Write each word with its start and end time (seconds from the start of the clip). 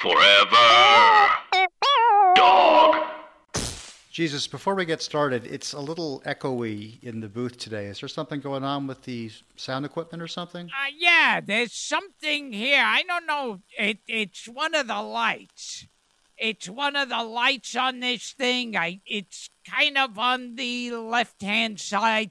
Forever. 0.00 1.66
Dog. 2.34 2.96
Jesus, 4.10 4.46
before 4.46 4.74
we 4.74 4.84
get 4.84 5.00
started, 5.00 5.46
it's 5.46 5.72
a 5.72 5.80
little 5.80 6.22
echoey 6.26 7.02
in 7.02 7.20
the 7.20 7.28
booth 7.28 7.58
today. 7.58 7.86
Is 7.86 8.00
there 8.00 8.08
something 8.08 8.40
going 8.40 8.62
on 8.62 8.86
with 8.86 9.02
the 9.02 9.30
sound 9.56 9.86
equipment 9.86 10.22
or 10.22 10.28
something? 10.28 10.66
Uh, 10.66 10.90
yeah, 10.98 11.40
there's 11.40 11.72
something 11.72 12.52
here. 12.52 12.82
I 12.84 13.02
don't 13.02 13.26
know. 13.26 13.60
It 13.78 13.98
it's 14.06 14.46
one 14.46 14.74
of 14.74 14.86
the 14.86 15.00
lights. 15.00 15.86
It's 16.36 16.68
one 16.68 16.96
of 16.96 17.08
the 17.08 17.22
lights 17.22 17.74
on 17.74 18.00
this 18.00 18.32
thing. 18.32 18.76
I 18.76 19.00
it's 19.06 19.48
kind 19.66 19.96
of 19.96 20.18
on 20.18 20.56
the 20.56 20.92
left 20.92 21.42
hand 21.42 21.80
side, 21.80 22.30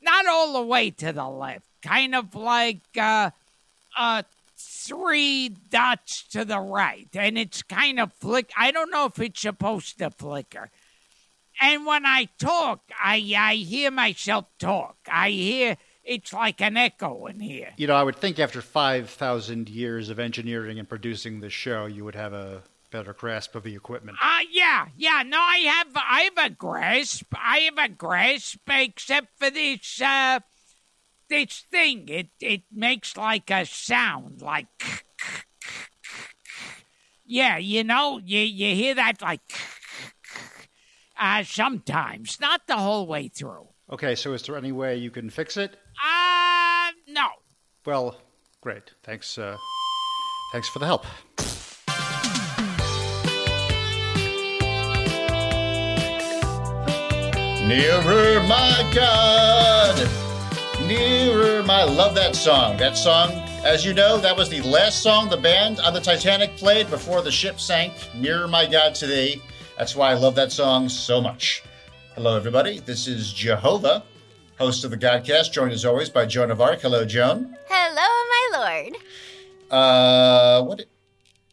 not 0.00 0.26
all 0.26 0.52
the 0.54 0.66
way 0.66 0.90
to 0.90 1.12
the 1.12 1.28
left. 1.28 1.66
Kind 1.82 2.14
of 2.14 2.34
like 2.34 2.82
uh, 2.96 3.30
uh 3.96 4.22
three 4.56 5.48
dots 5.48 6.22
to 6.28 6.44
the 6.44 6.58
right, 6.60 7.08
and 7.14 7.38
it's 7.38 7.62
kind 7.62 8.00
of 8.00 8.12
flick. 8.12 8.50
I 8.56 8.70
don't 8.70 8.90
know 8.90 9.06
if 9.06 9.18
it's 9.18 9.40
supposed 9.40 9.98
to 9.98 10.10
flicker. 10.10 10.70
And 11.60 11.86
when 11.86 12.04
I 12.04 12.28
talk, 12.38 12.82
I 13.02 13.34
I 13.36 13.54
hear 13.54 13.90
myself 13.90 14.46
talk. 14.58 14.96
I 15.10 15.30
hear 15.30 15.76
it's 16.04 16.32
like 16.32 16.60
an 16.60 16.76
echo 16.76 17.26
in 17.26 17.40
here. 17.40 17.72
You 17.76 17.86
know, 17.86 17.96
I 17.96 18.02
would 18.02 18.16
think 18.16 18.38
after 18.38 18.62
5,000 18.62 19.68
years 19.68 20.08
of 20.08 20.18
engineering 20.20 20.78
and 20.78 20.88
producing 20.88 21.40
this 21.40 21.52
show, 21.52 21.86
you 21.86 22.04
would 22.04 22.14
have 22.14 22.32
a 22.32 22.62
better 22.92 23.12
grasp 23.12 23.56
of 23.56 23.64
the 23.64 23.74
equipment. 23.74 24.16
Uh 24.22 24.40
yeah, 24.50 24.86
yeah. 24.96 25.22
No, 25.26 25.38
I 25.38 25.58
have 25.58 25.88
I 25.96 26.30
have 26.34 26.52
a 26.52 26.54
grasp. 26.54 27.26
I 27.34 27.58
have 27.58 27.78
a 27.78 27.88
grasp, 27.88 28.60
except 28.68 29.38
for 29.38 29.50
this 29.50 30.00
uh 30.00 30.40
this 31.28 31.64
thing. 31.70 32.08
It 32.08 32.28
it 32.40 32.62
makes 32.72 33.16
like 33.16 33.50
a 33.50 33.64
sound, 33.66 34.42
like 34.42 34.66
yeah, 37.24 37.58
you 37.58 37.84
know, 37.84 38.20
you 38.24 38.40
you 38.40 38.74
hear 38.74 38.94
that 38.94 39.22
like 39.22 39.40
uh 41.18 41.42
sometimes, 41.44 42.40
not 42.40 42.66
the 42.66 42.76
whole 42.76 43.06
way 43.06 43.28
through. 43.28 43.68
Okay, 43.90 44.14
so 44.14 44.32
is 44.32 44.42
there 44.42 44.56
any 44.56 44.72
way 44.72 44.96
you 44.96 45.10
can 45.10 45.30
fix 45.30 45.56
it? 45.56 45.76
Uh 46.04 46.90
no. 47.08 47.28
Well, 47.84 48.16
great. 48.60 48.92
Thanks, 49.04 49.38
uh, 49.38 49.56
thanks 50.52 50.68
for 50.68 50.80
the 50.80 50.86
help. 50.86 51.06
Nearer, 57.66 58.40
my 58.46 58.90
God. 58.94 60.25
Nearer, 60.86 61.64
my. 61.64 61.82
Love 61.82 62.14
that 62.14 62.36
song. 62.36 62.76
That 62.76 62.96
song, 62.96 63.32
as 63.64 63.84
you 63.84 63.92
know, 63.92 64.18
that 64.18 64.36
was 64.36 64.48
the 64.48 64.60
last 64.60 65.02
song 65.02 65.28
the 65.28 65.36
band 65.36 65.80
on 65.80 65.92
the 65.92 66.00
Titanic 66.00 66.56
played 66.56 66.88
before 66.90 67.22
the 67.22 67.32
ship 67.32 67.58
sank. 67.58 67.92
Nearer, 68.14 68.46
my 68.46 68.66
God, 68.66 68.94
to 68.96 69.06
thee. 69.06 69.42
That's 69.76 69.96
why 69.96 70.12
I 70.12 70.14
love 70.14 70.36
that 70.36 70.52
song 70.52 70.88
so 70.88 71.20
much. 71.20 71.64
Hello, 72.14 72.36
everybody. 72.36 72.78
This 72.78 73.08
is 73.08 73.32
Jehovah, 73.32 74.04
host 74.60 74.84
of 74.84 74.92
the 74.92 74.96
Godcast, 74.96 75.50
joined 75.50 75.72
as 75.72 75.84
always 75.84 76.08
by 76.08 76.24
Joan 76.24 76.52
of 76.52 76.60
Arc. 76.60 76.82
Hello, 76.82 77.04
Joan. 77.04 77.56
Hello, 77.68 78.52
my 78.52 78.90
lord. 78.92 78.96
Uh, 79.68 80.62
what? 80.62 80.84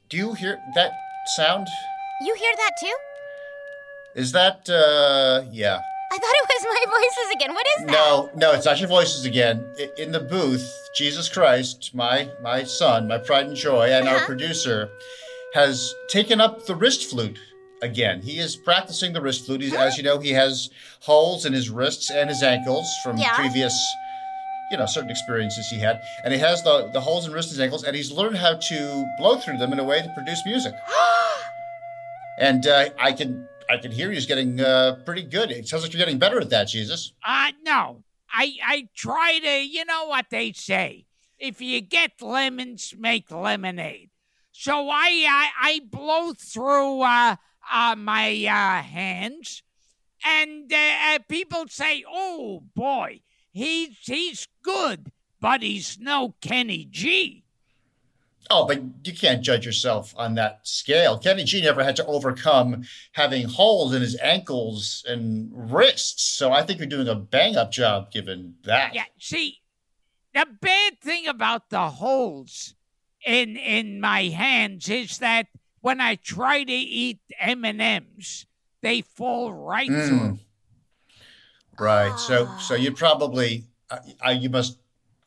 Do 0.10 0.18
you 0.18 0.34
hear 0.34 0.60
that 0.76 0.92
sound? 1.36 1.68
You 2.22 2.36
hear 2.36 2.54
that 2.56 2.72
too? 2.80 2.96
Is 4.14 4.32
that, 4.34 4.70
uh, 4.70 5.46
yeah. 5.52 5.80
I 6.14 6.18
thought 6.18 6.36
it 6.42 6.48
was 6.54 6.64
my 6.70 6.92
voices 6.92 7.36
again. 7.36 7.54
What 7.56 7.66
is 7.80 7.86
that? 7.88 7.92
No, 7.92 8.30
no, 8.36 8.52
it's 8.54 8.66
not 8.66 8.80
your 8.80 8.88
voices 8.90 9.26
again. 9.26 9.66
In 9.98 10.12
the 10.12 10.20
booth, 10.20 10.64
Jesus 10.96 11.28
Christ, 11.28 11.90
my 11.96 12.30
my 12.44 12.64
son, 12.64 13.08
my 13.08 13.18
pride 13.18 13.48
and 13.48 13.56
joy, 13.56 13.90
and 13.92 14.08
our 14.08 14.18
Uh-huh. 14.18 14.26
producer, 14.28 14.90
has 15.56 15.94
taken 16.10 16.40
up 16.40 16.66
the 16.68 16.76
wrist 16.76 17.10
flute 17.10 17.40
again. 17.82 18.22
He 18.22 18.38
is 18.38 18.56
practicing 18.56 19.14
the 19.14 19.22
wrist 19.22 19.46
flute. 19.48 19.62
He's, 19.62 19.74
as 19.74 19.98
you 19.98 20.04
know, 20.04 20.20
he 20.20 20.32
has 20.34 20.70
holes 21.02 21.46
in 21.48 21.54
his 21.54 21.70
wrists 21.72 22.12
and 22.12 22.30
his 22.30 22.44
ankles 22.44 22.88
from 23.04 23.18
Yeah. 23.18 23.36
previous, 23.36 23.74
you 24.72 24.78
know, 24.78 24.86
certain 24.86 25.10
experiences 25.10 25.68
he 25.70 25.80
had, 25.80 26.00
and 26.24 26.32
he 26.32 26.40
has 26.40 26.62
the 26.64 26.90
the 26.94 27.02
holes 27.02 27.26
in 27.26 27.34
wrists 27.34 27.54
and 27.54 27.62
ankles, 27.62 27.84
and 27.84 27.96
he's 27.96 28.12
learned 28.12 28.38
how 28.38 28.54
to 28.70 29.06
blow 29.18 29.38
through 29.38 29.58
them 29.58 29.74
in 29.74 29.80
a 29.80 29.84
way 29.84 30.00
to 30.04 30.10
produce 30.10 30.46
music. 30.46 30.76
and 32.40 32.68
uh, 32.68 32.90
I 33.00 33.12
can. 33.14 33.48
I 33.70 33.78
can 33.78 33.92
hear 33.92 34.12
he's 34.12 34.26
getting 34.26 34.60
uh, 34.60 35.02
pretty 35.06 35.24
good. 35.24 35.52
It 35.52 35.68
sounds 35.68 35.84
like 35.84 35.94
you're 35.94 36.00
getting 36.00 36.20
better 36.20 36.40
at 36.40 36.50
that, 36.50 36.68
Jesus. 36.68 37.14
Uh 37.26 37.52
no. 37.64 38.04
I 38.32 38.54
I 38.66 38.90
try 38.96 39.40
to 39.40 39.66
you 39.66 39.86
know 39.86 40.06
what 40.08 40.28
they 40.30 40.52
say. 40.54 41.06
If 41.40 41.62
you 41.62 41.82
get 41.82 42.22
lemons, 42.22 42.94
make 42.98 43.32
lemonade. 43.32 44.10
So 44.52 44.90
I 44.90 45.26
I, 45.28 45.50
I 45.62 45.82
blow 45.90 46.34
through 46.34 47.02
uh, 47.02 47.36
uh 47.72 47.96
my 47.96 48.46
uh 48.46 48.84
hands 48.84 49.64
and 50.24 50.72
uh, 50.72 50.78
uh, 50.78 51.20
people 51.28 51.66
say, 51.68 52.04
"Oh 52.08 52.64
boy, 52.76 53.22
he's 53.52 53.98
he's 54.02 54.48
good, 54.62 55.12
but 55.40 55.62
he's 55.62 56.00
no 56.00 56.36
Kenny 56.42 56.86
G." 56.90 57.43
Oh, 58.50 58.66
but 58.68 58.82
you 59.06 59.14
can't 59.14 59.42
judge 59.42 59.66
yourself 59.66 60.14
on 60.18 60.36
that 60.36 60.60
scale. 60.68 61.18
Kenny 61.18 61.44
G 61.44 61.62
never 61.62 61.84
had 61.84 61.96
to 61.96 62.06
overcome 62.06 62.84
having 63.14 63.48
holes 63.48 63.94
in 63.94 64.02
his 64.02 64.18
ankles 64.22 65.04
and 65.08 65.50
wrists. 65.54 66.24
So 66.24 66.52
I 66.52 66.62
think 66.64 66.80
you're 66.80 66.88
doing 66.88 67.08
a 67.08 67.16
bang 67.16 67.56
up 67.56 67.72
job 67.72 68.12
given 68.12 68.56
that. 68.66 68.94
Yeah, 68.94 69.06
see, 69.18 69.62
the 70.34 70.46
bad 70.62 71.00
thing 71.00 71.28
about 71.28 71.70
the 71.70 71.90
holes 71.90 72.76
in 73.26 73.56
in 73.56 74.02
my 74.02 74.24
hands 74.24 74.90
is 74.90 75.20
that 75.20 75.48
when 75.80 76.02
I 76.02 76.16
try 76.16 76.64
to 76.64 76.72
eat 76.74 77.20
M 77.40 77.64
and 77.64 77.82
M's, 77.82 78.46
they 78.82 79.02
fall 79.02 79.54
right 79.54 79.90
Mm. 79.90 80.08
through. 80.08 80.40
Right. 81.80 82.18
So 82.20 82.50
so 82.60 82.76
you 82.76 82.92
probably 82.92 83.64
uh, 83.90 84.00
uh, 84.26 84.30
you 84.32 84.50
must 84.50 84.78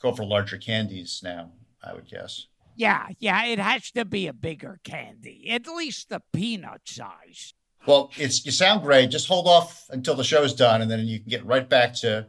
go 0.01 0.13
for 0.13 0.25
larger 0.25 0.59
candies 0.59 1.21
now, 1.25 1.51
I 1.83 1.93
would 1.95 2.07
guess. 2.09 2.47
Yeah, 2.77 3.09
yeah, 3.19 3.45
it 3.47 3.59
has 3.59 3.91
to 3.93 4.05
be 4.05 4.27
a 4.27 4.33
bigger 4.33 4.81
candy, 4.85 5.51
at 5.51 5.67
least 5.67 6.11
the 6.11 6.23
peanut 6.33 6.83
size. 6.85 7.55
Well, 7.87 8.11
it's 8.17 8.45
you 8.45 8.53
sound 8.53 8.83
great. 8.83 9.11
Just 9.11 9.29
hold 9.29 9.47
off 9.47 9.87
until 9.91 10.15
the 10.15 10.25
show's 10.25 10.53
done 10.53 10.83
and 10.83 10.91
then 10.91 11.07
you 11.07 11.21
can 11.21 11.29
get 11.29 11.47
right 11.47 11.69
back 11.69 11.95
to 11.97 12.27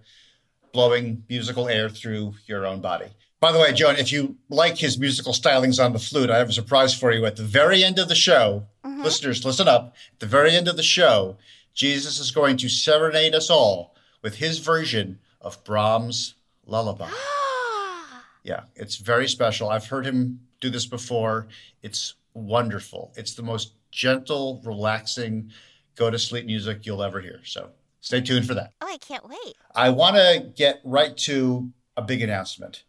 blowing 0.71 1.23
musical 1.27 1.67
air 1.67 1.89
through 1.89 2.35
your 2.45 2.65
own 2.65 2.79
body. 2.79 3.07
By 3.39 3.51
the 3.51 3.59
way, 3.59 3.73
Joan, 3.73 3.97
if 3.97 4.11
you 4.11 4.37
like 4.49 4.77
his 4.77 4.97
musical 4.97 5.33
stylings 5.33 5.83
on 5.83 5.93
the 5.93 5.99
flute, 5.99 6.31
I 6.31 6.37
have 6.37 6.49
a 6.49 6.53
surprise 6.53 6.93
for 6.93 7.11
you. 7.11 7.25
At 7.25 7.35
the 7.35 7.43
very 7.43 7.83
end 7.83 7.99
of 7.99 8.07
the 8.07 8.15
show, 8.15 8.65
mm-hmm. 8.83 9.03
listeners, 9.03 9.45
listen 9.45 9.67
up. 9.67 9.95
At 10.13 10.19
the 10.19 10.25
very 10.25 10.55
end 10.55 10.67
of 10.67 10.75
the 10.75 10.83
show, 10.83 11.37
Jesus 11.73 12.19
is 12.19 12.31
going 12.31 12.57
to 12.57 12.69
serenade 12.69 13.35
us 13.35 13.49
all 13.49 13.95
with 14.23 14.35
his 14.35 14.57
version 14.59 15.19
of 15.41 15.63
Brahms' 15.63 16.35
lullaby. 16.65 17.09
Yeah, 18.43 18.61
it's 18.77 18.95
very 18.95 19.27
special. 19.27 19.67
I've 19.67 19.87
heard 19.87 20.05
him 20.05 20.46
do 20.59 20.69
this 20.69 20.85
before. 20.85 21.47
It's 21.81 22.15
wonderful. 22.33 23.13
It's 23.15 23.35
the 23.35 23.43
most 23.43 23.73
gentle, 23.91 24.61
relaxing, 24.63 25.51
go 25.95 26.09
to 26.09 26.19
sleep 26.19 26.45
music 26.45 26.85
you'll 26.85 27.03
ever 27.03 27.19
hear. 27.21 27.41
So 27.43 27.71
stay 28.01 28.21
tuned 28.21 28.45
for 28.45 28.53
that. 28.53 28.73
Oh, 28.81 28.87
I 28.87 28.97
can't 28.97 29.27
wait. 29.27 29.55
I 29.75 29.89
want 29.89 30.15
to 30.15 30.51
get 30.55 30.81
right 30.83 31.15
to 31.17 31.71
a 31.95 32.01
big 32.01 32.21
announcement. 32.21 32.83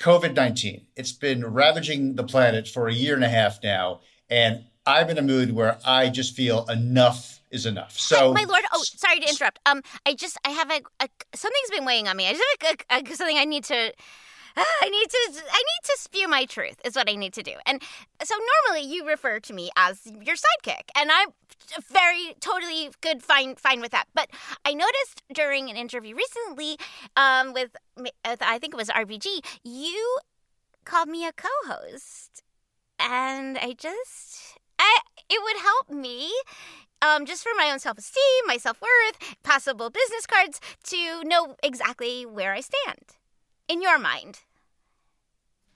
COVID 0.00 0.34
19. 0.34 0.86
It's 0.96 1.12
been 1.12 1.44
ravaging 1.44 2.16
the 2.16 2.24
planet 2.24 2.68
for 2.68 2.88
a 2.88 2.92
year 2.92 3.14
and 3.14 3.24
a 3.24 3.28
half 3.28 3.62
now. 3.62 4.00
And 4.28 4.64
I'm 4.84 5.08
in 5.08 5.18
a 5.18 5.22
mood 5.22 5.52
where 5.52 5.78
I 5.84 6.10
just 6.10 6.34
feel 6.36 6.66
enough 6.66 7.40
is 7.50 7.66
enough. 7.66 7.98
So, 7.98 8.32
my 8.34 8.44
lord. 8.44 8.62
Oh, 8.72 8.82
sorry 8.82 9.20
to 9.20 9.28
interrupt. 9.28 9.58
Um, 9.66 9.82
I 10.04 10.14
just 10.14 10.36
I 10.44 10.50
have 10.50 10.70
a, 10.70 10.80
a 11.00 11.08
something's 11.34 11.70
been 11.70 11.84
weighing 11.84 12.08
on 12.08 12.16
me. 12.16 12.28
I 12.28 12.32
just 12.32 12.44
have 12.60 13.04
a, 13.04 13.12
a, 13.12 13.14
something 13.14 13.38
I 13.38 13.44
need 13.44 13.64
to. 13.64 13.92
I 14.82 14.88
need 14.88 15.10
to 15.10 15.42
I 15.50 15.58
need 15.58 15.84
to 15.84 15.96
spew 15.98 16.28
my 16.28 16.44
truth 16.46 16.76
is 16.84 16.96
what 16.96 17.10
I 17.10 17.14
need 17.14 17.34
to 17.34 17.42
do. 17.42 17.52
And 17.66 17.82
so 18.22 18.34
normally 18.66 18.88
you 18.90 19.06
refer 19.06 19.38
to 19.40 19.52
me 19.52 19.70
as 19.76 20.06
your 20.06 20.36
sidekick 20.36 20.88
and 20.96 21.10
I'm 21.12 21.28
very 21.92 22.34
totally 22.40 22.90
good 23.00 23.22
fine 23.22 23.56
fine 23.56 23.80
with 23.80 23.92
that. 23.92 24.06
But 24.14 24.28
I 24.64 24.72
noticed 24.72 25.22
during 25.32 25.68
an 25.68 25.76
interview 25.76 26.14
recently 26.14 26.78
um 27.16 27.52
with 27.52 27.76
I 28.24 28.58
think 28.58 28.74
it 28.74 28.76
was 28.76 28.88
RBG, 28.88 29.44
you 29.62 30.18
called 30.84 31.08
me 31.08 31.26
a 31.26 31.32
co-host. 31.32 32.42
And 32.98 33.58
I 33.58 33.74
just 33.76 34.58
I 34.78 35.00
it 35.28 35.42
would 35.42 35.62
help 35.62 35.90
me 35.90 36.32
um, 37.02 37.26
just 37.26 37.42
for 37.42 37.52
my 37.56 37.70
own 37.70 37.78
self 37.78 37.98
esteem, 37.98 38.22
my 38.46 38.56
self 38.56 38.80
worth, 38.80 39.36
possible 39.42 39.90
business 39.90 40.26
cards 40.26 40.60
to 40.84 41.22
know 41.24 41.56
exactly 41.62 42.24
where 42.24 42.54
I 42.54 42.60
stand 42.60 43.16
in 43.68 43.82
your 43.82 43.98
mind. 43.98 44.40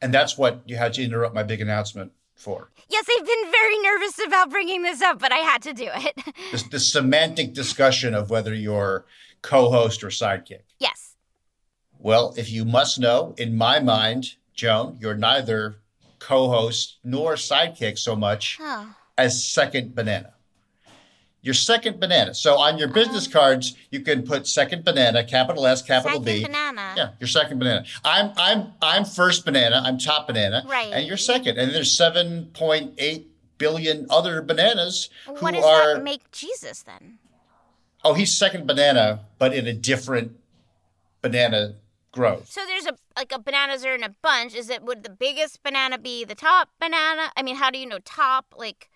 And 0.02 0.12
that's 0.14 0.37
what 0.38 0.62
you 0.67 0.76
had 0.76 0.93
to 0.94 1.02
interrupt 1.05 1.35
my 1.35 1.43
big 1.43 1.61
announcement 1.61 2.12
for. 2.35 2.70
Yes, 2.88 3.05
I've 3.19 3.26
been 3.26 3.50
very 3.50 3.79
nervous 3.81 4.19
about 4.26 4.50
bringing 4.50 4.82
this 4.82 5.02
up, 5.02 5.19
but 5.19 5.32
I 5.32 5.38
had 5.38 5.62
to 5.62 5.73
do 5.75 5.88
it. 5.93 6.19
This, 6.52 6.62
the 6.64 6.81
semantic 6.81 7.52
discussion 7.55 8.14
of 8.14 8.31
whether 8.31 8.55
you're 8.55 9.05
co-host 9.43 10.02
or 10.02 10.08
sidekick. 10.08 10.62
yes. 10.79 11.17
Well, 11.99 12.32
if 12.38 12.50
you 12.50 12.64
must 12.64 12.99
know, 12.99 13.35
in 13.37 13.56
my 13.56 13.79
mind, 13.79 14.37
Joan, 14.55 14.97
you're 15.00 15.14
neither 15.17 15.76
co-host 16.19 16.97
nor 17.05 17.35
sidekick 17.35 17.99
so 17.99 18.17
much 18.17 18.56
Oh. 18.61 18.94
as 19.19 19.44
second 19.47 19.94
banana. 19.94 20.32
Your 21.42 21.54
second 21.54 22.00
banana. 22.00 22.34
So 22.34 22.58
on 22.58 22.76
your 22.76 22.88
business 22.88 23.26
oh. 23.28 23.32
cards, 23.32 23.75
you 23.90 24.00
can 24.00 24.22
put 24.22 24.46
second 24.46 24.84
banana, 24.84 25.25
capital 25.25 25.66
S, 25.66 25.81
capital 25.81 26.20
Second 26.20 26.25
B. 26.25 26.42
banana. 26.42 26.94
Yeah, 26.96 27.10
your 27.19 27.28
second 27.28 27.58
banana. 27.58 27.84
I'm 28.04 28.32
I'm 28.37 28.72
I'm 28.82 29.04
first 29.04 29.44
banana. 29.44 29.82
I'm 29.84 29.98
top 29.98 30.26
banana. 30.26 30.64
Right. 30.69 30.92
And 30.92 31.06
you're 31.06 31.16
second. 31.16 31.58
And 31.58 31.72
there's 31.75 31.96
seven 31.96 32.50
point 32.52 32.94
eight 32.98 33.28
billion 33.56 34.06
other 34.10 34.42
bananas 34.42 35.08
who 35.26 35.34
What 35.34 35.54
does 35.54 35.64
are. 35.64 35.94
that 35.94 36.02
make 36.04 36.31
Jesus 36.31 36.82
then? 36.82 37.19
oh, 38.04 38.14
he's 38.14 38.37
second 38.37 38.66
banana, 38.66 39.20
but 39.38 39.54
in 39.54 39.66
a 39.66 39.72
different 39.72 40.32
banana 41.22 41.75
grove. 42.12 42.46
So 42.48 42.62
there's 42.66 42.87
a 42.87 42.94
like 43.16 43.32
a 43.32 43.38
bananas 43.38 43.84
are 43.84 43.94
in 43.94 44.02
a 44.02 44.14
bunch. 44.22 44.54
Is 44.54 44.70
it 44.70 44.82
would 44.82 45.02
the 45.02 45.10
biggest 45.10 45.62
banana 45.62 45.98
be 45.98 46.25
the 46.25 46.34
top 46.34 46.69
banana? 46.81 47.31
I 47.37 47.42
mean, 47.42 47.56
how 47.56 47.70
do 47.70 47.78
you 47.78 47.87
know 47.87 47.98
top? 48.04 48.54
Like, 48.56 48.89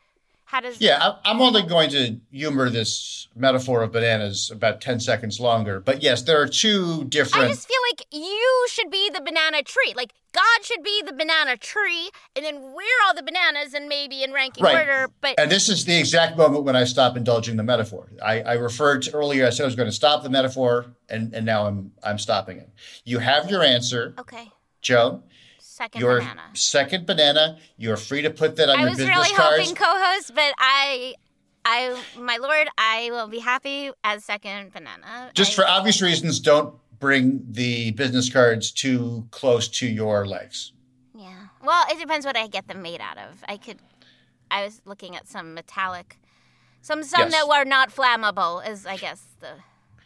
how 0.55 0.61
does? 0.61 0.81
Yeah, 0.81 1.15
I'm 1.25 1.43
only 1.43 1.63
going 1.63 1.91
to 1.91 2.21
humor 2.31 2.71
this 2.71 3.27
metaphor 3.35 3.83
of 3.83 3.91
bananas 3.91 4.53
about 4.53 4.81
10 4.81 5.01
seconds 5.01 5.41
longer. 5.41 5.81
But 5.81 6.01
yes, 6.01 6.23
there 6.23 6.41
are 6.41 6.47
two 6.47 7.05
different. 7.07 7.47
I 7.47 7.49
just 7.49 7.67
feel 7.67 7.81
like 7.91 8.07
you 8.13 8.67
should 8.71 8.89
be 8.89 9.11
the 9.13 9.21
banana 9.21 9.65
tree. 9.65 9.95
Like 9.97 10.13
God 10.33 10.63
should 10.63 10.85
be 10.85 11.03
the 11.05 11.13
banana 11.13 11.57
tree, 11.57 12.09
and 12.37 12.45
then 12.45 12.63
we're 12.73 13.01
all 13.05 13.15
the 13.17 13.25
bananas, 13.25 13.75
and 13.75 13.89
maybe 13.89 14.23
in 14.23 14.33
ranking 14.33 14.63
Right. 14.63 14.77
order. 14.77 15.11
But 15.21 15.35
And 15.39 15.51
this 15.51 15.69
is 15.69 15.87
the 15.87 15.99
exact 15.99 16.37
moment 16.37 16.63
when 16.63 16.77
I 16.77 16.85
stop 16.85 17.17
indulging 17.17 17.57
the 17.57 17.65
metaphor. 17.65 18.07
I, 18.25 18.43
I 18.43 18.53
referred 18.53 19.03
to 19.03 19.13
earlier, 19.13 19.47
I 19.49 19.51
said 19.51 19.65
I 19.65 19.67
was 19.67 19.75
going 19.75 19.89
to 19.89 19.93
stop 19.93 20.23
the 20.23 20.31
metaphor, 20.31 20.87
and, 21.09 21.35
and 21.35 21.45
now 21.45 21.67
I'm, 21.67 21.91
I'm 22.05 22.19
stopping 22.19 22.59
it. 22.59 22.71
You 23.05 23.19
have 23.19 23.51
your 23.51 23.65
answer, 23.65 24.15
okay, 24.21 24.53
Joan. 24.83 25.25
Second 25.75 26.01
Your 26.01 26.21
banana. 26.21 26.43
second 26.55 27.07
banana. 27.07 27.59
You're 27.77 27.97
free 27.97 28.23
to 28.23 28.31
put 28.31 28.57
that 28.57 28.69
on 28.69 28.77
I 28.79 28.81
your 28.83 28.91
business 28.91 29.09
really 29.09 29.29
cards. 29.31 29.39
I 29.41 29.43
was 29.43 29.51
really 29.59 29.65
hoping 29.65 29.77
co-host, 29.77 30.35
but 30.35 30.55
I, 30.59 31.15
I, 31.65 32.01
my 32.19 32.37
lord, 32.37 32.69
I 32.79 33.09
will 33.11 33.27
be 33.27 33.41
happy 33.41 33.91
as 34.05 34.25
second 34.25 34.73
banana. 34.73 35.31
Just 35.35 35.53
I- 35.53 35.55
for 35.57 35.69
obvious 35.69 36.01
reasons, 36.01 36.39
don't 36.41 36.75
bring 37.01 37.45
the 37.51 37.91
business 37.93 38.33
cards 38.33 38.71
too 38.71 39.27
close 39.31 39.67
to 39.69 39.87
your 39.87 40.27
legs. 40.27 40.73
Yeah. 41.17 41.47
Well, 41.63 41.85
it 41.91 41.99
depends 41.99 42.25
what 42.25 42.37
I 42.37 42.47
get 42.47 42.69
them 42.69 42.81
made 42.83 43.01
out 43.01 43.19
of. 43.19 43.43
I 43.49 43.57
could. 43.57 43.79
I 44.51 44.65
was 44.65 44.81
looking 44.85 45.17
at 45.17 45.27
some 45.27 45.55
metallic, 45.55 46.19
some 46.83 47.03
some 47.03 47.23
Yes. 47.23 47.33
that 47.33 47.49
were 47.49 47.65
not 47.65 47.91
flammable. 47.91 48.67
Is 48.69 48.85
I 48.87 48.97
guess 48.97 49.23
the. 49.41 49.49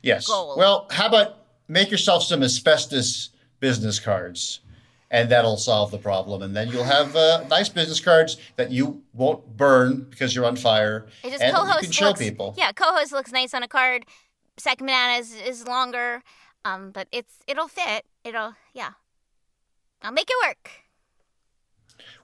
Yes. 0.02 0.26
goal. 0.26 0.54
Well, 0.56 0.86
how 0.90 1.06
about 1.08 1.44
make 1.66 1.90
yourself 1.90 2.22
some 2.22 2.42
asbestos 2.42 3.30
business 3.60 3.98
cards, 3.98 4.60
and 5.10 5.30
that'll 5.30 5.56
solve 5.56 5.90
the 5.90 5.98
problem. 5.98 6.42
And 6.42 6.54
then 6.54 6.68
you'll 6.68 6.84
have 6.84 7.16
uh, 7.16 7.44
nice 7.48 7.68
business 7.68 8.00
cards 8.00 8.36
that 8.56 8.70
you 8.70 9.02
won't 9.12 9.56
burn 9.56 10.06
because 10.10 10.34
you're 10.34 10.44
on 10.44 10.56
fire, 10.56 11.06
It 11.24 11.30
just 11.30 11.42
and 11.42 11.52
you 11.52 11.58
co-host 11.58 11.82
can 11.84 11.92
show 11.92 12.06
looks, 12.08 12.20
people. 12.20 12.54
Yeah, 12.56 12.72
co-host 12.72 13.12
looks 13.12 13.32
nice 13.32 13.54
on 13.54 13.62
a 13.62 13.68
card. 13.68 14.04
Second 14.58 14.86
banana 14.86 15.18
is, 15.18 15.34
is 15.34 15.66
longer, 15.66 16.22
um, 16.64 16.90
but 16.90 17.08
it's 17.12 17.38
it'll 17.46 17.68
fit. 17.68 18.04
It'll 18.24 18.54
yeah. 18.74 18.90
I'll 20.02 20.12
make 20.12 20.28
it 20.28 20.46
work. 20.46 20.70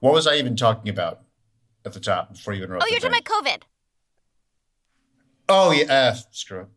What 0.01 0.13
was 0.13 0.27
I 0.27 0.37
even 0.37 0.57
talking 0.57 0.89
about 0.89 1.21
at 1.85 1.93
the 1.93 2.01
top 2.01 2.33
before 2.33 2.55
you 2.55 2.65
interrupted? 2.65 2.89
Oh, 2.89 2.91
you're 2.91 3.01
talking 3.01 3.19
about 3.19 3.45
COVID. 3.45 3.63
Oh 5.49 5.73
yeah, 5.73 5.93
uh, 5.93 6.15
screw 6.31 6.61
it. 6.61 6.69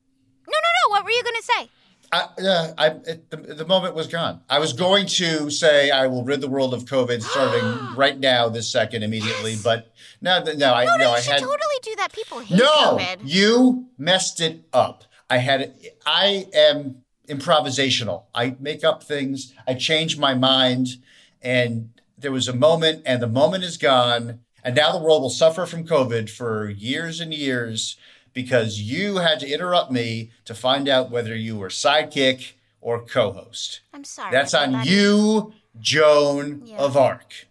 No, 0.48 0.52
no, 0.54 0.70
no. 0.88 0.92
What 0.92 1.04
were 1.04 1.12
you 1.12 1.24
gonna 1.24 1.42
say? 1.42 1.70
I, 2.12 2.28
uh, 2.42 2.74
I, 2.78 2.88
it, 2.88 3.30
the, 3.30 3.38
the 3.38 3.66
moment 3.66 3.96
was 3.96 4.08
gone. 4.08 4.42
I 4.50 4.60
was 4.60 4.74
going 4.74 5.08
to 5.08 5.50
say 5.50 5.92
I 5.92 6.08
will 6.08 6.24
rid 6.24 6.42
the 6.42 6.48
world 6.48 6.74
of 6.74 6.86
COVID 6.86 7.22
starting 7.22 7.96
right 7.98 8.18
now, 8.18 8.50
this 8.50 8.70
second, 8.70 9.04
immediately, 9.04 9.58
but 9.64 9.92
no, 10.22 10.44
th- 10.44 10.58
no, 10.58 10.74
I 10.74 10.86
No, 10.86 10.92
no, 10.92 10.98
no, 10.98 11.10
you 11.10 11.16
I 11.16 11.20
should 11.20 11.34
had 11.34 11.42
totally 11.42 11.80
do 11.82 11.96
that. 11.98 12.14
People 12.14 12.40
hate 12.40 12.58
no. 12.58 12.98
COVID. 12.98 13.18
You 13.24 13.88
messed 13.98 14.40
it 14.40 14.64
up. 14.72 15.04
I 15.30 15.38
had. 15.38 15.76
I 16.06 16.48
am 16.54 17.04
improvisational. 17.28 18.24
I 18.34 18.56
make 18.60 18.84
up 18.84 19.04
things. 19.04 19.54
I 19.68 19.74
change 19.74 20.18
my 20.18 20.34
mind, 20.34 20.88
and 21.42 21.90
there 22.18 22.32
was 22.32 22.48
a 22.48 22.56
moment, 22.56 23.04
and 23.06 23.22
the 23.22 23.28
moment 23.28 23.64
is 23.66 23.78
gone, 23.78 24.40
and 24.64 24.76
now 24.76 24.92
the 24.92 25.04
world 25.04 25.22
will 25.22 25.30
suffer 25.30 25.66
from 25.66 25.86
COVID 25.86 26.30
for 26.30 26.70
years 26.70 27.20
and 27.20 27.34
years 27.34 27.98
because 28.38 28.80
you 28.80 29.18
had 29.18 29.40
to 29.40 29.50
interrupt 29.52 29.92
me 29.92 30.30
to 30.46 30.54
find 30.54 30.88
out 30.88 31.10
whether 31.10 31.36
you 31.36 31.58
were 31.58 31.70
sidekick 31.70 32.52
or 32.82 33.02
co-host. 33.02 33.82
I'm 33.92 34.04
sorry. 34.04 34.32
That's 34.32 34.54
on 34.54 34.76
everybody. 34.76 34.90
you, 34.92 35.54
Joan 35.80 36.62
Yeah. 36.64 36.78
of 36.78 36.96
Arc. 36.96 37.48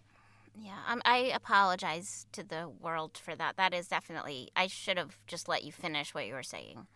Yeah, 0.57 0.77
um, 0.87 1.01
I 1.03 1.17
apologize 1.35 2.25
to 2.31 2.41
the 2.41 2.69
world 2.69 3.17
for 3.21 3.35
that. 3.35 3.57
That 3.57 3.73
is 3.73 3.89
definitely. 3.89 4.49
I 4.55 4.67
should 4.67 4.95
have 4.97 5.17
just 5.27 5.49
let 5.49 5.65
you 5.65 5.73
finish 5.73 6.13
what 6.13 6.25
you 6.25 6.33
were 6.35 6.41
saying. 6.41 6.87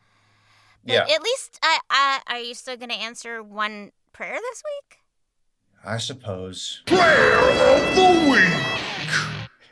But 0.85 0.93
Yeah, 0.93 1.13
At 1.13 1.21
least, 1.21 1.59
I, 1.61 1.79
I, 1.89 2.21
are 2.27 2.39
you 2.39 2.53
still 2.53 2.77
going 2.77 2.91
to 2.91 2.95
answer 2.95 3.43
one 3.43 3.91
prayer 4.13 4.35
this 4.39 4.63
week? 4.63 4.99
I 5.83 5.97
suppose. 5.97 6.81
Player 6.85 7.39
of 7.39 7.95
the 7.97 8.29
Week. 8.31 8.80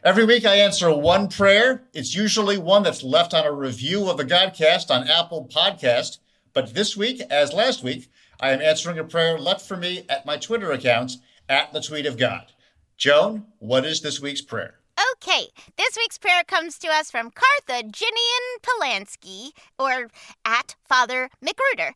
Every 0.02 0.24
week 0.24 0.46
I 0.46 0.56
answer 0.56 0.90
one 0.96 1.28
prayer. 1.28 1.84
It's 1.94 2.16
usually 2.16 2.58
one 2.58 2.84
that's 2.84 3.04
left 3.04 3.34
on 3.34 3.46
a 3.46 3.52
review 3.52 4.10
of 4.10 4.16
the 4.16 4.24
Godcast 4.24 4.90
on 4.90 5.10
Apple 5.10 5.50
Podcast. 5.54 6.20
But 6.54 6.74
this 6.74 6.96
week, 6.96 7.22
as 7.30 7.52
last 7.52 7.84
week, 7.84 8.10
I 8.40 8.52
am 8.52 8.62
answering 8.62 8.98
a 8.98 9.04
prayer 9.04 9.38
left 9.38 9.68
for 9.68 9.76
me 9.76 10.06
at 10.08 10.26
my 10.26 10.38
Twitter 10.38 10.72
account 10.72 11.18
at 11.50 11.74
the 11.74 11.82
Tweet 11.82 12.06
of 12.06 12.18
God. 12.18 12.54
Joan, 12.96 13.48
what 13.58 13.86
is 13.86 14.00
this 14.00 14.22
week's 14.22 14.42
prayer? 14.42 14.76
Okay, 15.14 15.48
this 15.78 15.98
week's 15.98 16.18
prayer 16.18 16.44
comes 16.46 16.78
to 16.80 16.88
us 16.88 17.12
from 17.12 17.32
Carthaginian 17.32 18.60
Polanski, 18.62 19.50
or 19.78 20.10
at 20.46 20.76
Father 20.88 21.30
McRuder, 21.44 21.92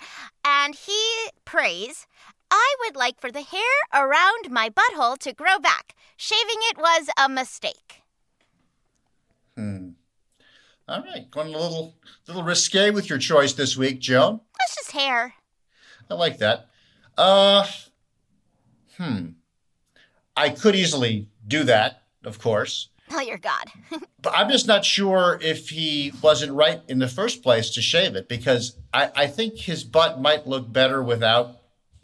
and 0.46 0.76
he 0.76 1.30
prays, 1.46 2.06
I 2.56 2.76
would 2.82 2.96
like 2.96 3.20
for 3.20 3.32
the 3.32 3.42
hair 3.42 3.62
around 3.92 4.52
my 4.52 4.70
butthole 4.70 5.18
to 5.20 5.34
grow 5.34 5.58
back. 5.58 5.96
Shaving 6.16 6.60
it 6.70 6.78
was 6.78 7.10
a 7.18 7.28
mistake. 7.28 8.04
Hmm. 9.58 9.90
All 10.88 11.02
right, 11.02 11.30
going 11.32 11.54
a 11.54 11.58
little, 11.58 11.96
little 12.28 12.44
risque 12.44 12.92
with 12.92 13.10
your 13.10 13.18
choice 13.18 13.54
this 13.54 13.76
week, 13.76 14.00
Joan. 14.00 14.40
That's 14.60 14.76
just 14.76 14.92
hair. 14.92 15.34
I 16.12 16.14
like 16.14 16.38
that. 16.38 16.68
Uh, 17.18 17.66
hmm. 18.98 19.30
I 20.38 20.50
could 20.50 20.76
easily 20.76 21.30
do 21.48 21.64
that, 21.64 22.04
of 22.24 22.40
course. 22.40 22.90
Oh, 23.12 23.22
your 23.22 23.40
God. 23.40 23.66
But 24.22 24.36
I'm 24.38 24.50
just 24.50 24.68
not 24.68 24.86
sure 24.86 25.38
if 25.42 25.68
he 25.68 26.14
wasn't 26.22 26.54
right 26.54 26.82
in 26.88 27.00
the 27.00 27.10
first 27.10 27.44
place 27.44 27.72
to 27.72 27.82
shave 27.82 28.16
it 28.16 28.30
because 28.30 28.78
I, 28.94 29.12
I 29.14 29.28
think 29.28 29.58
his 29.58 29.84
butt 29.84 30.22
might 30.22 30.48
look 30.48 30.72
better 30.72 31.04
without 31.04 31.58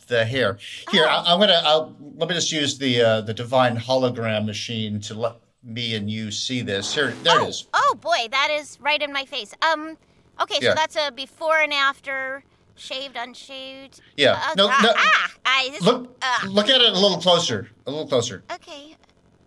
the 0.10 0.26
hair. 0.26 0.58
Here, 0.92 1.06
I, 1.06 1.24
I'm 1.26 1.40
gonna. 1.40 1.62
I'll, 1.64 1.96
let 2.18 2.28
me 2.28 2.36
just 2.36 2.52
use 2.52 2.78
the 2.78 3.02
uh, 3.02 3.22
the 3.22 3.34
divine 3.34 3.78
hologram 3.78 4.46
machine 4.46 5.00
to 5.02 5.14
let 5.14 5.36
me 5.64 5.96
and 5.96 6.10
you 6.10 6.32
see 6.32 6.62
this. 6.62 6.94
Here, 6.94 7.14
there 7.24 7.40
oh, 7.40 7.46
it 7.46 7.50
is. 7.50 7.68
oh 7.74 7.98
boy, 8.02 8.28
that 8.32 8.50
is 8.52 8.78
right 8.82 9.02
in 9.02 9.14
my 9.14 9.24
face. 9.26 9.54
Um, 9.62 9.98
okay, 10.42 10.58
Yeah. 10.62 10.72
so 10.72 10.76
that's 10.76 10.96
a 10.98 11.12
before 11.12 11.60
and 11.60 11.72
after, 11.74 12.44
shaved, 12.76 13.16
unshaved. 13.16 14.02
Yeah. 14.18 14.42
Uh, 14.44 14.54
No, 14.58 14.68
ah, 14.70 14.80
no. 14.84 14.92
ah, 14.96 15.32
I, 15.46 15.70
this, 15.72 15.82
Look, 15.82 16.18
ah. 16.22 16.46
look 16.50 16.70
at 16.70 16.82
it 16.82 16.94
a 16.94 17.00
little 17.00 17.20
closer. 17.20 17.70
A 17.88 17.92
little 17.92 18.08
closer. 18.08 18.44
Okay. 18.52 18.96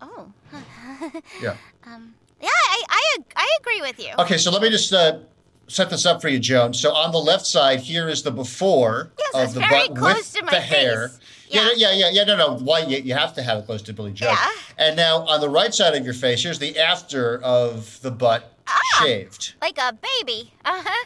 Oh. 0.01 0.31
Yeah. 1.41 1.55
um. 1.85 2.13
Yeah, 2.41 2.49
I, 2.49 2.83
I, 2.89 3.17
I 3.37 3.47
agree 3.61 3.79
with 3.81 3.99
you. 3.99 4.11
Okay, 4.19 4.37
so 4.37 4.51
let 4.51 4.61
me 4.61 4.69
just 4.69 4.91
uh, 4.93 5.19
set 5.67 5.89
this 5.89 6.05
up 6.05 6.21
for 6.21 6.29
you, 6.29 6.39
Joan. 6.39 6.73
So 6.73 6.93
on 6.93 7.11
the 7.11 7.17
left 7.19 7.45
side, 7.45 7.79
here 7.81 8.07
is 8.09 8.23
the 8.23 8.31
before 8.31 9.11
Yes, 9.33 9.49
of 9.49 9.53
the 9.55 9.59
butt 9.61 9.91
with 9.91 10.33
to 10.33 10.43
my 10.45 10.51
the 10.51 10.59
hair. 10.61 11.11
Yeah. 11.49 11.69
Yeah. 11.75 11.91
yeah, 11.91 11.91
yeah, 11.93 12.09
yeah. 12.11 12.23
No, 12.23 12.35
no. 12.37 12.57
Why 12.57 12.79
you, 12.79 12.97
you 12.97 13.13
have 13.13 13.33
to 13.35 13.43
have 13.43 13.59
it 13.59 13.65
close 13.65 13.81
to 13.83 13.93
Billy 13.93 14.11
Joe. 14.13 14.27
Yeah. 14.27 14.49
And 14.77 14.95
now 14.95 15.19
on 15.27 15.39
the 15.41 15.49
right 15.49 15.73
side 15.73 15.95
of 15.95 16.03
your 16.03 16.13
face, 16.15 16.41
here's 16.43 16.59
the 16.59 16.77
after 16.79 17.41
of 17.41 17.99
the 18.01 18.11
butt 18.11 18.49
Ah. 18.67 18.79
shaved. 19.03 19.53
Like 19.61 19.77
a 19.77 19.93
baby. 19.93 20.53
Uh 20.65 20.81
huh. 20.85 21.05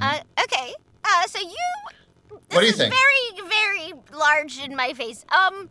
Uh, 0.00 0.20
okay. 0.44 0.74
Uh, 1.04 1.26
so 1.26 1.38
you. 1.40 1.46
Mm-hmm. 1.48 2.36
What 2.54 2.60
do 2.60 2.66
you 2.66 2.72
think? 2.72 2.94
Very, 2.94 3.48
very 3.48 3.92
large 4.18 4.58
in 4.58 4.74
my 4.76 4.92
face. 4.94 5.24
Um, 5.30 5.68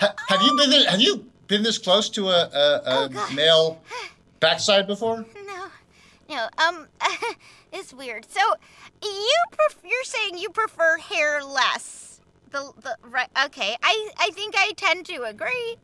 Ha- 0.00 0.14
have 0.28 0.42
you 0.42 0.56
been 0.56 0.70
this, 0.70 0.86
have 0.86 1.00
you 1.00 1.24
been 1.46 1.62
this 1.62 1.78
close 1.78 2.08
to 2.10 2.28
a, 2.28 2.48
a, 2.52 2.82
a 2.84 3.10
Oh, 3.14 3.34
male 3.34 3.80
backside 4.40 4.86
before? 4.86 5.24
no, 5.46 5.66
no. 6.28 6.48
Um, 6.58 6.88
it's 7.72 7.92
weird. 7.92 8.26
So 8.30 8.40
you 9.02 9.34
pref- 9.52 9.82
you're 9.84 10.04
saying 10.04 10.38
you 10.38 10.50
prefer 10.50 10.98
hairless. 10.98 12.20
The 12.50 12.72
the 12.80 12.96
right. 13.08 13.28
Okay. 13.46 13.76
I 13.82 14.10
I 14.18 14.30
think 14.30 14.54
I 14.56 14.72
tend 14.76 15.06
to 15.06 15.22
agree. 15.24 15.76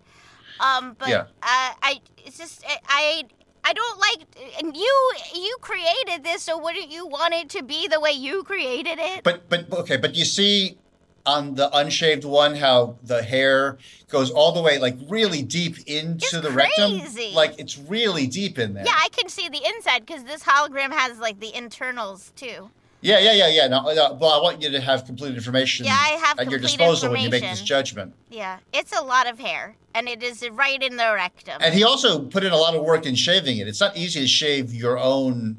Um, 0.61 0.95
but 0.99 1.09
Yeah. 1.09 1.23
uh, 1.43 1.73
I 1.83 2.01
it's 2.25 2.39
just 2.39 2.65
I. 2.67 2.79
I 2.89 3.23
I 3.63 3.75
don't 3.75 4.01
like, 4.01 4.25
and 4.63 4.75
you 4.75 5.13
you 5.35 5.55
created 5.61 6.25
this, 6.25 6.43
so 6.45 6.57
wouldn't 6.57 6.91
you 6.91 7.07
want 7.07 7.35
it 7.35 7.51
to 7.51 7.63
be 7.63 7.87
the 7.89 8.01
way 8.01 8.11
you 8.11 8.43
created 8.43 8.99
it? 8.99 9.23
But 9.23 9.51
but 9.51 9.71
okay, 9.71 9.99
but 9.99 10.15
you 10.15 10.25
see 10.25 10.79
on 11.27 11.55
the 11.55 11.69
unshaved 11.77 12.25
one 12.25 12.57
how 12.57 12.97
the 13.03 13.23
hair 13.23 13.79
goes 14.09 14.31
all 14.31 14.53
the 14.53 14.63
way 14.63 14.79
like 14.79 14.97
really 15.09 15.43
deep 15.43 15.77
into 15.87 16.25
It's 16.25 16.41
the 16.41 16.51
rectum. 16.51 17.01
Like 17.35 17.59
it's 17.59 17.79
really 17.79 18.27
deep 18.27 18.59
in 18.59 18.75
there. 18.75 18.85
Yeah, 18.85 18.97
I 18.97 19.09
can 19.11 19.29
see 19.29 19.49
the 19.49 19.61
inside 19.65 20.07
because 20.07 20.25
this 20.25 20.43
hologram 20.43 20.93
has 20.93 21.19
like 21.19 21.41
the 21.41 21.55
internals 21.55 22.33
too. 22.37 22.71
Yeah, 23.03 23.19
yeah, 23.19 23.33
yeah, 23.33 23.49
yeah. 23.49 23.67
No, 23.67 23.79
uh, 23.79 23.95
no, 23.95 24.13
well, 24.21 24.31
I 24.31 24.43
want 24.43 24.61
you 24.61 24.71
to 24.71 24.81
have 24.81 25.07
complete 25.07 25.35
information 25.35 25.87
Yeah, 25.87 25.97
I 25.99 26.11
have 26.23 26.39
at 26.39 26.51
your 26.51 26.61
disposal 26.61 27.11
when 27.11 27.23
you 27.23 27.31
make 27.31 27.43
this 27.43 27.63
judgment. 27.63 28.13
Yeah, 28.29 28.59
it's 28.75 28.93
a 28.93 29.03
lot 29.03 29.27
of 29.27 29.39
hair, 29.39 29.75
and 29.95 30.07
it 30.07 30.23
is 30.23 30.47
right 30.51 30.83
in 30.83 30.97
the 30.97 31.11
rectum. 31.15 31.59
And 31.63 31.73
he 31.75 31.83
also 31.83 32.21
put 32.21 32.45
in 32.45 32.53
a 32.53 32.59
lot 32.59 32.75
of 32.75 32.83
work 32.85 33.07
in 33.07 33.15
shaving 33.15 33.57
it. 33.57 33.67
It's 33.69 33.81
not 33.81 33.97
easy 33.97 34.21
to 34.21 34.27
shave 34.27 34.75
your 34.75 34.99
own 34.99 35.57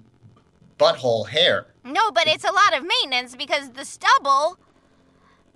butthole 0.78 1.30
hair. 1.30 1.66
no, 1.84 2.12
but 2.12 2.28
it's 2.28 2.44
a 2.44 2.52
lot 2.52 2.78
of 2.78 2.84
maintenance 2.86 3.36
because 3.36 3.72
the 3.72 3.86
stubble, 3.86 4.58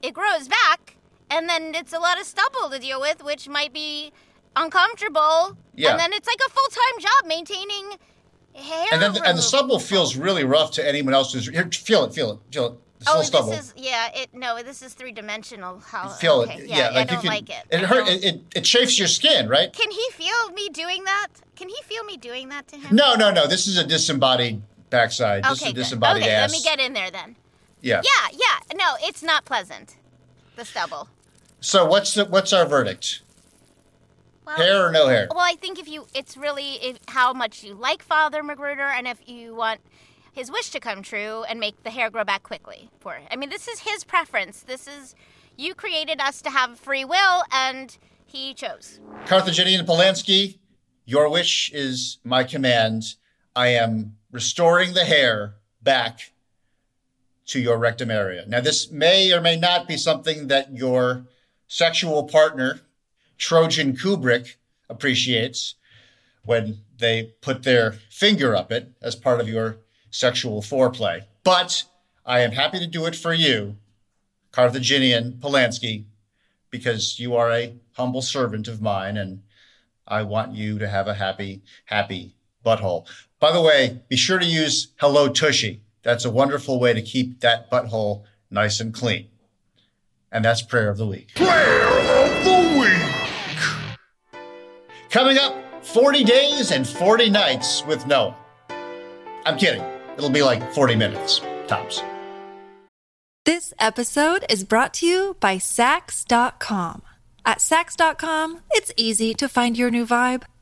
it 0.05 0.13
grows 0.13 0.47
back, 0.47 0.95
and 1.29 1.49
then 1.49 1.73
it's 1.75 1.93
a 1.93 1.99
lot 1.99 2.19
of 2.19 2.25
stubble 2.25 2.69
to 2.69 2.79
deal 2.79 2.99
with, 3.01 3.23
which 3.23 3.47
might 3.49 3.73
be 3.73 4.11
uncomfortable. 4.55 5.57
Yeah. 5.75 5.91
And 5.91 5.99
then 5.99 6.13
it's 6.13 6.27
like 6.27 6.39
a 6.45 6.49
full 6.49 6.69
time 6.69 6.99
job 6.99 7.27
maintaining 7.27 7.97
hair. 8.53 8.87
And 8.91 9.01
then 9.01 9.15
and 9.25 9.37
the 9.37 9.41
stubble 9.41 9.79
feels 9.79 10.15
really 10.15 10.43
rough 10.43 10.71
to 10.71 10.87
anyone 10.87 11.13
else 11.13 11.33
who's 11.33 11.47
here. 11.47 11.69
Feel 11.71 12.05
it, 12.05 12.13
feel 12.13 12.31
it, 12.33 12.39
feel 12.53 12.65
it. 12.67 12.73
It's 13.01 13.09
Oh, 13.13 13.17
this 13.17 13.27
stubble. 13.27 13.51
is 13.51 13.73
yeah. 13.75 14.09
It 14.15 14.33
no, 14.33 14.61
this 14.63 14.81
is 14.81 14.93
three 14.93 15.11
dimensional. 15.11 15.79
How 15.79 16.07
feel 16.07 16.41
okay. 16.43 16.59
it. 16.59 16.69
Yeah, 16.69 16.89
like 16.91 16.95
I 16.95 16.99
you 17.01 17.05
don't 17.07 17.21
can, 17.21 17.27
like 17.29 17.49
it. 17.49 17.65
It 17.69 17.81
hurt. 17.81 18.07
It, 18.07 18.23
it, 18.23 18.41
it 18.55 18.61
chafes 18.63 18.97
your 18.97 19.09
skin, 19.09 19.49
right? 19.49 19.71
Can 19.73 19.91
he 19.91 20.09
feel 20.11 20.49
me 20.53 20.69
doing 20.69 21.03
that? 21.03 21.27
Can 21.57 21.67
he 21.67 21.75
feel 21.83 22.03
me 22.05 22.15
doing 22.15 22.47
that 22.49 22.67
to 22.69 22.77
him? 22.77 22.95
No, 22.95 23.15
no, 23.15 23.31
no. 23.31 23.47
This 23.47 23.67
is 23.67 23.77
a 23.77 23.85
disembodied 23.85 24.61
backside. 24.89 25.43
This 25.43 25.51
is 25.57 25.61
Okay, 25.63 25.71
a 25.71 25.73
good. 25.73 26.03
okay, 26.21 26.29
ass. 26.29 26.51
let 26.51 26.57
me 26.57 26.63
get 26.63 26.79
in 26.79 26.93
there 26.93 27.11
then. 27.11 27.35
Yeah. 27.85 28.01
Yeah, 28.03 28.29
yeah. 28.33 28.75
No, 28.75 28.95
it's 29.01 29.21
not 29.21 29.45
pleasant. 29.45 29.95
The 30.55 30.65
stubble. 30.65 31.07
So 31.59 31.85
what's 31.85 32.13
the 32.15 32.25
what's 32.25 32.51
our 32.51 32.65
verdict? 32.65 33.21
Well, 34.45 34.57
Hair 34.57 34.87
or 34.87 34.91
no 34.91 35.07
hair? 35.07 35.27
Well, 35.29 35.39
I 35.39 35.55
think 35.55 35.79
if 35.79 35.87
you, 35.87 36.05
it's 36.13 36.37
really 36.37 36.73
if, 36.75 36.99
how 37.07 37.33
much 37.33 37.63
you 37.63 37.73
like 37.73 38.03
Father 38.03 38.43
Magruder, 38.43 38.83
and 38.83 39.07
if 39.07 39.27
you 39.27 39.55
want 39.55 39.81
his 40.33 40.51
wish 40.51 40.69
to 40.71 40.79
come 40.79 41.01
true 41.01 41.43
and 41.47 41.59
make 41.59 41.83
the 41.83 41.89
hair 41.89 42.09
grow 42.09 42.23
back 42.23 42.43
quickly 42.43 42.89
for. 42.99 43.19
I 43.31 43.35
mean, 43.35 43.49
this 43.49 43.67
is 43.67 43.79
his 43.79 44.03
preference. 44.03 44.61
This 44.61 44.87
is 44.87 45.15
you 45.57 45.73
created 45.73 46.19
us 46.19 46.41
to 46.43 46.49
have 46.49 46.79
free 46.79 47.05
will, 47.05 47.43
and 47.51 47.97
he 48.25 48.53
chose. 48.53 48.99
Carthaginian 49.25 49.85
Polanski, 49.85 50.57
your 51.05 51.29
wish 51.29 51.71
is 51.73 52.17
my 52.23 52.43
command. 52.43 53.15
I 53.55 53.67
am 53.69 54.17
restoring 54.31 54.93
the 54.93 55.05
hair 55.05 55.55
back 55.81 56.31
to 57.47 57.59
your 57.59 57.77
rectum 57.77 58.11
area. 58.11 58.45
Now, 58.47 58.61
this 58.61 58.91
may 58.91 59.31
or 59.31 59.41
may 59.41 59.55
not 59.55 59.87
be 59.87 59.97
something 59.97 60.47
that 60.47 60.75
your 60.75 61.25
sexual 61.67 62.23
partner, 62.23 62.81
Trojan 63.37 63.95
Kubrick, 63.95 64.55
appreciates 64.89 65.75
when 66.43 66.79
they 66.97 67.33
put 67.41 67.63
their 67.63 67.93
finger 68.09 68.55
up 68.55 68.71
it 68.71 68.91
as 69.01 69.15
part 69.15 69.39
of 69.39 69.49
your 69.49 69.77
sexual 70.09 70.61
foreplay. 70.61 71.23
But 71.43 71.83
I 72.25 72.39
am 72.39 72.51
happy 72.51 72.79
to 72.79 72.87
do 72.87 73.05
it 73.05 73.15
for 73.15 73.33
you, 73.33 73.77
Carthaginian 74.51 75.33
Polanski, 75.33 76.05
because 76.69 77.19
you 77.19 77.35
are 77.35 77.51
a 77.51 77.75
humble 77.93 78.21
servant 78.21 78.67
of 78.67 78.81
mine 78.81 79.17
and 79.17 79.41
I 80.07 80.23
want 80.23 80.53
you 80.53 80.77
to 80.79 80.87
have 80.87 81.07
a 81.07 81.15
happy, 81.15 81.63
happy 81.85 82.35
butthole. 82.65 83.07
By 83.39 83.51
the 83.51 83.61
way, 83.61 84.01
be 84.07 84.15
sure 84.15 84.39
to 84.39 84.45
use 84.45 84.93
Hello 84.97 85.29
Tushy. 85.29 85.81
That's 86.05 86.23
a 86.23 86.29
wonderful 86.29 86.79
way 86.79 86.93
to 86.93 87.01
keep 87.01 87.41
that 87.41 87.69
butthole 87.71 88.23
nice 88.51 88.79
and 88.79 88.93
clean. 88.93 89.27
And 90.31 90.45
that's 90.45 90.61
prayer 90.61 90.87
of 90.87 90.97
the 90.97 91.07
week. 91.07 91.33
Prayer 91.33 91.87
of 91.87 92.45
the 92.45 92.79
week. 92.79 94.39
Coming 95.09 95.39
up, 95.39 95.55
40 95.83 96.23
days 96.23 96.71
and 96.71 96.87
40 96.87 97.31
nights 97.31 97.83
with 97.87 98.05
Noah. 98.05 98.35
I'm 99.45 99.57
kidding. 99.57 99.83
It'll 100.15 100.29
be 100.29 100.43
like 100.43 100.71
40 100.73 100.95
minutes, 100.95 101.41
tops. 101.67 102.03
This 103.45 103.73
episode 103.79 104.45
is 104.47 104.63
brought 104.63 104.93
to 104.95 105.07
you 105.07 105.37
by 105.39 105.57
Saks.com. 105.57 107.01
At 107.45 107.57
Saks.com, 107.59 108.59
it's 108.71 108.91
easy 108.95 109.33
to 109.33 109.49
find 109.49 109.75
your 109.75 109.89
new 109.89 110.05
vibe. 110.05 110.43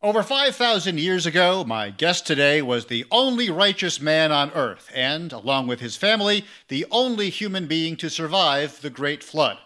Over 0.00 0.22
5,000 0.22 1.00
years 1.00 1.26
ago, 1.26 1.64
my 1.64 1.90
guest 1.90 2.24
today 2.24 2.62
was 2.62 2.86
the 2.86 3.04
only 3.10 3.50
righteous 3.50 4.00
man 4.00 4.30
on 4.30 4.52
earth, 4.52 4.88
and, 4.94 5.32
along 5.32 5.66
with 5.66 5.80
his 5.80 5.96
family, 5.96 6.44
the 6.68 6.86
only 6.92 7.30
human 7.30 7.66
being 7.66 7.96
to 7.96 8.08
survive 8.08 8.80
the 8.80 8.90
Great 8.90 9.24
Flood. 9.24 9.58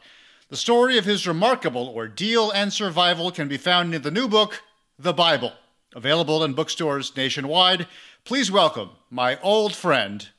The 0.48 0.56
story 0.56 0.96
of 0.96 1.04
his 1.04 1.26
remarkable 1.26 1.92
ordeal 1.94 2.50
and 2.50 2.72
survival 2.72 3.30
can 3.30 3.46
be 3.46 3.58
found 3.58 3.94
in 3.94 4.00
the 4.00 4.10
new 4.10 4.26
book, 4.26 4.62
The 4.98 5.12
Bible, 5.12 5.52
available 5.94 6.42
in 6.42 6.54
bookstores 6.54 7.14
nationwide. 7.14 7.86
Please 8.24 8.50
welcome 8.50 8.88
my 9.10 9.38
old 9.42 9.76
friend, 9.76 10.30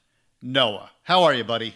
Noah. 0.42 0.90
How 1.04 1.22
are 1.22 1.36
you, 1.36 1.44
buddy? 1.44 1.76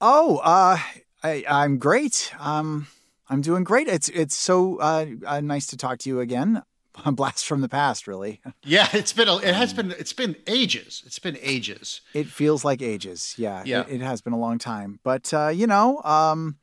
Oh, 0.00 0.36
uh, 0.44 0.78
I, 1.24 1.44
I'm 1.48 1.78
great. 1.78 2.32
Um, 2.38 2.86
I'm 3.28 3.40
doing 3.40 3.64
great. 3.64 3.88
It's 3.88 4.08
it's 4.10 4.36
so 4.36 4.76
uh, 4.76 5.06
uh, 5.26 5.40
nice 5.40 5.66
to 5.66 5.76
talk 5.76 5.98
to 5.98 6.08
you 6.08 6.20
again. 6.20 6.62
A 7.04 7.12
blast 7.12 7.44
from 7.46 7.60
the 7.60 7.68
past, 7.68 8.06
really. 8.06 8.40
Yeah, 8.64 8.88
it's 8.92 9.12
been 9.12 9.28
a, 9.28 9.36
it 9.38 9.54
has 9.54 9.72
been 9.72 9.92
it's 9.92 10.12
been 10.12 10.34
ages. 10.46 11.02
It's 11.06 11.18
been 11.18 11.38
ages. 11.40 12.00
It 12.14 12.26
feels 12.26 12.64
like 12.64 12.82
ages. 12.82 13.34
Yeah, 13.38 13.62
Yeah. 13.64 13.80
It, 13.82 13.96
it 13.96 14.00
has 14.00 14.20
been 14.20 14.32
a 14.32 14.38
long 14.38 14.58
time, 14.58 14.98
but 15.04 15.32
uh, 15.32 15.48
you 15.48 15.66
know, 15.66 16.02
um, 16.02 16.56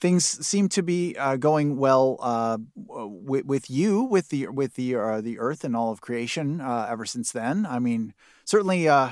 things 0.00 0.24
seem 0.46 0.68
to 0.70 0.82
be 0.82 1.14
uh, 1.18 1.36
going 1.36 1.76
well 1.76 2.16
uh, 2.20 2.56
with, 2.76 3.44
with 3.44 3.68
you, 3.70 4.02
with 4.04 4.28
the 4.30 4.48
with 4.48 4.74
the 4.74 4.94
uh, 4.96 5.20
the 5.20 5.38
Earth 5.38 5.64
and 5.64 5.76
all 5.76 5.90
of 5.92 6.00
creation. 6.00 6.60
Uh, 6.60 6.86
ever 6.88 7.04
since 7.04 7.32
then, 7.32 7.66
I 7.66 7.78
mean, 7.78 8.14
certainly 8.44 8.88
uh, 8.88 9.10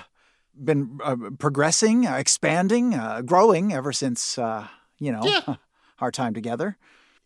been 0.54 0.99
uh, 1.04 1.16
progressing, 1.38 2.06
uh, 2.06 2.14
expanding, 2.16 2.94
uh, 2.94 3.20
growing 3.23 3.73
ever 3.73 3.92
since 3.92 4.38
uh, 4.38 4.68
you 4.99 5.12
know 5.12 5.23
Yeah. 5.25 5.56
our 6.00 6.11
time 6.11 6.32
together. 6.35 6.76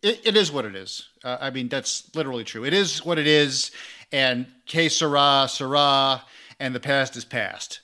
It, 0.03 0.21
it 0.25 0.37
is 0.37 0.51
what 0.51 0.65
it 0.65 0.75
is. 0.75 1.09
Uh, 1.25 1.39
I 1.41 1.51
mean, 1.51 1.69
that's 1.69 2.15
literally 2.15 2.45
true. 2.45 2.65
It 2.65 2.75
is 2.75 3.05
what 3.05 3.19
it 3.19 3.27
is, 3.27 3.71
and 4.11 4.47
que 4.67 4.89
sera, 4.89 5.47
sera, 5.49 6.23
and 6.59 6.75
the 6.75 6.81
past 6.81 7.17
is 7.17 7.25
past. 7.25 7.81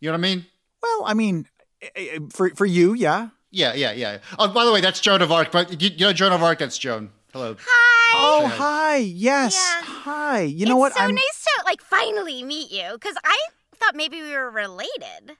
You 0.00 0.08
know 0.08 0.12
what 0.12 0.18
I 0.18 0.34
mean? 0.34 0.46
Well, 0.82 1.02
I 1.06 1.14
mean, 1.14 1.46
eh, 1.80 1.88
eh, 1.96 2.18
for 2.30 2.50
for 2.50 2.66
you, 2.66 2.92
yeah. 2.92 3.28
Yeah, 3.50 3.72
yeah, 3.74 3.92
yeah. 3.92 4.18
Oh, 4.38 4.48
by 4.48 4.64
the 4.64 4.72
way, 4.72 4.80
that's 4.80 5.00
Joan 5.00 5.22
of 5.22 5.30
Arc. 5.30 5.52
But 5.52 5.80
you, 5.80 5.90
you 5.90 6.06
know 6.06 6.12
Joan 6.12 6.32
of 6.32 6.42
Arc? 6.42 6.58
That's 6.58 6.76
Joan. 6.76 7.10
Hello. 7.32 7.56
Hi. 7.58 8.10
Oh, 8.16 8.46
hi. 8.46 8.96
Yes. 8.96 9.54
Yeah. 9.54 9.86
Hi. 9.86 10.40
You 10.42 10.66
know 10.66 10.74
it's 10.74 10.80
what? 10.80 10.94
so 10.94 11.00
I'm 11.00 11.14
nice 11.14 11.44
to 11.44 11.64
like 11.64 11.80
finally 11.80 12.42
meet 12.42 12.70
you 12.70 12.90
because 12.92 13.16
I 13.24 13.38
thought 13.76 13.94
maybe 13.94 14.20
we 14.22 14.32
were 14.32 14.50
related. 14.50 15.36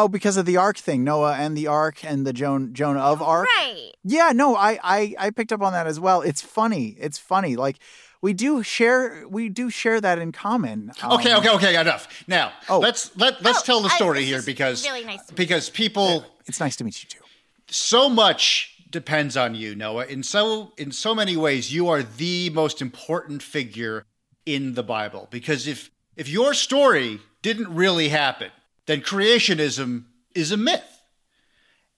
Oh, 0.00 0.08
because 0.08 0.36
of 0.36 0.46
the 0.46 0.56
Ark 0.56 0.78
thing, 0.78 1.04
Noah 1.04 1.34
and 1.34 1.56
the 1.56 1.66
Ark 1.66 2.04
and 2.04 2.26
the 2.26 2.32
Joan 2.32 2.72
Jonah 2.72 3.00
of 3.00 3.20
Ark. 3.20 3.46
Right. 3.56 3.92
Yeah, 4.02 4.32
no, 4.34 4.56
I, 4.56 4.78
I 4.82 5.14
I 5.18 5.30
picked 5.30 5.52
up 5.52 5.60
on 5.62 5.72
that 5.74 5.86
as 5.86 6.00
well. 6.00 6.22
It's 6.22 6.40
funny. 6.40 6.96
It's 6.98 7.18
funny. 7.18 7.56
Like 7.56 7.76
we 8.22 8.32
do 8.32 8.62
share 8.62 9.26
we 9.28 9.48
do 9.48 9.68
share 9.70 10.00
that 10.00 10.18
in 10.18 10.32
common. 10.32 10.92
Okay, 11.04 11.32
Um, 11.32 11.40
okay, 11.40 11.54
okay. 11.56 11.80
Enough. 11.80 12.24
Now 12.26 12.52
Oh. 12.68 12.78
let's 12.78 13.14
let 13.16 13.42
let's 13.42 13.60
Oh, 13.60 13.64
tell 13.64 13.80
the 13.82 13.90
story 13.90 14.20
this 14.20 14.28
here 14.28 14.38
is 14.38 14.46
because 14.46 14.86
really 14.86 15.04
nice 15.04 15.24
to 15.26 15.32
meet 15.32 15.36
because 15.36 15.68
people 15.70 16.24
It's 16.46 16.60
nice 16.60 16.76
to 16.76 16.84
meet 16.84 17.02
you 17.02 17.08
too. 17.08 17.24
so 17.68 18.08
much 18.08 18.76
depends 18.90 19.36
on 19.36 19.54
you, 19.54 19.74
Noah. 19.74 20.06
In 20.06 20.22
so 20.22 20.72
in 20.78 20.92
so 20.92 21.14
many 21.14 21.36
ways, 21.36 21.72
you 21.72 21.88
are 21.88 22.02
the 22.02 22.50
most 22.50 22.80
important 22.80 23.42
figure 23.42 24.04
in 24.46 24.74
the 24.74 24.82
Bible. 24.82 25.28
Because 25.30 25.66
if 25.66 25.90
if 26.16 26.28
your 26.28 26.54
story 26.54 27.20
didn't 27.42 27.72
really 27.74 28.08
happen, 28.08 28.50
then 28.90 29.02
creationism 29.02 30.04
is 30.34 30.50
a 30.50 30.56
myth. 30.56 31.02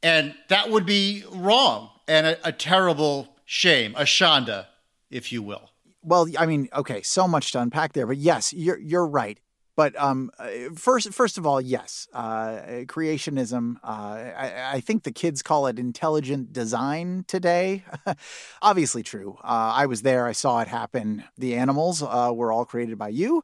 And 0.02 0.34
that 0.48 0.68
would 0.68 0.84
be 0.84 1.24
wrong 1.32 1.88
and 2.06 2.26
a, 2.26 2.48
a 2.48 2.52
terrible 2.52 3.34
shame, 3.46 3.94
a 3.96 4.02
shanda, 4.02 4.66
if 5.10 5.32
you 5.32 5.42
will. 5.42 5.70
Well, 6.02 6.26
I 6.38 6.44
mean, 6.44 6.68
okay, 6.74 7.00
so 7.00 7.26
much 7.26 7.52
to 7.52 7.60
unpack 7.60 7.94
there, 7.94 8.06
but 8.06 8.18
yes, 8.18 8.52
you're 8.52 8.78
you're 8.78 9.06
right. 9.06 9.38
But 9.74 9.98
um, 9.98 10.30
uh, 10.38 10.50
first, 10.74 11.14
first 11.14 11.38
of 11.38 11.46
all, 11.46 11.60
yes, 11.60 12.08
uh, 12.12 12.84
creationism. 12.86 13.76
Uh, 13.82 13.86
I, 13.86 14.72
I 14.74 14.80
think 14.80 15.04
the 15.04 15.12
kids 15.12 15.42
call 15.42 15.66
it 15.68 15.78
intelligent 15.78 16.52
design 16.52 17.24
today. 17.26 17.84
Obviously, 18.62 19.02
true. 19.02 19.38
Uh, 19.42 19.72
I 19.74 19.86
was 19.86 20.02
there. 20.02 20.26
I 20.26 20.32
saw 20.32 20.60
it 20.60 20.68
happen. 20.68 21.24
The 21.38 21.54
animals 21.54 22.02
uh, 22.02 22.32
were 22.34 22.52
all 22.52 22.66
created 22.66 22.98
by 22.98 23.08
you. 23.08 23.42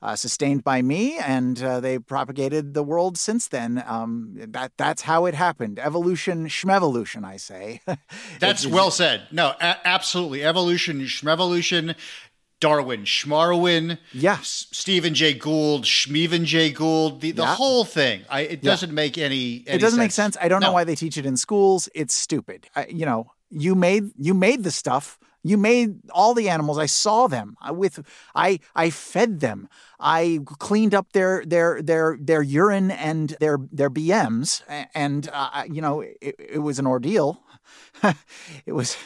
Uh, 0.00 0.14
sustained 0.14 0.62
by 0.62 0.80
me, 0.80 1.18
and 1.18 1.60
uh, 1.60 1.80
they 1.80 1.98
propagated 1.98 2.72
the 2.72 2.84
world 2.84 3.18
since 3.18 3.48
then. 3.48 3.82
Um, 3.84 4.32
that 4.36 4.70
that's 4.76 5.02
how 5.02 5.26
it 5.26 5.34
happened. 5.34 5.80
Evolution, 5.80 6.46
schmevolution, 6.46 7.24
I 7.24 7.36
say. 7.36 7.80
That's 8.38 8.64
well 8.64 8.92
said. 8.92 9.22
No, 9.32 9.54
a- 9.60 9.76
absolutely. 9.84 10.44
Evolution, 10.44 11.00
schmevolution, 11.00 11.96
Darwin, 12.60 13.02
Schmarwin, 13.06 13.98
Yeah. 14.12 14.34
S- 14.34 14.68
Stephen 14.70 15.14
Jay 15.14 15.34
Gould, 15.34 15.82
Schmeven 15.84 16.44
Jay 16.44 16.70
Gould, 16.70 17.20
the, 17.20 17.32
the 17.32 17.42
Yeah. 17.42 17.54
whole 17.56 17.84
thing. 17.84 18.22
I, 18.30 18.42
it 18.42 18.62
doesn't 18.62 18.94
make 18.94 19.18
any, 19.18 19.64
any 19.66 19.76
it 19.76 19.80
doesn't 19.80 19.98
make 19.98 20.12
sense. 20.12 20.36
I 20.40 20.46
don't 20.48 20.60
know 20.60 20.72
why 20.72 20.84
they 20.84 20.94
teach 20.94 21.16
it 21.18 21.26
in 21.26 21.36
schools. 21.36 21.88
It's 21.94 22.14
stupid. 22.14 22.68
I, 22.76 22.86
you 22.86 23.04
know, 23.04 23.32
you 23.50 23.74
made 23.74 24.10
you 24.16 24.32
made 24.34 24.62
the 24.62 24.70
stuff. 24.70 25.18
You 25.48 25.56
made 25.56 25.98
all 26.10 26.34
the 26.34 26.48
animals. 26.48 26.78
I 26.78 26.86
saw 26.86 27.26
them. 27.26 27.56
I 27.60 27.72
with 27.72 28.04
I 28.34 28.60
I 28.74 28.90
fed 28.90 29.40
them. 29.40 29.68
I 29.98 30.40
cleaned 30.58 30.94
up 30.94 31.12
their 31.12 31.44
their 31.44 31.82
their 31.82 32.16
their 32.20 32.42
urine 32.42 32.90
and 32.90 33.30
their 33.40 33.58
their 33.72 33.90
BMs. 33.90 34.62
And 34.94 35.28
uh, 35.32 35.64
you 35.70 35.80
know, 35.80 36.00
it, 36.00 36.36
it 36.38 36.62
was 36.62 36.78
an 36.78 36.86
ordeal. 36.86 37.42
it 38.66 38.72
was. 38.72 38.96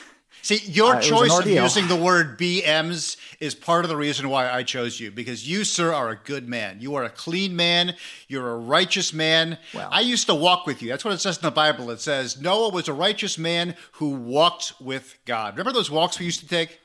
See, 0.43 0.59
your 0.67 0.97
Uh, 0.97 0.99
it 0.99 0.99
was 0.99 1.07
an 1.07 1.17
choice 1.17 1.39
of 1.39 1.47
using 1.47 1.89
the 1.89 1.97
word 1.97 2.39
BMs 2.39 3.17
is 3.39 3.55
part 3.55 3.85
of 3.85 3.89
the 3.89 3.97
reason 3.97 4.29
why 4.29 4.51
I 4.51 4.65
chose 4.65 4.99
you 4.99 5.11
because 5.11 5.49
you, 5.49 5.65
sir, 5.65 5.93
are 5.93 6.11
a 6.11 6.17
good 6.17 6.49
man. 6.49 6.79
You 6.81 6.95
are 6.97 7.05
a 7.05 7.11
clean 7.11 7.55
man. 7.55 7.95
You're 8.29 8.51
a 8.51 8.57
righteous 8.57 9.13
man. 9.13 9.59
I 9.91 10.01
used 10.01 10.27
to 10.27 10.35
walk 10.35 10.67
with 10.67 10.83
you. 10.83 10.89
That's 10.89 11.05
what 11.05 11.15
it 11.15 11.21
says 11.21 11.37
in 11.39 11.43
the 11.43 11.51
Bible. 11.53 11.91
It 11.91 12.01
says 12.01 12.41
Noah 12.41 12.71
was 12.71 12.89
a 12.89 12.93
righteous 12.93 13.39
man 13.39 13.77
who 13.93 14.11
walked 14.11 14.75
with 14.81 15.17
God. 15.25 15.55
Remember 15.57 15.73
those 15.73 15.91
walks 15.91 16.19
we 16.19 16.27
used 16.27 16.41
to 16.41 16.49
take? 16.49 16.81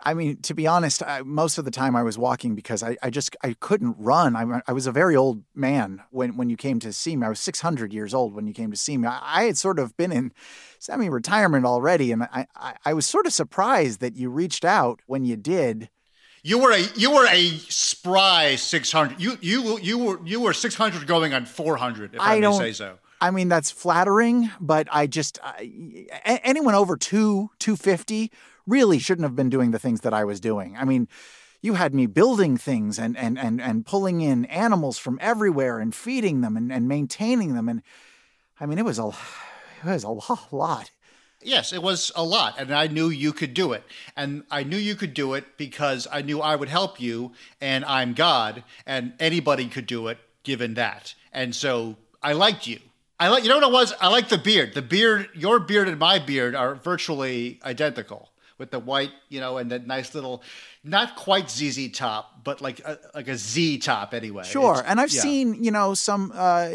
I 0.00 0.14
mean, 0.14 0.36
to 0.42 0.54
be 0.54 0.66
honest, 0.66 1.02
I, 1.02 1.22
most 1.22 1.58
of 1.58 1.64
the 1.64 1.70
time 1.70 1.96
I 1.96 2.02
was 2.02 2.18
walking 2.18 2.54
because 2.54 2.82
I, 2.82 2.96
I 3.02 3.10
just 3.10 3.36
I 3.42 3.54
couldn't 3.60 3.96
run. 3.98 4.36
I, 4.36 4.60
I 4.66 4.72
was 4.72 4.86
a 4.86 4.92
very 4.92 5.16
old 5.16 5.42
man 5.54 6.02
when 6.10 6.36
when 6.36 6.50
you 6.50 6.56
came 6.56 6.78
to 6.80 6.92
see 6.92 7.16
me. 7.16 7.26
I 7.26 7.28
was 7.28 7.40
600 7.40 7.92
years 7.92 8.14
old 8.14 8.34
when 8.34 8.46
you 8.46 8.52
came 8.52 8.70
to 8.70 8.76
see 8.76 8.96
me. 8.98 9.08
I, 9.08 9.20
I 9.22 9.44
had 9.44 9.58
sort 9.58 9.78
of 9.78 9.96
been 9.96 10.12
in 10.12 10.32
semi-retirement 10.78 11.64
already, 11.64 12.12
and 12.12 12.24
I, 12.24 12.46
I 12.54 12.74
I 12.84 12.94
was 12.94 13.06
sort 13.06 13.26
of 13.26 13.32
surprised 13.32 14.00
that 14.00 14.16
you 14.16 14.30
reached 14.30 14.64
out 14.64 15.00
when 15.06 15.24
you 15.24 15.36
did. 15.36 15.88
You 16.42 16.58
were 16.58 16.72
a 16.72 16.80
you 16.94 17.12
were 17.12 17.26
a 17.26 17.48
spry 17.68 18.56
six 18.56 18.92
hundred. 18.92 19.20
You 19.20 19.38
you 19.40 19.78
you 19.80 19.98
were 19.98 20.20
you 20.24 20.40
were 20.40 20.52
six 20.52 20.74
hundred 20.74 21.06
going 21.06 21.34
on 21.34 21.46
four 21.46 21.76
hundred. 21.76 22.14
If 22.14 22.20
I, 22.20 22.36
I 22.36 22.40
may 22.40 22.52
say 22.58 22.72
so. 22.72 22.98
I 23.20 23.30
mean, 23.30 23.48
that's 23.48 23.70
flattering, 23.70 24.50
but 24.60 24.88
I 24.92 25.06
just 25.06 25.38
I, 25.42 26.40
anyone 26.44 26.74
over 26.74 26.96
two 26.96 27.50
250 27.58 28.30
really 28.66 28.98
shouldn't 28.98 29.24
have 29.24 29.36
been 29.36 29.50
doing 29.50 29.70
the 29.70 29.78
things 29.78 30.00
that 30.00 30.14
I 30.14 30.24
was 30.24 30.40
doing. 30.40 30.76
I 30.76 30.84
mean, 30.84 31.08
you 31.62 31.74
had 31.74 31.94
me 31.94 32.06
building 32.06 32.56
things 32.56 32.98
and 32.98 33.16
and 33.16 33.38
and 33.38 33.60
and 33.60 33.86
pulling 33.86 34.20
in 34.20 34.44
animals 34.46 34.98
from 34.98 35.18
everywhere 35.20 35.78
and 35.80 35.94
feeding 35.94 36.40
them 36.40 36.56
and, 36.56 36.72
and 36.72 36.86
maintaining 36.86 37.54
them 37.54 37.68
and 37.68 37.82
I 38.60 38.66
mean, 38.66 38.78
it 38.78 38.84
was 38.84 38.98
a 38.98 39.08
it 39.84 39.88
was 39.88 40.04
a 40.04 40.10
lo- 40.10 40.38
lot. 40.50 40.90
Yes, 41.42 41.72
it 41.72 41.82
was 41.82 42.10
a 42.16 42.24
lot, 42.24 42.58
and 42.58 42.74
I 42.74 42.86
knew 42.88 43.08
you 43.08 43.32
could 43.32 43.54
do 43.54 43.72
it. 43.72 43.84
And 44.16 44.42
I 44.50 44.64
knew 44.64 44.78
you 44.78 44.96
could 44.96 45.14
do 45.14 45.34
it 45.34 45.56
because 45.56 46.08
I 46.10 46.22
knew 46.22 46.40
I 46.40 46.56
would 46.56 46.68
help 46.68 47.00
you, 47.00 47.32
and 47.60 47.84
I'm 47.84 48.14
God, 48.14 48.64
and 48.84 49.12
anybody 49.20 49.68
could 49.68 49.86
do 49.86 50.08
it 50.08 50.18
given 50.42 50.74
that. 50.74 51.14
And 51.32 51.54
so 51.54 51.96
I 52.22 52.32
liked 52.32 52.66
you. 52.66 52.80
I 53.20 53.28
like 53.28 53.44
you 53.44 53.48
know 53.48 53.56
what 53.56 53.68
it 53.68 53.72
was? 53.72 53.94
I 54.00 54.08
like 54.08 54.28
the 54.28 54.38
beard. 54.38 54.74
The 54.74 54.82
beard, 54.82 55.28
your 55.34 55.60
beard 55.60 55.88
and 55.88 55.98
my 55.98 56.18
beard 56.18 56.54
are 56.54 56.74
virtually 56.74 57.60
identical 57.64 58.30
with 58.58 58.70
the 58.70 58.78
white, 58.78 59.10
you 59.28 59.38
know, 59.40 59.58
and 59.58 59.70
that 59.70 59.86
nice 59.86 60.14
little, 60.14 60.42
not 60.82 61.14
quite 61.16 61.50
ZZ 61.50 61.90
top, 61.92 62.42
but 62.42 62.60
like 62.60 62.80
a, 62.80 62.98
like 63.14 63.28
a 63.28 63.36
Z 63.36 63.78
top 63.78 64.14
anyway. 64.14 64.44
Sure, 64.44 64.74
It's- 64.74 64.84
and 64.90 65.00
I've 65.00 65.12
yeah. 65.12 65.20
seen 65.20 65.62
you 65.62 65.70
know 65.70 65.94
some 65.94 66.32
uh, 66.34 66.70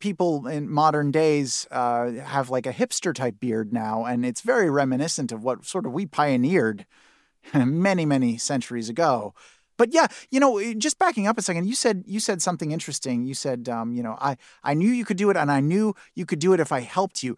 people 0.00 0.46
in 0.46 0.68
modern 0.68 1.10
days 1.10 1.66
uh, 1.70 2.10
have 2.12 2.50
like 2.50 2.66
a 2.66 2.72
hipster 2.72 3.14
type 3.14 3.38
beard 3.40 3.72
now, 3.72 4.04
and 4.04 4.24
it's 4.26 4.40
very 4.40 4.70
reminiscent 4.70 5.30
of 5.32 5.44
what 5.44 5.64
sort 5.64 5.86
of 5.86 5.92
we 5.92 6.06
pioneered 6.06 6.84
many 7.54 8.04
many 8.06 8.36
centuries 8.38 8.88
ago. 8.88 9.34
But 9.76 9.92
yeah, 9.92 10.06
you 10.30 10.38
know, 10.38 10.72
just 10.74 11.00
backing 11.00 11.26
up 11.26 11.36
a 11.36 11.42
second, 11.42 11.66
you 11.66 11.74
said 11.74 12.04
you 12.06 12.20
said 12.20 12.40
something 12.40 12.70
interesting. 12.70 13.24
You 13.26 13.34
said, 13.34 13.68
um, 13.68 13.92
you 13.94 14.02
know, 14.02 14.16
I 14.20 14.36
I 14.62 14.74
knew 14.74 14.88
you 14.90 15.04
could 15.04 15.16
do 15.16 15.30
it, 15.30 15.36
and 15.36 15.50
I 15.50 15.60
knew 15.60 15.94
you 16.14 16.26
could 16.26 16.38
do 16.38 16.52
it 16.54 16.60
if 16.60 16.70
I 16.72 16.80
helped 16.80 17.22
you. 17.22 17.36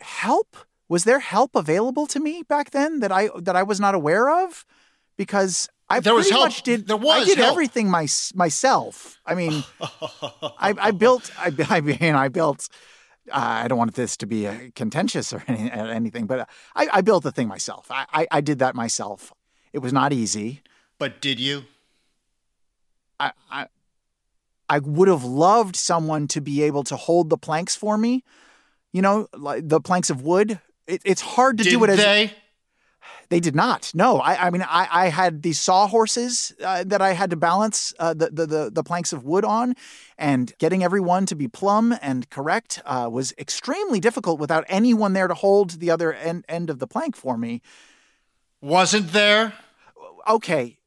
Help? 0.00 0.56
Was 0.88 1.04
there 1.04 1.18
help 1.20 1.54
available 1.54 2.06
to 2.08 2.20
me 2.20 2.42
back 2.42 2.70
then 2.70 3.00
that 3.00 3.12
I 3.12 3.28
that 3.40 3.56
I 3.56 3.62
was 3.62 3.78
not 3.78 3.94
aware 3.94 4.30
of? 4.44 4.64
Because 5.16 5.68
I 5.90 6.00
There 6.00 6.14
pretty 6.14 6.30
much 6.32 6.62
did. 6.62 6.86
There 6.86 6.96
was 6.96 7.22
I 7.22 7.24
did 7.24 7.38
help. 7.38 7.52
everything 7.52 7.90
my, 7.90 8.06
myself. 8.34 9.18
I 9.26 9.34
mean, 9.34 9.64
I, 9.80 10.74
I 10.78 10.90
built. 10.90 11.30
I, 11.38 11.52
I 11.68 11.80
mean, 11.80 12.14
I 12.14 12.28
built. 12.28 12.68
Uh, 13.30 13.62
I 13.64 13.68
don't 13.68 13.76
want 13.78 13.94
this 13.94 14.16
to 14.18 14.26
be 14.26 14.46
uh, 14.46 14.54
contentious 14.74 15.32
or 15.32 15.42
any, 15.48 15.70
uh, 15.70 15.86
anything, 15.86 16.26
but 16.26 16.48
I, 16.74 16.88
I 16.92 17.00
built 17.02 17.24
the 17.24 17.32
thing 17.32 17.48
myself. 17.48 17.86
I, 17.90 18.06
I, 18.12 18.26
I 18.30 18.40
did 18.40 18.58
that 18.60 18.74
myself. 18.74 19.32
It 19.72 19.80
was 19.80 19.92
not 19.92 20.12
easy. 20.14 20.62
But 20.98 21.20
did 21.20 21.38
you? 21.38 21.64
I, 23.20 23.32
I, 23.50 23.66
I 24.68 24.78
would 24.78 25.08
have 25.08 25.24
loved 25.24 25.76
someone 25.76 26.26
to 26.28 26.40
be 26.40 26.62
able 26.62 26.84
to 26.84 26.96
hold 26.96 27.28
the 27.28 27.36
planks 27.38 27.76
for 27.76 27.98
me. 27.98 28.24
You 28.92 29.02
know, 29.02 29.28
like 29.34 29.68
the 29.68 29.80
planks 29.80 30.08
of 30.08 30.22
wood. 30.22 30.60
It, 30.88 31.02
it's 31.04 31.20
hard 31.20 31.58
to 31.58 31.64
did 31.64 31.70
do 31.70 31.84
it 31.84 31.90
as 31.90 31.98
they? 31.98 32.32
They 33.28 33.40
did 33.40 33.54
not. 33.54 33.92
No, 33.94 34.20
I, 34.20 34.46
I 34.46 34.50
mean, 34.50 34.62
I, 34.62 34.88
I 34.90 35.08
had 35.08 35.42
these 35.42 35.60
sawhorses 35.60 36.54
uh, 36.64 36.84
that 36.86 37.02
I 37.02 37.12
had 37.12 37.28
to 37.30 37.36
balance 37.36 37.92
uh, 37.98 38.14
the, 38.14 38.30
the, 38.30 38.46
the 38.46 38.70
the 38.70 38.82
planks 38.82 39.12
of 39.12 39.22
wood 39.22 39.44
on, 39.44 39.74
and 40.16 40.54
getting 40.58 40.82
everyone 40.82 41.26
to 41.26 41.36
be 41.36 41.46
plumb 41.46 41.94
and 42.00 42.28
correct 42.30 42.80
uh, 42.86 43.06
was 43.12 43.34
extremely 43.38 44.00
difficult 44.00 44.40
without 44.40 44.64
anyone 44.66 45.12
there 45.12 45.28
to 45.28 45.34
hold 45.34 45.72
the 45.72 45.90
other 45.90 46.14
end, 46.14 46.46
end 46.48 46.70
of 46.70 46.78
the 46.78 46.86
plank 46.86 47.16
for 47.16 47.36
me. 47.36 47.60
Wasn't 48.62 49.12
there? 49.12 49.52
Okay, 50.26 50.77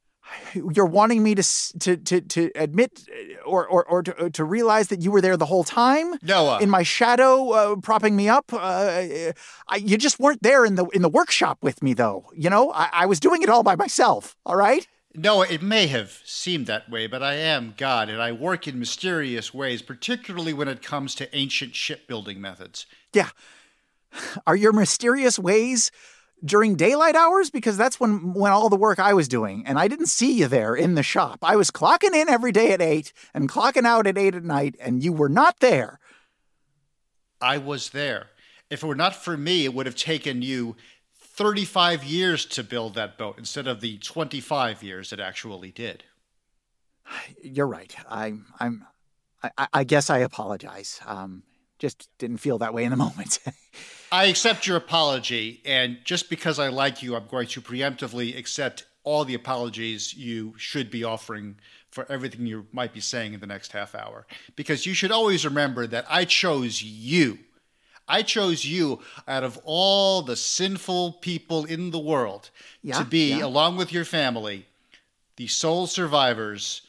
you're 0.54 0.86
wanting 0.86 1.24
me 1.24 1.36
to 1.36 1.44
to 1.80 1.98
to, 1.98 2.22
to 2.22 2.52
admit 2.56 3.04
uh, 3.10 3.42
or 3.44 3.68
or, 3.68 3.86
or 3.86 4.04
to, 4.04 4.30
to 4.30 4.44
realize 4.44 4.88
that 4.90 5.02
you 5.02 5.12
were 5.12 5.22
there 5.22 5.38
the 5.38 5.46
whole 5.46 5.64
time. 5.64 6.16
Noah. 6.22 6.60
in 6.62 6.70
my 6.70 6.84
shadow, 6.84 7.50
uh, 7.52 7.76
propping 7.78 8.16
me 8.16 8.30
up. 8.30 8.52
Uh, 8.54 9.34
I, 9.68 9.76
you 9.78 9.98
just 9.98 10.20
weren't 10.20 10.44
there 10.44 10.66
in 10.66 10.76
the 10.76 10.86
in 10.88 11.02
the 11.02 11.10
workshop 11.10 11.60
with 11.62 11.82
me, 11.82 11.94
though. 11.94 12.26
You 12.36 12.50
know, 12.50 12.72
I, 12.72 12.90
I 12.92 13.06
was 13.06 13.20
doing 13.20 13.42
it 13.42 13.50
all 13.50 13.64
by 13.64 13.76
myself. 13.76 14.36
All 14.46 14.56
right. 14.56 14.88
No, 15.14 15.42
it 15.42 15.62
may 15.62 15.88
have 15.88 16.22
seemed 16.24 16.68
that 16.68 16.90
way, 16.90 17.06
but 17.06 17.22
I 17.22 17.34
am 17.34 17.74
God, 17.76 18.08
and 18.08 18.22
I 18.22 18.32
work 18.32 18.66
in 18.66 18.80
mysterious 18.80 19.54
ways, 19.54 19.82
particularly 19.82 20.54
when 20.54 20.70
it 20.70 20.82
comes 20.82 21.16
to 21.16 21.36
ancient 21.36 21.76
shipbuilding 21.76 22.40
methods. 22.40 22.86
Yeah. 23.14 23.30
Are 24.48 24.56
your 24.56 24.72
mysterious 24.72 25.38
ways 25.38 25.92
during 26.44 26.76
daylight 26.76 27.16
hours? 27.16 27.50
Because 27.50 27.78
that's 27.78 28.00
when 28.00 28.34
when 28.34 28.52
all 28.52 28.70
the 28.70 28.76
work 28.76 29.00
I 29.00 29.14
was 29.14 29.28
doing, 29.28 29.64
and 29.66 29.80
I 29.80 29.88
didn't 29.88 30.08
see 30.08 30.34
you 30.34 30.48
there 30.48 30.76
in 30.76 30.96
the 30.96 31.04
shop. 31.04 31.40
I 31.42 31.56
was 31.56 31.72
clocking 31.72 32.14
in 32.14 32.30
every 32.30 32.52
day 32.52 32.72
at 32.72 32.82
eight 32.82 33.14
and 33.34 33.50
clocking 33.50 33.86
out 33.86 34.08
at 34.08 34.18
eight 34.18 34.36
at 34.36 34.44
night, 34.44 34.76
and 34.80 35.04
you 35.04 35.14
were 35.14 35.30
not 35.30 35.60
there. 35.60 36.00
I 37.42 37.58
was 37.58 37.90
there. 37.90 38.28
If 38.70 38.84
it 38.84 38.88
were 38.88 38.96
not 38.96 39.16
for 39.16 39.36
me, 39.36 39.66
it 39.66 39.74
would 39.74 39.86
have 39.86 39.96
taken 39.96 40.42
you 40.42 40.76
35 41.16 42.04
years 42.04 42.46
to 42.46 42.64
build 42.64 42.94
that 42.96 43.18
boat 43.18 43.36
instead 43.38 43.68
of 43.68 43.82
the 43.82 43.98
25 43.98 44.84
years 44.84 45.12
it 45.12 45.20
actually 45.20 45.72
did. 45.72 46.04
You're 47.42 47.68
right. 47.68 47.96
I'm 48.08 48.46
I'm 48.60 48.86
I, 49.44 49.52
I, 49.58 49.68
I 49.74 49.84
guess 49.84 50.10
I 50.10 50.20
apologize. 50.20 51.00
Um, 51.06 51.44
just 51.82 52.10
didn't 52.20 52.38
feel 52.38 52.60
that 52.60 52.74
way 52.74 52.84
in 52.84 52.92
the 52.92 52.96
moment. 53.08 53.40
I 54.12 54.26
accept 54.26 54.68
your 54.68 54.78
apology, 54.78 55.62
and 55.66 55.98
just 56.06 56.30
because 56.30 56.60
I 56.60 56.68
like 56.70 57.02
you, 57.02 57.16
I'm 57.16 57.28
going 57.28 57.48
to 57.48 57.62
preemptively 57.62 58.38
accept 58.38 58.86
all 59.04 59.26
the 59.26 59.34
apologies 59.34 60.14
you 60.14 60.54
should 60.58 60.92
be 60.92 61.04
offering 61.04 61.56
for 61.90 62.10
everything 62.10 62.46
you 62.46 62.68
might 62.72 62.94
be 62.94 63.00
saying 63.00 63.34
in 63.34 63.40
the 63.40 63.48
next 63.48 63.72
half 63.72 63.96
hour. 63.96 64.28
Because 64.56 64.86
you 64.86 64.94
should 64.94 65.12
always 65.12 65.44
remember 65.44 65.88
that 65.88 66.06
I 66.08 66.24
chose 66.26 66.84
you. 66.84 67.40
I 68.08 68.22
chose 68.22 68.64
you 68.64 69.00
out 69.28 69.44
of 69.44 69.60
all 69.64 70.22
the 70.22 70.36
sinful 70.36 71.14
people 71.14 71.66
in 71.66 71.92
the 71.92 72.00
world 72.00 72.50
Yeah, 72.84 73.00
to 73.00 73.06
be, 73.06 73.30
yeah. 73.32 73.46
along 73.46 73.78
with 73.78 73.92
your 73.92 74.06
family, 74.06 74.68
the 75.38 75.48
sole 75.48 75.88
survivors 75.88 76.82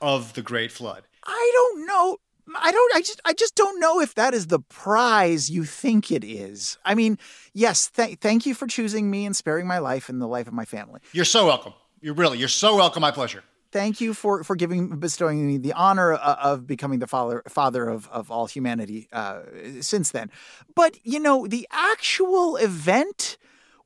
of 0.00 0.34
the 0.34 0.42
Great 0.42 0.70
Flood. 0.72 1.04
I 1.24 1.50
don't 1.54 1.86
know. 1.86 2.18
I 2.56 2.72
don't 2.72 2.94
I 2.94 3.00
just 3.00 3.20
I 3.24 3.32
just 3.32 3.54
don't 3.54 3.80
know 3.80 4.00
if 4.00 4.14
that 4.14 4.34
is 4.34 4.48
the 4.48 4.60
prize 4.60 5.50
you 5.50 5.64
think 5.64 6.10
it 6.10 6.24
is. 6.24 6.78
I 6.84 6.94
mean, 6.94 7.18
yes, 7.52 7.90
th- 7.90 8.18
thank 8.18 8.46
you 8.46 8.54
for 8.54 8.66
choosing 8.66 9.10
me 9.10 9.24
and 9.24 9.34
sparing 9.34 9.66
my 9.66 9.78
life 9.78 10.08
and 10.08 10.20
the 10.20 10.26
life 10.26 10.46
of 10.46 10.52
my 10.52 10.64
family. 10.64 11.00
You're 11.12 11.24
so 11.24 11.46
welcome. 11.46 11.74
You're 12.00 12.14
really, 12.14 12.38
you're 12.38 12.48
so 12.48 12.76
welcome. 12.76 13.00
My 13.00 13.10
pleasure. 13.10 13.42
Thank 13.72 14.00
you 14.00 14.14
for 14.14 14.44
for 14.44 14.54
giving 14.54 15.00
bestowing 15.00 15.46
me 15.46 15.58
the 15.58 15.72
honor 15.72 16.12
of, 16.12 16.60
of 16.60 16.66
becoming 16.66 17.00
the 17.00 17.06
father 17.06 17.42
father 17.48 17.88
of 17.88 18.08
of 18.10 18.30
all 18.30 18.46
humanity 18.46 19.08
uh, 19.12 19.40
since 19.80 20.10
then. 20.10 20.30
But 20.74 20.98
you 21.02 21.18
know, 21.18 21.46
the 21.46 21.66
actual 21.72 22.56
event 22.56 23.36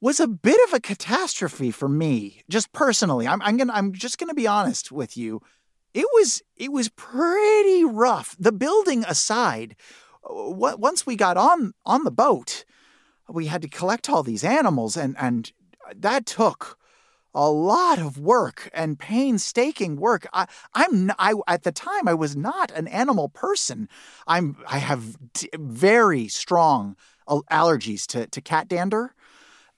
was 0.00 0.20
a 0.20 0.28
bit 0.28 0.58
of 0.68 0.74
a 0.74 0.80
catastrophe 0.80 1.70
for 1.70 1.88
me, 1.88 2.42
just 2.48 2.72
personally. 2.72 3.26
I'm 3.26 3.40
I'm 3.42 3.56
gonna 3.56 3.72
I'm 3.72 3.92
just 3.92 4.18
gonna 4.18 4.34
be 4.34 4.46
honest 4.46 4.92
with 4.92 5.16
you. 5.16 5.40
It 5.98 6.06
was 6.14 6.42
it 6.56 6.70
was 6.70 6.88
pretty 6.90 7.84
rough. 7.84 8.36
The 8.38 8.52
building 8.52 9.04
aside, 9.08 9.74
uh, 10.22 10.52
once 10.78 11.04
we 11.04 11.16
got 11.16 11.36
on 11.36 11.74
on 11.84 12.04
the 12.04 12.12
boat, 12.12 12.64
we 13.28 13.46
had 13.46 13.62
to 13.62 13.68
collect 13.68 14.08
all 14.08 14.22
these 14.22 14.44
animals, 14.44 14.96
and 14.96 15.16
and 15.18 15.50
that 15.96 16.24
took 16.24 16.78
a 17.34 17.50
lot 17.50 17.98
of 17.98 18.16
work 18.16 18.70
and 18.72 18.96
painstaking 18.96 19.96
work. 19.96 20.28
I, 20.32 20.46
I'm 20.72 21.10
n- 21.10 21.16
I 21.18 21.34
at 21.48 21.64
the 21.64 21.72
time 21.72 22.06
I 22.06 22.14
was 22.14 22.36
not 22.36 22.70
an 22.70 22.86
animal 22.86 23.28
person. 23.28 23.88
I'm 24.28 24.56
I 24.68 24.78
have 24.78 25.32
d- 25.32 25.50
very 25.58 26.28
strong 26.28 26.94
allergies 27.28 28.06
to 28.12 28.28
to 28.28 28.40
cat 28.40 28.68
dander, 28.68 29.16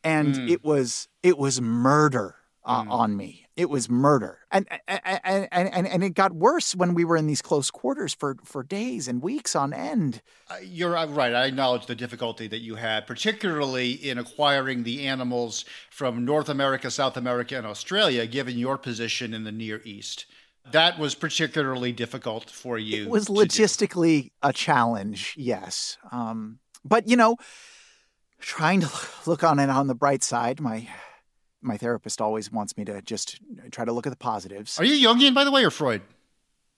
and 0.04 0.36
hmm. 0.36 0.48
it 0.48 0.62
was 0.62 1.08
it 1.22 1.38
was 1.38 1.62
murder 1.62 2.36
uh, 2.62 2.82
hmm. 2.82 2.90
on 2.90 3.16
me. 3.16 3.46
It 3.60 3.68
was 3.68 3.90
murder, 3.90 4.38
and 4.50 4.66
and, 4.88 5.48
and 5.52 5.86
and 5.86 6.02
it 6.02 6.14
got 6.14 6.32
worse 6.32 6.74
when 6.74 6.94
we 6.94 7.04
were 7.04 7.18
in 7.18 7.26
these 7.26 7.42
close 7.42 7.70
quarters 7.70 8.14
for 8.14 8.38
for 8.42 8.62
days 8.62 9.06
and 9.06 9.20
weeks 9.20 9.54
on 9.54 9.74
end. 9.74 10.22
Uh, 10.48 10.54
You're 10.62 10.96
uh, 10.96 11.04
right. 11.08 11.34
I 11.34 11.44
acknowledge 11.44 11.84
the 11.84 11.94
difficulty 11.94 12.46
that 12.46 12.60
you 12.60 12.76
had, 12.76 13.06
particularly 13.06 13.92
in 13.92 14.16
acquiring 14.16 14.84
the 14.84 15.06
animals 15.06 15.66
from 15.90 16.24
North 16.24 16.48
America, 16.48 16.90
South 16.90 17.18
America, 17.18 17.54
and 17.54 17.66
Australia, 17.66 18.26
given 18.26 18.56
your 18.56 18.78
position 18.78 19.34
in 19.34 19.44
the 19.44 19.52
Near 19.52 19.82
East. 19.84 20.24
That 20.72 20.98
was 20.98 21.14
particularly 21.14 21.92
difficult 21.92 22.48
for 22.48 22.78
you. 22.78 23.02
It 23.02 23.10
was 23.10 23.26
to 23.26 23.34
do. 23.34 23.40
logistically 23.40 24.30
a 24.42 24.54
challenge, 24.54 25.34
yes. 25.36 25.98
Um, 26.10 26.60
but 26.82 27.06
you 27.06 27.16
know, 27.18 27.36
trying 28.38 28.80
to 28.80 28.90
look 29.26 29.44
on 29.44 29.58
it 29.58 29.68
on 29.68 29.86
the 29.86 29.94
bright 29.94 30.22
side, 30.22 30.62
my 30.62 30.88
my 31.62 31.76
therapist 31.76 32.20
always 32.20 32.50
wants 32.50 32.76
me 32.76 32.84
to 32.86 33.02
just 33.02 33.40
try 33.70 33.84
to 33.84 33.92
look 33.92 34.06
at 34.06 34.10
the 34.10 34.16
positives. 34.16 34.78
Are 34.78 34.84
you 34.84 35.06
Jungian, 35.08 35.34
by 35.34 35.44
the 35.44 35.50
way, 35.50 35.64
or 35.64 35.70
Freud? 35.70 36.02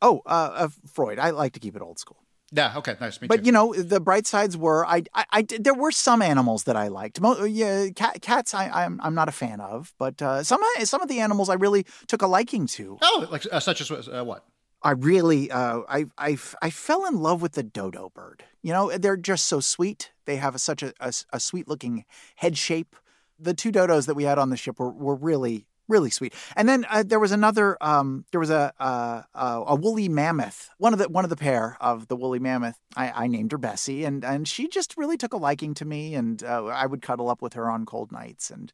oh, 0.00 0.20
uh, 0.26 0.50
uh, 0.54 0.68
Freud. 0.92 1.18
I 1.18 1.30
like 1.30 1.52
to 1.52 1.60
keep 1.60 1.76
it 1.76 1.82
old 1.82 1.98
school. 1.98 2.16
Yeah. 2.54 2.74
Okay. 2.76 2.96
Nice. 3.00 3.20
Me 3.20 3.28
But 3.28 3.40
too. 3.40 3.46
you 3.46 3.52
know, 3.52 3.72
the 3.72 4.00
bright 4.00 4.26
sides 4.26 4.56
were 4.58 4.84
I, 4.84 5.04
I, 5.14 5.24
I 5.30 5.42
did- 5.42 5.64
there 5.64 5.72
were 5.74 5.90
some 5.92 6.20
animals 6.20 6.64
that 6.64 6.76
I 6.76 6.88
liked. 6.88 7.20
Mo- 7.20 7.44
yeah, 7.44 7.88
cat, 7.94 8.20
cats 8.20 8.52
I, 8.52 8.68
I'm 8.68 9.00
I'm 9.02 9.14
not 9.14 9.28
a 9.28 9.32
fan 9.32 9.60
of, 9.60 9.94
but 9.98 10.20
uh, 10.20 10.42
some 10.42 10.60
some 10.84 11.00
of 11.00 11.08
the 11.08 11.20
animals 11.20 11.48
I 11.48 11.54
really 11.54 11.86
took 12.08 12.20
a 12.20 12.26
liking 12.26 12.66
to. 12.76 12.98
oh, 13.00 13.28
like 13.30 13.46
uh, 13.50 13.60
such 13.60 13.80
as 13.80 13.90
uh, 13.90 14.22
what? 14.24 14.44
I 14.84 14.90
really, 14.90 15.48
uh, 15.48 15.82
I, 15.88 16.06
I, 16.18 16.36
I 16.60 16.70
fell 16.70 17.06
in 17.06 17.20
love 17.20 17.40
with 17.40 17.52
the 17.52 17.62
dodo 17.62 18.10
bird. 18.12 18.42
You 18.62 18.72
know, 18.72 18.90
they're 18.98 19.16
just 19.16 19.46
so 19.46 19.60
sweet. 19.60 20.10
They 20.24 20.34
have 20.36 20.56
a, 20.56 20.58
such 20.58 20.82
a, 20.82 20.92
a, 20.98 21.12
a 21.32 21.38
sweet 21.38 21.68
looking 21.68 22.04
head 22.34 22.58
shape. 22.58 22.96
The 23.42 23.54
two 23.54 23.72
dodos 23.72 24.06
that 24.06 24.14
we 24.14 24.24
had 24.24 24.38
on 24.38 24.50
the 24.50 24.56
ship 24.56 24.78
were, 24.78 24.90
were 24.90 25.16
really, 25.16 25.66
really 25.88 26.10
sweet. 26.10 26.34
And 26.56 26.68
then 26.68 26.86
uh, 26.88 27.02
there 27.02 27.18
was 27.18 27.32
another, 27.32 27.76
um, 27.80 28.24
there 28.30 28.40
was 28.40 28.50
a, 28.50 28.72
a 28.78 29.74
woolly 29.74 30.08
mammoth. 30.08 30.70
One 30.78 30.92
of 30.92 30.98
the, 30.98 31.08
one 31.08 31.24
of 31.24 31.30
the 31.30 31.36
pair 31.36 31.76
of 31.80 32.08
the 32.08 32.16
woolly 32.16 32.38
mammoth. 32.38 32.78
I, 32.96 33.24
I 33.24 33.26
named 33.26 33.52
her 33.52 33.58
Bessie, 33.58 34.04
and 34.04 34.24
and 34.24 34.46
she 34.46 34.68
just 34.68 34.96
really 34.96 35.16
took 35.16 35.32
a 35.32 35.36
liking 35.36 35.74
to 35.74 35.84
me. 35.84 36.14
And 36.14 36.42
uh, 36.42 36.66
I 36.66 36.86
would 36.86 37.02
cuddle 37.02 37.28
up 37.28 37.42
with 37.42 37.54
her 37.54 37.70
on 37.70 37.86
cold 37.86 38.12
nights. 38.12 38.50
And 38.50 38.72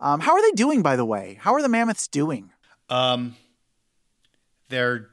um, 0.00 0.20
how 0.20 0.32
are 0.32 0.42
they 0.42 0.52
doing, 0.52 0.82
by 0.82 0.96
the 0.96 1.04
way? 1.04 1.38
How 1.40 1.54
are 1.54 1.62
the 1.62 1.68
mammoths 1.68 2.06
doing? 2.06 2.52
Um, 2.88 3.36
they're 4.68 5.08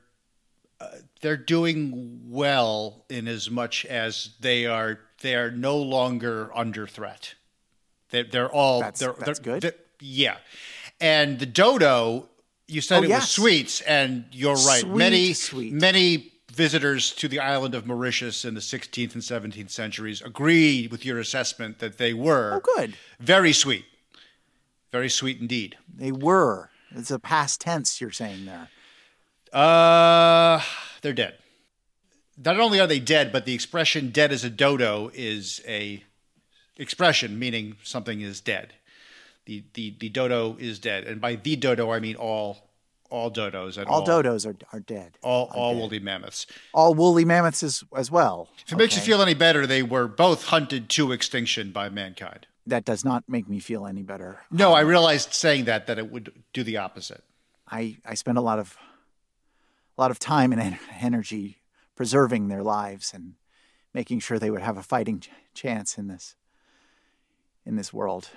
uh, 0.79 0.87
they're 1.21 1.37
doing 1.37 2.21
well 2.29 3.05
in 3.09 3.27
as 3.27 3.49
much 3.49 3.85
as 3.85 4.31
they 4.39 4.65
are 4.65 4.99
they 5.21 5.35
are 5.35 5.51
no 5.51 5.77
longer 5.77 6.51
under 6.53 6.85
threat. 6.85 7.35
They, 8.13 8.23
they're 8.23 8.49
all 8.49 8.79
That's- 8.79 8.99
they're, 8.99 9.13
that's 9.19 9.39
they're- 9.39 9.53
good. 9.55 9.61
they're- 9.63 9.79
yeah, 9.99 10.37
and 11.01 11.39
the 11.39 11.45
dodo. 11.45 12.29
You 12.67 12.79
said 12.81 12.99
Oh, 12.99 13.03
it 13.03 13.09
was 13.09 13.29
sweets, 13.29 13.81
and 13.81 14.25
you're 14.31 14.55
right. 14.55 14.81
Sweet, 14.81 14.95
many 14.95 15.33
sweet. 15.33 15.73
many 15.73 16.31
visitors 16.51 17.11
to 17.15 17.27
the 17.27 17.39
island 17.39 17.75
of 17.75 17.85
Mauritius 17.85 18.45
in 18.45 18.53
the 18.53 18.61
16th 18.61 19.13
and 19.15 19.23
17th 19.23 19.69
centuries 19.71 20.21
agree 20.21 20.87
with 20.87 21.03
your 21.05 21.19
assessment 21.19 21.79
that 21.79 21.97
they 21.97 22.13
were 22.13 22.53
Oh, 22.63 22.75
good. 22.77 22.95
very 23.19 23.51
sweet, 23.53 23.85
very 24.91 25.09
sweet 25.09 25.41
indeed. 25.41 25.77
They 25.93 26.11
were. 26.11 26.69
It's 26.95 27.11
a 27.11 27.19
past 27.19 27.59
tense 27.61 27.99
you're 27.99 28.11
saying 28.11 28.45
there. 28.45 28.69
Uh, 29.51 30.61
they're 31.01 31.13
dead. 31.13 31.35
Not 32.37 32.59
only 32.59 32.79
are 32.79 32.87
they 32.87 32.99
dead, 32.99 33.31
but 33.31 33.45
the 33.45 33.53
expression 33.53 34.09
"dead 34.09 34.31
as 34.31 34.43
a 34.43 34.49
dodo" 34.49 35.11
is 35.13 35.61
a 35.67 36.03
expression 36.77 37.37
meaning 37.39 37.75
something 37.83 38.21
is 38.21 38.41
dead. 38.41 38.73
The 39.45 39.63
the 39.73 39.95
the 39.99 40.09
dodo 40.09 40.55
is 40.59 40.79
dead, 40.79 41.03
and 41.05 41.19
by 41.19 41.35
the 41.35 41.55
dodo 41.55 41.91
I 41.91 41.99
mean 41.99 42.15
all 42.15 42.69
all 43.09 43.29
dodos 43.29 43.77
and 43.77 43.85
All 43.87 44.05
dodos 44.05 44.45
are, 44.47 44.55
are 44.75 44.79
dead. 44.79 45.17
all 45.21 45.51
all 45.53 45.75
woolly 45.75 45.99
mammoths. 45.99 46.47
All 46.73 46.95
woolly 46.95 47.25
mammoths 47.25 47.61
as, 47.61 47.83
as 47.95 48.09
well. 48.09 48.49
If 48.65 48.73
it 48.73 48.77
makes 48.77 48.95
you 48.95 49.01
feel 49.03 49.21
any 49.21 49.35
better, 49.35 49.67
they 49.67 49.83
were 49.83 50.07
both 50.07 50.45
hunted 50.45 50.89
to 50.89 51.11
extinction 51.11 51.71
by 51.71 51.89
mankind. 51.89 52.47
That 52.65 52.85
does 52.85 53.03
not 53.05 53.25
make 53.27 53.47
me 53.47 53.59
feel 53.59 53.85
any 53.85 54.01
better. 54.01 54.41
No, 54.49 54.73
I 54.73 54.81
um, 54.81 54.87
realized 54.87 55.33
saying 55.33 55.65
that 55.65 55.85
that 55.87 55.99
it 55.99 56.11
would 56.11 56.31
do 56.53 56.63
the 56.63 56.77
opposite. 56.77 57.23
I, 57.69 57.97
I 58.05 58.13
spend 58.15 58.37
a 58.37 58.41
lot 58.41 58.57
of 58.59 58.77
a 59.97 60.01
lot 60.01 60.09
of 60.11 60.17
time 60.17 60.51
and 60.51 60.79
energy 60.99 61.57
preserving 61.95 62.47
their 62.47 62.63
lives 62.63 63.13
and 63.13 63.35
making 63.93 64.19
sure 64.19 64.39
they 64.39 64.49
would 64.49 64.61
have 64.61 64.77
a 64.77 64.83
fighting 64.83 65.19
ch- 65.19 65.29
chance 65.53 65.97
in 65.97 66.07
this 66.07 66.35
in 67.65 67.75
this 67.75 67.93
world. 67.93 68.29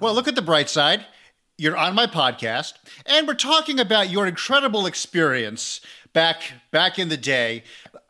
Well, 0.00 0.14
look 0.14 0.28
at 0.28 0.34
the 0.34 0.42
bright 0.42 0.70
side. 0.70 1.04
You're 1.58 1.76
on 1.76 1.94
my 1.94 2.06
podcast, 2.06 2.74
and 3.06 3.28
we're 3.28 3.34
talking 3.34 3.78
about 3.78 4.10
your 4.10 4.26
incredible 4.26 4.86
experience 4.86 5.80
back 6.12 6.54
back 6.70 6.98
in 6.98 7.08
the 7.08 7.16
day. 7.16 7.62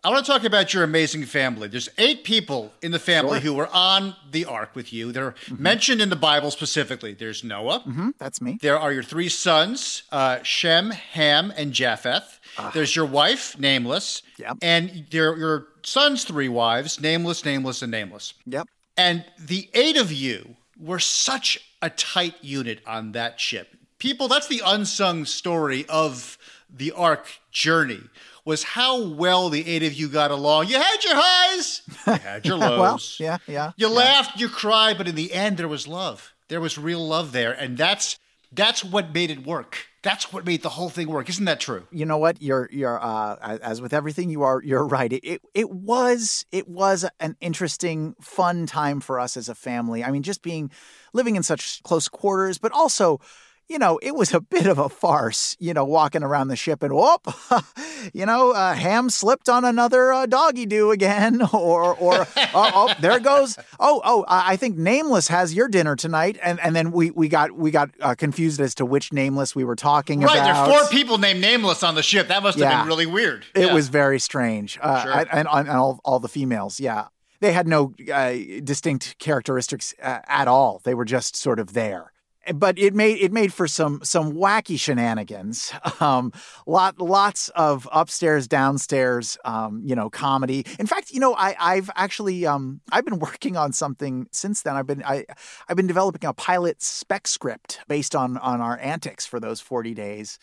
I 0.05 0.11
want 0.11 0.25
to 0.25 0.33
talk 0.33 0.45
about 0.45 0.75
your 0.75 0.83
amazing 0.85 1.25
family. 1.27 1.69
There's 1.69 1.89
eight 1.99 2.25
people 2.25 2.73
in 2.83 2.91
the 2.93 2.99
family 2.99 3.41
who 3.41 3.53
were 3.55 3.69
on 3.69 4.17
the 4.31 4.45
ark 4.45 4.75
with 4.75 4.93
you. 4.93 5.13
They're 5.13 5.35
mentioned 5.57 6.01
in 6.01 6.09
the 6.09 6.17
Bible 6.17 6.51
specifically. 6.51 7.15
There's 7.15 7.45
Noah. 7.45 7.81
Hmm, 7.81 8.11
that's 8.19 8.41
me. 8.41 8.59
There 8.61 8.79
are 8.79 8.93
your 8.93 9.03
three 9.05 9.29
sons, 9.29 10.05
uh, 10.11 10.43
Shem, 10.43 10.91
Ham, 10.91 11.53
and 11.57 11.73
Japheth. 11.73 12.41
There's 12.75 12.97
your 12.97 13.07
wife, 13.07 13.59
Nameless. 13.59 14.23
Yep. 14.39 14.59
And 14.63 15.07
your 15.11 15.37
your 15.37 15.67
son's 15.83 16.25
three 16.25 16.49
wives, 16.49 17.01
Nameless, 17.01 17.45
Nameless, 17.45 17.83
and 17.83 17.91
Nameless. 17.91 18.35
Yep. 18.47 18.69
And 18.97 19.25
the 19.39 19.69
eight 19.75 19.97
of 19.97 20.13
you 20.13 20.57
were 20.79 20.99
such 20.99 21.59
a 21.81 21.91
tight 21.91 22.35
unit 22.43 22.81
on 22.87 23.13
that 23.13 23.41
ship. 23.41 23.69
People, 23.99 24.29
that's 24.29 24.49
the 24.49 24.63
unsung 24.65 25.25
story 25.25 25.87
of 25.89 26.37
the 26.75 26.93
Ark 26.93 27.27
journey. 27.51 28.01
Was 28.45 28.65
how 28.65 29.01
well 29.07 29.49
the 29.51 29.65
eight 29.69 29.85
of 29.85 29.95
you 29.95 30.09
got 30.09 30.33
along. 30.33 30.67
You 30.67 30.75
had 30.75 31.05
your 31.05 31.15
highs, 31.15 31.83
you 32.07 32.13
had 32.15 32.45
your 32.45 32.57
lows. 32.59 33.17
Well, 33.21 33.29
yeah, 33.29 33.39
yeah. 33.47 33.73
You 33.77 33.89
yeah. 33.89 33.95
laughed, 33.95 34.41
you 34.41 34.49
cried, 34.49 34.99
but 34.99 35.07
in 35.07 35.15
the 35.15 35.33
end, 35.33 35.59
there 35.59 35.69
was 35.69 35.87
love. 35.87 36.35
There 36.49 36.61
was 36.61 36.77
real 36.77 37.07
love 37.07 37.31
there, 37.31 37.53
and 37.53 37.79
that's 37.79 38.19
that's 38.51 38.85
what 38.85 39.15
made 39.15 39.31
it 39.31 39.47
work. 39.47 39.87
That's 40.03 40.33
what 40.33 40.45
made 40.45 40.63
the 40.63 40.71
whole 40.71 40.91
thing 40.91 41.09
work. 41.09 41.29
Isn't 41.29 41.45
that 41.45 41.61
true? 41.61 41.87
you 41.93 42.05
know 42.05 42.19
what 42.19 42.41
you're 42.43 42.69
you're 42.73 43.03
uh 43.03 43.59
as 43.63 43.81
with 43.81 43.93
everything 43.93 44.29
you 44.29 44.43
are 44.43 44.63
you're 44.63 44.87
right 44.87 45.13
it, 45.13 45.25
it 45.25 45.43
it 45.55 45.71
was 45.71 46.45
it 46.51 46.69
was 46.69 47.05
an 47.21 47.37
interesting 47.41 48.15
fun 48.21 48.67
time 48.67 49.01
for 49.01 49.21
us 49.21 49.37
as 49.37 49.49
a 49.49 49.55
family 49.55 50.03
i 50.03 50.11
mean 50.11 50.23
just 50.23 50.43
being 50.43 50.71
living 51.13 51.37
in 51.37 51.43
such 51.43 51.83
close 51.83 52.09
quarters 52.09 52.59
but 52.59 52.73
also 52.73 53.21
you 53.69 53.79
know, 53.79 53.99
it 54.03 54.15
was 54.15 54.35
a 54.35 54.41
bit 54.41 54.67
of 54.67 54.79
a 54.79 54.89
farce, 54.89 55.57
you 55.59 55.73
know, 55.73 55.85
walking 55.85 56.23
around 56.23 56.49
the 56.49 56.57
ship 56.57 56.83
and 56.83 56.93
whoop, 56.93 57.27
you 58.13 58.27
know, 58.27 58.53
uh, 58.53 58.75
Ham 58.75 59.11
slipped 59.11 59.49
on 59.49 59.65
another 59.65 60.13
uh, 60.13 60.27
doggy 60.27 60.67
do 60.67 60.91
again, 60.91 61.43
or 61.53 61.95
or 61.97 62.27
oh, 62.55 62.71
oh, 62.75 62.95
there 63.01 63.19
goes. 63.21 63.57
Oh, 63.81 64.01
oh, 64.05 64.25
I 64.29 64.57
think 64.57 64.77
Nameless 64.77 65.29
has 65.29 65.55
your 65.55 65.69
dinner 65.69 65.97
tonight, 65.97 66.39
and 66.43 66.61
and 66.61 66.75
then 66.77 66.93
we 66.93 67.11
we 67.11 67.29
got 67.29 67.53
we 67.53 67.71
got 67.71 67.91
uh, 68.01 68.15
confused 68.15 68.61
as 68.61 68.75
to 68.77 68.85
which 68.87 69.13
Nameless 69.13 69.55
we 69.55 69.65
were 69.65 69.77
talking 69.77 70.21
right, 70.21 70.35
about. 70.37 70.45
there 70.45 70.55
are 70.55 70.81
four 70.85 70.91
people 70.91 71.19
named 71.19 71.41
Nameless 71.41 71.83
on 71.83 71.95
the 71.95 72.03
ship. 72.03 72.29
That 72.29 72.43
must 72.43 72.59
have 72.59 72.71
Yeah. 72.71 72.81
been 72.81 72.89
really 72.89 73.07
weird. 73.07 73.45
It 73.55 73.67
Yeah. 73.67 73.75
was 73.75 73.89
very 73.89 74.19
strange, 74.19 74.79
uh, 74.83 75.03
Sure. 75.03 75.13
I- 75.15 75.27
and, 75.33 75.49
and 75.51 75.69
all 75.71 76.01
all 76.05 76.19
the 76.21 76.29
females, 76.29 76.81
yeah, 76.81 77.07
they 77.41 77.53
had 77.53 77.67
no 77.67 77.93
uh, 78.13 78.33
distinct 78.63 79.19
characteristics 79.19 79.95
uh, 80.03 80.21
at 80.27 80.49
all. 80.49 80.81
They 80.85 80.95
were 80.95 81.05
just 81.05 81.37
sort 81.37 81.59
of 81.59 81.73
there. 81.73 82.12
But 82.55 82.79
it 82.79 82.95
made 82.95 83.19
it 83.21 83.33
made 83.33 83.53
for 83.53 83.69
some 83.69 84.01
some 84.03 84.33
wacky 84.33 84.79
shenanigans. 84.79 85.73
Um, 86.01 86.33
lot 86.67 87.01
lots 87.01 87.49
of 87.51 87.89
upstairs 87.93 88.49
downstairs, 88.49 89.39
um, 89.45 89.83
you 89.85 89.95
know, 89.95 90.11
comedy. 90.11 90.67
In 90.81 90.87
fact, 90.87 91.13
you 91.13 91.21
know, 91.21 91.35
I 91.37 91.55
I've 91.61 91.91
actually 91.95 92.45
um 92.45 92.81
I've 92.91 93.05
been 93.05 93.19
working 93.29 93.57
on 93.57 93.73
something 93.73 94.27
since 94.33 94.63
then. 94.63 94.75
I've 94.75 94.87
been 94.87 95.05
I 95.05 95.27
I've 95.69 95.77
been 95.77 95.87
developing 95.87 96.29
a 96.29 96.33
pilot 96.33 96.83
spec 96.83 97.29
script 97.29 97.81
based 97.87 98.17
on 98.17 98.37
on 98.39 98.61
our 98.61 98.79
antics 98.81 99.25
for 99.27 99.39
those 99.39 99.61
forty 99.61 99.95
days 99.95 100.39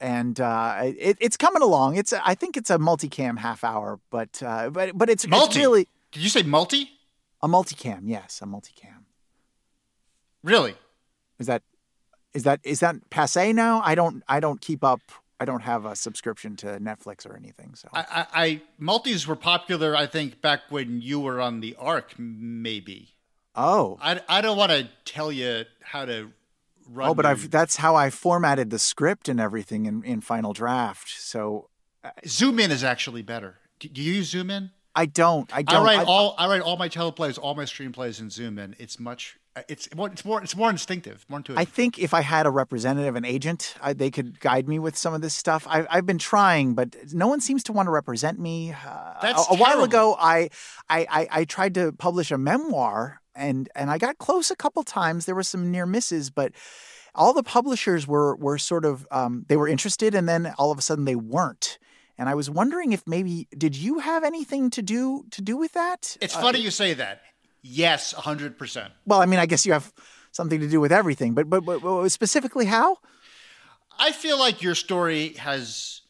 and 0.00 0.40
uh, 0.40 0.80
it, 0.82 1.16
it's 1.20 1.36
coming 1.36 1.62
along. 1.62 1.96
It's 1.96 2.12
I 2.12 2.34
think 2.34 2.56
it's 2.56 2.70
a 2.70 2.78
multicam 2.78 3.38
half 3.38 3.62
hour, 3.62 4.00
but 4.10 4.42
uh, 4.42 4.70
but 4.70 4.96
but 4.98 5.08
it's, 5.08 5.26
Multi? 5.26 5.46
it's 5.46 5.56
really 5.56 5.88
Did 6.12 6.22
you 6.22 6.28
say 6.28 6.42
multi? 6.42 6.90
a 7.42 7.48
multicam. 7.48 8.00
Yes, 8.04 8.40
a 8.42 8.46
multicam. 8.46 9.04
Really? 10.42 10.74
Is 11.44 11.48
that 11.48 11.62
is 12.32 12.44
that 12.44 12.60
is 12.64 12.80
that 12.80 12.96
passe 13.10 13.52
now? 13.52 13.82
I 13.84 13.94
don't 13.94 14.22
I 14.26 14.40
don't 14.40 14.60
keep 14.62 14.82
up. 14.82 15.00
I 15.38 15.44
don't 15.44 15.60
have 15.60 15.84
a 15.84 15.94
subscription 15.94 16.56
to 16.56 16.78
Netflix 16.78 17.26
or 17.28 17.36
anything. 17.36 17.74
So 17.74 17.88
I, 17.92 18.00
I, 18.00 18.26
I 18.44 18.62
multis 18.78 19.26
were 19.26 19.36
popular. 19.36 19.94
I 19.94 20.06
think 20.06 20.40
back 20.40 20.60
when 20.70 21.02
you 21.02 21.20
were 21.20 21.38
on 21.40 21.60
the 21.60 21.76
Ark, 21.78 22.14
maybe. 22.18 23.10
oh 23.54 23.98
I, 24.00 24.20
I 24.26 24.40
don't 24.40 24.56
want 24.56 24.72
to 24.72 24.88
tell 25.04 25.30
you 25.30 25.64
how 25.82 26.06
to 26.06 26.30
run. 26.88 27.10
oh, 27.10 27.14
but 27.14 27.26
I've 27.26 27.50
that's 27.50 27.76
how 27.76 27.94
I 27.94 28.08
formatted 28.08 28.70
the 28.70 28.78
script 28.78 29.28
and 29.28 29.38
everything 29.38 29.84
in 29.84 30.02
in 30.02 30.22
Final 30.22 30.54
Draft. 30.54 31.10
So 31.10 31.68
uh, 32.02 32.10
Zoom 32.26 32.58
in 32.58 32.70
is 32.70 32.82
actually 32.82 33.22
better. 33.22 33.58
Do 33.80 33.88
do 33.88 34.00
you 34.00 34.14
use 34.14 34.30
Zoom 34.30 34.50
in? 34.50 34.70
I 34.94 35.06
don't 35.06 35.54
I 35.54 35.62
don't 35.62 35.82
I 35.82 35.84
write 35.84 35.98
I- 36.00 36.04
all 36.04 36.34
I 36.38 36.48
write 36.48 36.62
all 36.62 36.76
my 36.76 36.88
teleplays, 36.88 37.38
all 37.40 37.54
my 37.54 37.64
screenplays 37.64 38.20
in 38.20 38.30
Zoom 38.30 38.58
and 38.58 38.76
It's 38.78 38.98
much. 39.00 39.38
It's 39.68 39.94
more. 39.94 40.08
It's 40.08 40.24
more. 40.24 40.42
It's 40.42 40.56
more 40.56 40.68
instinctive. 40.68 41.24
More 41.28 41.38
intuitive. 41.38 41.60
I 41.60 41.64
think 41.64 41.96
if 42.00 42.12
I 42.12 42.22
had 42.22 42.44
a 42.44 42.50
representative, 42.50 43.14
an 43.14 43.24
agent, 43.24 43.76
I, 43.80 43.92
they 43.92 44.10
could 44.10 44.40
guide 44.40 44.66
me 44.66 44.80
with 44.80 44.96
some 44.96 45.14
of 45.14 45.20
this 45.20 45.32
stuff. 45.32 45.64
I, 45.70 45.86
I've 45.88 46.06
been 46.06 46.18
trying, 46.18 46.74
but 46.74 46.96
no 47.12 47.28
one 47.28 47.40
seems 47.40 47.62
to 47.64 47.72
want 47.72 47.86
to 47.86 47.92
represent 47.92 48.40
me. 48.40 48.72
Uh, 48.72 49.14
That's 49.22 49.48
a, 49.48 49.54
a 49.54 49.56
while 49.56 49.84
ago. 49.84 50.16
I, 50.18 50.50
I, 50.88 51.06
I, 51.08 51.28
I 51.30 51.44
tried 51.44 51.74
to 51.74 51.92
publish 51.92 52.32
a 52.32 52.38
memoir, 52.38 53.20
and 53.36 53.68
and 53.76 53.92
I 53.92 53.98
got 53.98 54.18
close 54.18 54.50
a 54.50 54.56
couple 54.56 54.82
times. 54.82 55.24
There 55.24 55.36
were 55.36 55.44
some 55.44 55.70
near 55.70 55.86
misses, 55.86 56.30
but 56.30 56.50
all 57.14 57.32
the 57.32 57.44
publishers 57.44 58.08
were 58.08 58.34
were 58.34 58.58
sort 58.58 58.84
of 58.84 59.06
um, 59.12 59.44
they 59.48 59.56
were 59.56 59.68
interested, 59.68 60.16
and 60.16 60.28
then 60.28 60.52
all 60.58 60.72
of 60.72 60.78
a 60.78 60.82
sudden 60.82 61.04
they 61.04 61.14
weren't. 61.14 61.78
And 62.16 62.28
I 62.28 62.34
was 62.34 62.48
wondering 62.48 62.92
if 62.92 63.02
maybe 63.06 63.48
did 63.56 63.76
you 63.76 63.98
have 63.98 64.22
anything 64.24 64.70
to 64.70 64.82
do 64.82 65.24
to 65.30 65.42
do 65.42 65.56
with 65.56 65.72
that? 65.72 66.16
it's 66.20 66.36
Uh, 66.36 66.40
funny 66.40 66.60
you 66.60 66.70
say 66.70 66.94
that. 66.94 67.22
Yes, 67.62 68.12
hundred 68.12 68.58
percent. 68.58 68.92
well, 69.06 69.20
I 69.20 69.26
mean, 69.26 69.40
I 69.40 69.46
guess 69.46 69.64
you 69.66 69.72
have 69.72 69.92
something 70.32 70.60
to 70.60 70.68
do 70.68 70.80
with 70.80 70.92
everything, 70.92 71.34
but 71.34 71.48
but, 71.50 71.64
but, 71.64 71.80
but 71.82 72.08
specifically 72.10 72.66
how? 72.66 72.98
I 73.98 74.12
feel 74.12 74.38
like 74.38 74.62
your 74.62 74.74
story 74.74 75.34
has 75.34 76.02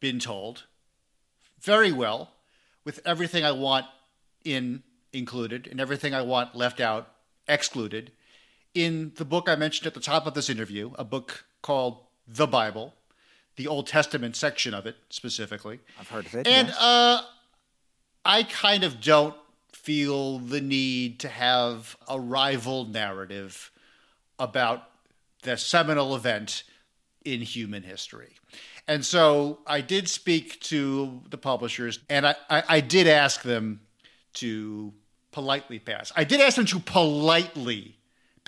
been 0.00 0.18
told 0.20 0.64
very 1.60 1.90
well, 1.92 2.30
with 2.84 3.00
everything 3.04 3.44
I 3.44 3.52
want 3.52 3.86
in 4.44 4.82
included 5.12 5.66
and 5.66 5.80
everything 5.80 6.14
I 6.14 6.22
want 6.22 6.54
left 6.54 6.80
out 6.80 7.08
excluded. 7.48 8.12
In 8.74 9.12
the 9.16 9.24
book 9.24 9.48
I 9.48 9.56
mentioned 9.56 9.86
at 9.86 9.94
the 9.94 10.00
top 10.00 10.26
of 10.26 10.34
this 10.34 10.48
interview, 10.48 10.92
a 10.98 11.04
book 11.04 11.44
called 11.62 12.04
The 12.28 12.46
Bible, 12.46 12.94
the 13.58 13.66
Old 13.66 13.88
Testament 13.88 14.36
section 14.36 14.72
of 14.72 14.86
it 14.86 14.96
specifically. 15.10 15.80
I've 15.98 16.08
heard 16.08 16.26
of 16.26 16.34
it. 16.36 16.46
And 16.46 16.68
yes. 16.68 16.80
uh, 16.80 17.22
I 18.24 18.44
kind 18.44 18.84
of 18.84 19.00
don't 19.00 19.34
feel 19.72 20.38
the 20.38 20.60
need 20.60 21.18
to 21.20 21.28
have 21.28 21.96
a 22.08 22.20
rival 22.20 22.84
narrative 22.84 23.72
about 24.38 24.84
the 25.42 25.56
seminal 25.56 26.14
event 26.14 26.62
in 27.24 27.40
human 27.40 27.82
history. 27.82 28.36
And 28.86 29.04
so 29.04 29.58
I 29.66 29.80
did 29.80 30.08
speak 30.08 30.60
to 30.60 31.20
the 31.28 31.36
publishers 31.36 31.98
and 32.08 32.28
I, 32.28 32.36
I, 32.48 32.62
I 32.68 32.80
did 32.80 33.08
ask 33.08 33.42
them 33.42 33.80
to 34.34 34.94
politely 35.32 35.80
pass. 35.80 36.12
I 36.14 36.22
did 36.22 36.40
ask 36.40 36.54
them 36.54 36.66
to 36.66 36.78
politely 36.78 37.97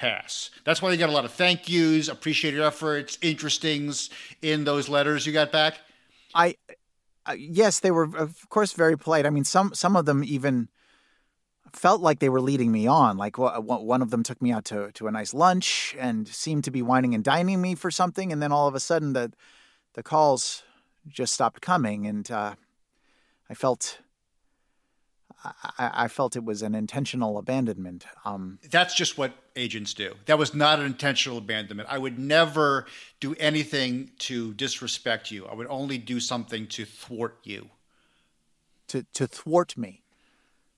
pass. 0.00 0.50
That's 0.64 0.80
why 0.80 0.90
they 0.90 0.96
got 0.96 1.10
a 1.10 1.12
lot 1.12 1.26
of 1.26 1.32
thank 1.32 1.68
yous, 1.68 2.08
appreciate 2.08 2.54
your 2.54 2.64
efforts, 2.64 3.18
interestings 3.18 4.08
in 4.40 4.64
those 4.64 4.88
letters 4.88 5.26
you 5.26 5.32
got 5.32 5.52
back. 5.52 5.74
I 6.34 6.56
uh, 7.26 7.36
yes, 7.38 7.80
they 7.80 7.90
were 7.90 8.04
of 8.16 8.48
course 8.48 8.72
very 8.72 8.96
polite. 8.96 9.26
I 9.26 9.30
mean, 9.30 9.44
some 9.44 9.74
some 9.74 9.96
of 9.96 10.06
them 10.06 10.24
even 10.24 10.68
felt 11.74 12.00
like 12.00 12.18
they 12.18 12.30
were 12.30 12.40
leading 12.40 12.72
me 12.72 12.86
on. 12.86 13.18
Like 13.18 13.36
one 13.36 14.00
of 14.00 14.10
them 14.10 14.22
took 14.22 14.40
me 14.40 14.50
out 14.52 14.64
to 14.66 14.90
to 14.92 15.06
a 15.06 15.10
nice 15.10 15.34
lunch 15.34 15.94
and 15.98 16.26
seemed 16.26 16.64
to 16.64 16.70
be 16.70 16.80
wining 16.80 17.14
and 17.14 17.22
dining 17.22 17.60
me 17.60 17.74
for 17.74 17.90
something, 17.90 18.32
and 18.32 18.42
then 18.42 18.52
all 18.52 18.66
of 18.66 18.74
a 18.74 18.80
sudden 18.80 19.12
the 19.12 19.32
the 19.92 20.02
calls 20.02 20.62
just 21.08 21.34
stopped 21.34 21.60
coming, 21.60 22.06
and 22.06 22.30
uh, 22.30 22.54
I 23.50 23.54
felt. 23.54 23.98
I, 25.42 26.04
I 26.04 26.08
felt 26.08 26.36
it 26.36 26.44
was 26.44 26.62
an 26.62 26.74
intentional 26.74 27.38
abandonment. 27.38 28.04
Um, 28.24 28.58
That's 28.70 28.94
just 28.94 29.16
what 29.16 29.32
agents 29.56 29.94
do. 29.94 30.14
That 30.26 30.38
was 30.38 30.54
not 30.54 30.78
an 30.80 30.86
intentional 30.86 31.38
abandonment. 31.38 31.88
I 31.90 31.98
would 31.98 32.18
never 32.18 32.86
do 33.20 33.34
anything 33.38 34.10
to 34.20 34.54
disrespect 34.54 35.30
you. 35.30 35.46
I 35.46 35.54
would 35.54 35.66
only 35.68 35.98
do 35.98 36.20
something 36.20 36.66
to 36.68 36.84
thwart 36.84 37.38
you. 37.42 37.70
to 38.88 39.04
to 39.14 39.26
thwart 39.26 39.76
me. 39.76 40.02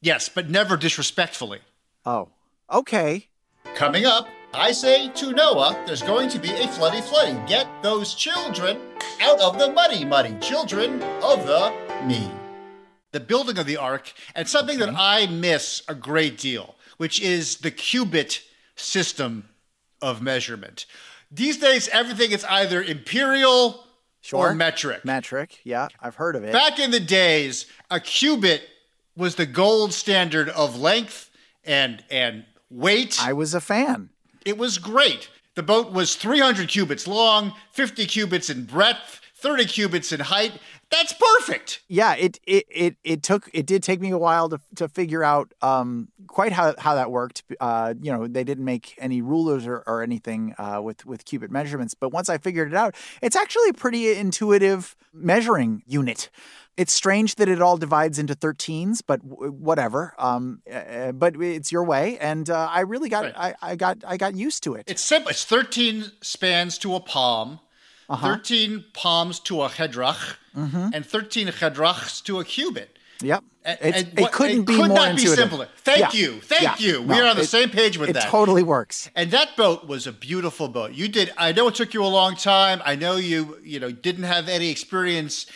Yes, 0.00 0.28
but 0.28 0.50
never 0.50 0.76
disrespectfully. 0.76 1.60
Oh, 2.04 2.28
okay. 2.70 3.28
Coming 3.74 4.04
up, 4.04 4.26
I 4.52 4.72
say 4.72 5.08
to 5.08 5.32
Noah, 5.32 5.80
there's 5.86 6.02
going 6.02 6.28
to 6.30 6.38
be 6.38 6.50
a 6.50 6.66
floody 6.66 7.00
flooding. 7.00 7.44
Get 7.46 7.66
those 7.82 8.14
children 8.14 8.78
out 9.20 9.40
of 9.40 9.58
the 9.58 9.70
muddy, 9.72 10.04
muddy. 10.04 10.34
Children 10.40 11.00
of 11.22 11.46
the 11.46 11.72
me. 12.04 12.30
The 13.12 13.20
building 13.20 13.58
of 13.58 13.66
the 13.66 13.76
ark, 13.76 14.12
and 14.34 14.48
something 14.48 14.78
that 14.78 14.94
I 14.96 15.26
miss 15.26 15.82
a 15.86 15.94
great 15.94 16.38
deal, 16.38 16.76
which 16.96 17.20
is 17.20 17.58
the 17.58 17.70
cubit 17.70 18.42
system 18.74 19.48
of 20.00 20.22
measurement. 20.22 20.86
These 21.30 21.58
days, 21.58 21.88
everything 21.88 22.32
is 22.32 22.44
either 22.44 22.82
imperial 22.82 23.86
Sure. 24.22 24.50
or 24.50 24.54
metric. 24.54 25.04
Metric. 25.04 25.58
Yeah, 25.64 25.88
I've 26.00 26.14
heard 26.14 26.36
of 26.36 26.44
it. 26.44 26.52
Back 26.52 26.78
in 26.78 26.90
the 26.90 27.00
days, 27.00 27.66
a 27.90 27.98
cubit 28.00 28.62
was 29.16 29.34
the 29.34 29.46
gold 29.46 29.92
standard 29.92 30.48
of 30.48 30.78
length 30.78 31.28
and 31.64 32.02
and 32.10 32.44
weight. 32.70 33.18
I 33.20 33.32
was 33.32 33.52
a 33.52 33.60
fan. 33.60 34.10
It 34.46 34.56
was 34.58 34.78
great. 34.78 35.28
The 35.54 35.62
boat 35.62 35.92
was 35.92 36.14
300 36.16 36.68
cubits 36.68 37.06
long, 37.06 37.52
50 37.72 38.06
cubits 38.06 38.48
in 38.48 38.64
breadth, 38.64 39.20
30 39.36 39.66
cubits 39.66 40.12
in 40.12 40.20
height. 40.20 40.52
That's 40.92 41.12
perfect. 41.14 41.80
yeah, 41.88 42.14
it 42.14 42.38
it 42.46 42.66
it 42.70 42.96
it 43.02 43.22
took 43.24 43.48
it 43.52 43.66
did 43.66 43.82
take 43.82 44.00
me 44.00 44.10
a 44.10 44.18
while 44.18 44.48
to 44.50 44.60
to 44.76 44.86
figure 44.88 45.24
out 45.24 45.52
um 45.62 46.08
quite 46.28 46.52
how 46.52 46.74
how 46.78 46.94
that 46.94 47.10
worked. 47.10 47.42
Uh, 47.60 47.94
you 48.00 48.12
know, 48.12 48.28
they 48.28 48.44
didn't 48.44 48.64
make 48.64 48.94
any 48.98 49.22
rulers 49.22 49.66
or, 49.66 49.82
or 49.86 50.02
anything 50.02 50.54
uh, 50.58 50.80
with 50.82 51.04
with 51.06 51.24
cubit 51.24 51.50
measurements, 51.50 51.94
but 51.94 52.10
once 52.12 52.28
I 52.28 52.38
figured 52.38 52.68
it 52.70 52.76
out, 52.76 52.94
it's 53.22 53.34
actually 53.34 53.70
a 53.70 53.74
pretty 53.74 54.12
intuitive 54.14 54.94
measuring 55.12 55.82
unit. 55.86 56.28
It's 56.76 56.92
strange 56.92 57.34
that 57.34 57.48
it 57.50 57.60
all 57.60 57.76
divides 57.76 58.18
into 58.18 58.34
13s, 58.34 59.02
but 59.06 59.20
w- 59.28 59.52
whatever. 59.52 60.14
Um, 60.18 60.62
uh, 60.72 61.12
but 61.12 61.36
it's 61.36 61.70
your 61.70 61.84
way, 61.84 62.16
and 62.18 62.48
uh, 62.48 62.66
I 62.70 62.80
really 62.80 63.10
got 63.10 63.24
Right. 63.24 63.54
I, 63.62 63.72
I 63.72 63.76
got 63.76 63.98
I 64.06 64.16
got 64.16 64.34
used 64.34 64.62
to 64.64 64.74
it. 64.74 64.84
It's 64.86 65.02
simple. 65.02 65.30
It's 65.30 65.44
13 65.44 66.12
spans 66.22 66.78
to 66.78 66.94
a 66.94 67.00
palm, 67.00 67.60
Uh-huh. 68.12 68.34
13 68.36 68.84
palms 68.92 69.40
to 69.40 69.62
a 69.62 69.68
hedrach, 69.68 70.38
Mm-hmm. 70.56 70.88
and 70.92 71.06
13 71.06 71.46
hedrachs 71.48 72.20
to 72.24 72.38
a 72.38 72.44
cubit. 72.44 72.98
Yep. 73.22 73.42
And- 73.64 73.78
and 73.80 73.94
it 73.96 74.20
what- 74.20 74.32
couldn't 74.32 74.64
be 74.64 74.74
could 74.74 74.88
more 74.88 74.96
not 74.96 75.10
intuitive. 75.12 75.36
be 75.36 75.40
simpler. 75.50 75.68
Thank 75.78 76.00
Yeah. 76.00 76.10
you. 76.12 76.40
Thank 76.42 76.62
Yeah. 76.62 76.74
you. 76.78 77.04
No, 77.04 77.14
We're 77.16 77.24
on 77.26 77.36
the 77.36 77.42
it- 77.42 77.48
same 77.48 77.70
page 77.70 77.96
with 77.96 78.10
it 78.10 78.14
that. 78.14 78.24
It 78.26 78.30
totally 78.30 78.62
works. 78.62 79.08
And 79.16 79.30
that 79.30 79.56
boat 79.56 79.86
was 79.86 80.06
a 80.06 80.12
beautiful 80.12 80.68
boat. 80.68 80.92
You 80.92 81.08
did. 81.08 81.32
I 81.38 81.52
know 81.52 81.68
it 81.68 81.74
took 81.74 81.94
you 81.94 82.04
a 82.04 82.12
long 82.20 82.36
time. 82.36 82.82
I 82.84 82.96
know 82.96 83.16
you, 83.16 83.58
you 83.64 83.80
know, 83.80 83.90
didn't 83.90 84.24
have 84.24 84.48
any 84.48 84.68
experience 84.70 85.46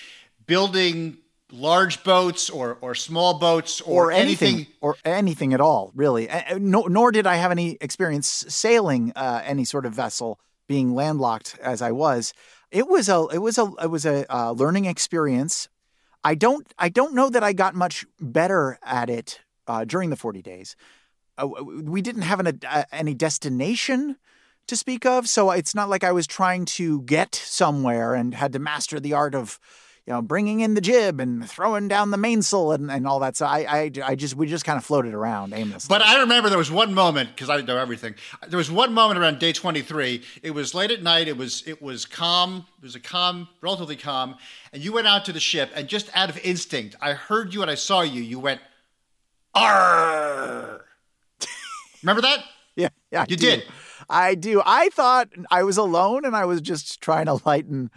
building 0.47 1.19
large 1.53 2.03
boats 2.05 2.49
or 2.51 2.79
or 2.81 2.95
small 2.95 3.39
boats 3.39 3.81
or, 3.81 4.07
or 4.07 4.13
anything, 4.13 4.67
or 4.81 4.97
anything 5.05 5.53
at 5.55 5.61
all, 5.61 5.93
really. 5.95 6.29
No, 6.59 6.83
nor 6.83 7.13
did 7.13 7.27
I 7.27 7.37
have 7.37 7.51
any 7.51 7.77
experience 7.81 8.45
sailing 8.49 9.13
uh, 9.17 9.43
any 9.45 9.65
sort 9.65 9.87
of 9.87 9.93
vessel 9.93 10.39
being 10.67 10.95
landlocked 10.95 11.59
as 11.61 11.83
I 11.83 11.93
was, 11.93 12.33
it 12.71 12.89
was 12.89 13.09
a 13.09 13.27
it 13.33 13.39
was 13.39 13.59
a 13.59 13.71
it 13.83 13.91
was 13.91 14.05
a 14.05 14.27
uh, 14.35 14.53
learning 14.53 14.87
experience. 14.87 15.69
I 16.25 16.35
don't 16.35 16.73
I 16.79 16.89
don't 16.89 17.15
know 17.15 17.31
that 17.31 17.45
I 17.45 17.53
got 17.53 17.75
much 17.75 18.05
better 18.21 18.79
at 18.85 19.09
it 19.09 19.41
uh, 19.67 19.85
during 19.85 20.11
the 20.11 20.17
40 20.17 20.43
days. 20.43 20.77
Uh, 21.39 21.47
we 21.47 22.01
didn't 22.01 22.23
have 22.23 22.41
an, 22.41 22.61
uh, 22.67 22.85
any 22.93 23.15
destination 23.15 24.17
to 24.67 24.77
speak 24.77 25.07
of, 25.07 25.29
so 25.29 25.51
it's 25.51 25.75
not 25.75 25.89
like 25.89 26.03
I 26.03 26.13
was 26.13 26.27
trying 26.27 26.65
to 26.65 27.03
get 27.03 27.35
somewhere 27.35 28.15
and 28.15 28.35
had 28.35 28.53
to 28.55 28.59
master 28.59 28.99
the 28.99 29.13
art 29.13 29.35
of 29.35 29.61
you 30.07 30.13
know, 30.13 30.23
bringing 30.23 30.61
in 30.61 30.75
the 30.75 30.81
jib 30.81 31.19
and 31.19 31.49
throwing 31.51 31.89
down 31.89 32.13
the 32.13 32.17
mainsail 32.17 32.71
and, 32.71 32.91
and 32.93 33.09
all 33.09 33.19
that. 33.19 33.37
So 33.37 33.45
I, 33.45 33.59
I, 33.69 33.91
I 34.05 34.15
just, 34.15 34.37
we 34.37 34.47
just 34.47 34.65
kind 34.65 34.77
of 34.79 34.85
floated 34.85 35.15
around 35.15 35.53
aimlessly. 35.53 35.89
But 35.93 36.01
I 36.01 36.21
remember 36.21 36.49
there 36.49 36.57
was 36.59 36.71
one 36.71 36.95
moment 36.95 37.31
because 37.31 37.51
I 37.51 37.57
didn't 37.57 37.67
know 37.67 37.77
everything. 37.77 38.15
There 38.47 38.57
was 38.57 38.71
one 38.71 38.93
moment 38.95 39.19
around 39.19 39.41
day 39.41 39.53
23. 39.53 40.23
It 40.45 40.53
was 40.53 40.75
late 40.75 40.93
at 40.93 41.03
night. 41.03 41.27
It 41.27 41.37
was, 41.37 41.65
it 41.67 41.83
was 41.83 42.07
calm. 42.07 42.67
It 42.79 42.85
was 42.85 42.95
a 42.95 43.01
calm, 43.01 43.49
relatively 43.61 43.97
calm. 43.97 44.37
And 44.73 44.81
you 44.81 44.93
went 44.93 45.09
out 45.09 45.25
to 45.25 45.33
the 45.33 45.41
ship 45.41 45.71
and 45.75 45.89
just 45.89 46.09
out 46.15 46.31
of 46.31 46.39
instinct, 46.45 46.95
I 47.01 47.13
heard 47.15 47.53
you 47.53 47.63
and 47.63 47.71
I 47.71 47.75
saw 47.75 48.03
you. 48.03 48.23
You 48.23 48.39
went, 48.39 48.61
"Arr!" 49.57 50.85
remember 52.03 52.23
that? 52.23 52.45
yeah, 52.77 52.91
yeah, 53.11 53.23
I 53.23 53.27
You 53.29 53.37
do. 53.37 53.47
did. 53.47 53.65
I 54.09 54.35
do. 54.35 54.63
I 54.65 54.89
thought 54.91 55.29
I 55.51 55.63
was 55.63 55.77
alone 55.77 56.25
and 56.25 56.37
I 56.37 56.45
was 56.45 56.61
just 56.61 57.01
trying 57.01 57.27
to 57.27 57.41
lighten 57.45 57.91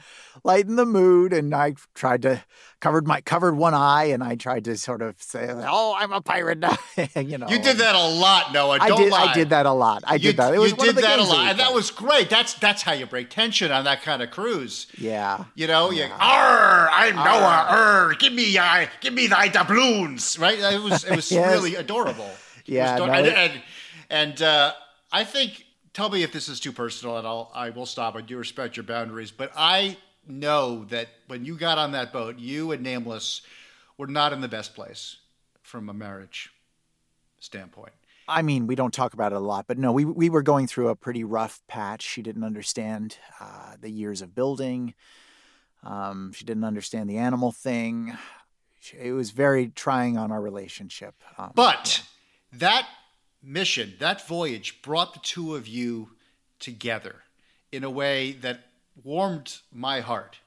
lighten 0.43 0.75
the 0.77 0.85
mood 0.85 1.33
and 1.33 1.53
I 1.53 1.73
tried 1.93 2.21
to 2.21 2.43
covered 2.79 3.05
my 3.05 3.19
covered 3.21 3.55
one 3.57 3.73
eye 3.73 4.05
and 4.05 4.23
I 4.23 4.35
tried 4.35 4.63
to 4.65 4.77
sort 4.77 5.01
of 5.01 5.21
say, 5.21 5.47
"Oh, 5.51 5.95
I'm 5.99 6.11
a 6.13 6.21
pirate 6.21 6.59
now." 6.59 6.77
you 7.15 7.37
know. 7.37 7.47
You 7.49 7.59
did 7.59 7.77
that 7.77 7.93
a 7.95 8.07
lot, 8.07 8.53
Noah. 8.53 8.77
I 8.79 8.87
Don't 8.87 9.01
did 9.01 9.11
lie. 9.11 9.25
I 9.25 9.33
did 9.33 9.49
that 9.49 9.65
a 9.65 9.71
lot. 9.73 10.03
I 10.07 10.13
You, 10.13 10.19
did 10.19 10.37
that. 10.37 10.53
It 10.53 10.59
was 10.59 10.71
you 10.71 10.77
did 10.77 10.95
that 10.95 11.19
a 11.19 11.23
lot, 11.23 11.47
and 11.49 11.59
that 11.59 11.73
was 11.73 11.91
great. 11.91 12.29
That's 12.29 12.53
that's 12.55 12.81
how 12.81 12.93
you 12.93 13.05
break 13.05 13.29
tension 13.29 13.71
on 13.71 13.83
that 13.83 14.01
kind 14.01 14.21
of 14.21 14.31
cruise. 14.31 14.87
Yeah. 14.97 15.43
You 15.55 15.67
know, 15.67 15.91
you 15.91 16.03
Arr, 16.05 16.89
I'm 16.91 17.15
Noah. 17.15 17.67
Arr, 17.69 18.13
give 18.17 18.33
me, 18.33 18.57
uh, 18.57 18.87
give 19.01 19.13
me 19.13 19.27
thy 19.27 19.47
doubloons. 19.49 20.39
right? 20.39 20.57
It 20.57 20.81
was 20.81 21.03
it 21.03 21.15
was 21.15 21.31
Yes. 21.39 21.51
really 21.51 21.75
adorable. 21.75 22.31
It 22.65 22.73
Yeah, 22.73 22.97
was 22.99 23.07
no, 23.07 23.13
and 23.13 23.27
it- 23.27 23.35
and, 23.35 23.61
and 24.09 24.41
uh, 24.41 24.73
I 25.11 25.23
think. 25.23 25.65
Tell 25.99 26.09
me 26.09 26.23
if 26.23 26.31
this 26.31 26.47
is 26.47 26.61
too 26.61 26.71
personal, 26.71 27.17
and 27.17 27.27
I'll 27.27 27.51
I 27.53 27.71
will 27.71 27.85
stop. 27.85 28.15
I 28.15 28.21
do 28.21 28.37
respect 28.37 28.77
your 28.77 28.85
boundaries, 28.85 29.31
but 29.31 29.51
I 29.53 29.97
know 30.25 30.85
that 30.85 31.09
when 31.27 31.43
you 31.43 31.57
got 31.57 31.77
on 31.77 31.91
that 31.91 32.13
boat, 32.13 32.39
you 32.39 32.71
and 32.71 32.81
Nameless 32.81 33.41
were 33.97 34.07
not 34.07 34.31
in 34.31 34.39
the 34.39 34.47
best 34.47 34.75
place 34.75 35.17
from 35.61 35.89
a 35.89 35.93
marriage 35.93 36.51
standpoint. 37.41 37.91
I 38.29 38.43
mean, 38.43 38.65
we 38.65 38.75
don't 38.75 38.93
talk 38.93 39.13
about 39.13 39.33
it 39.33 39.35
a 39.35 39.39
lot, 39.41 39.67
but 39.67 39.77
no, 39.77 39.91
we 39.91 40.05
we 40.05 40.29
were 40.29 40.41
going 40.41 40.67
through 40.67 40.87
a 40.87 40.95
pretty 40.95 41.25
rough 41.25 41.61
patch. 41.67 42.03
She 42.03 42.21
didn't 42.21 42.45
understand 42.45 43.17
uh, 43.41 43.75
the 43.77 43.89
years 43.89 44.21
of 44.21 44.33
building. 44.33 44.93
Um, 45.83 46.31
she 46.31 46.45
didn't 46.45 46.63
understand 46.63 47.09
the 47.09 47.17
animal 47.17 47.51
thing. 47.51 48.17
She- 48.79 48.95
It 48.95 49.11
was 49.11 49.31
very 49.31 49.67
trying 49.67 50.17
on 50.17 50.31
our 50.31 50.39
relationship. 50.39 51.15
Um, 51.37 51.51
But 51.55 52.03
that 52.53 52.87
mission, 53.41 53.93
that 53.99 54.27
voyage 54.27 54.81
brought 54.81 55.13
the 55.13 55.19
two 55.19 55.55
of 55.55 55.67
you 55.67 56.09
together 56.59 57.23
in 57.71 57.83
a 57.83 57.89
way 57.89 58.33
that 58.33 58.61
warmed 59.03 59.59
my 59.71 60.01
heart. 60.01 60.39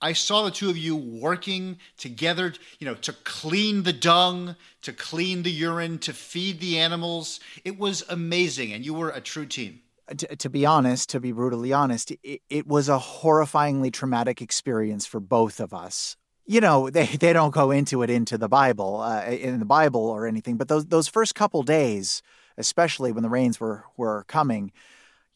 I 0.00 0.12
saw 0.12 0.44
the 0.44 0.50
two 0.52 0.70
of 0.70 0.78
you 0.78 0.94
working 0.94 1.78
together, 1.96 2.52
you 2.78 2.86
know, 2.86 2.94
to 2.94 3.12
clean 3.12 3.82
the 3.82 3.92
dung, 3.92 4.54
to 4.82 4.92
clean 4.92 5.42
the 5.42 5.50
urine, 5.50 5.98
to 6.00 6.12
feed 6.12 6.60
the 6.60 6.78
animals. 6.78 7.40
It 7.64 7.78
was 7.78 8.04
amazing, 8.08 8.72
and 8.72 8.84
you 8.84 8.94
were 8.94 9.10
a 9.10 9.20
true 9.20 9.46
team. 9.46 9.80
Uh, 10.08 10.14
to, 10.14 10.36
to 10.36 10.48
be 10.48 10.64
honest, 10.64 11.10
to 11.10 11.20
be 11.20 11.32
brutally 11.32 11.72
honest, 11.72 12.12
it, 12.22 12.42
it 12.48 12.66
was 12.66 12.88
a 12.88 12.98
horrifyingly 12.98 13.92
traumatic 13.92 14.40
experience 14.40 15.04
for 15.04 15.18
both 15.18 15.58
of 15.58 15.74
us. 15.74 16.16
You 16.48 16.62
know, 16.62 16.88
they, 16.88 17.04
they 17.20 17.32
don't 17.32 17.54
go 17.54 17.70
into 17.70 18.02
it 18.02 18.10
into 18.10 18.36
the 18.38 18.48
Bible, 18.48 19.00
uh, 19.00 19.22
in 19.26 19.60
the 19.60 19.66
Bible 19.66 20.04
or 20.06 20.26
anything, 20.26 20.56
but 20.56 20.66
those 20.66 20.86
those 20.86 21.06
first 21.06 21.36
couple 21.36 21.62
days, 21.62 22.22
especially 22.56 23.12
when 23.12 23.22
the 23.22 23.28
rains 23.28 23.60
were 23.60 23.84
were 23.96 24.24
coming, 24.24 24.72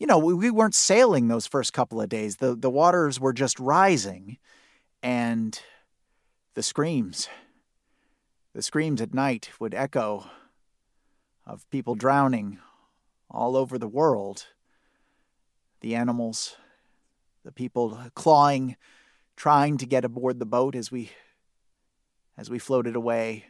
you 0.00 0.06
know, 0.06 0.18
we, 0.18 0.34
we 0.34 0.50
weren't 0.50 0.74
sailing 0.74 1.28
those 1.28 1.46
first 1.46 1.72
couple 1.72 2.00
of 2.00 2.08
days. 2.08 2.36
The 2.36 2.56
the 2.56 2.70
waters 2.70 3.20
were 3.20 3.34
just 3.34 3.60
rising, 3.60 4.38
and 5.02 5.60
the 6.54 6.62
screams, 6.62 7.28
the 8.54 8.62
screams 8.62 9.00
at 9.00 9.14
night 9.14 9.50
would 9.60 9.74
echo 9.74 10.30
of 11.46 11.68
people 11.70 11.94
drowning 11.94 12.58
all 13.30 13.56
over 13.56 13.78
the 13.78 13.88
world. 13.88 14.46
The 15.80 15.94
animals, 15.94 16.56
the 17.44 17.52
people 17.52 17.98
clawing, 18.14 18.76
trying 19.36 19.76
to 19.78 19.86
get 19.86 20.04
aboard 20.04 20.38
the 20.38 20.46
boat 20.46 20.74
as 20.74 20.90
we 20.90 21.10
as 22.36 22.50
we 22.50 22.58
floated 22.58 22.96
away. 22.96 23.46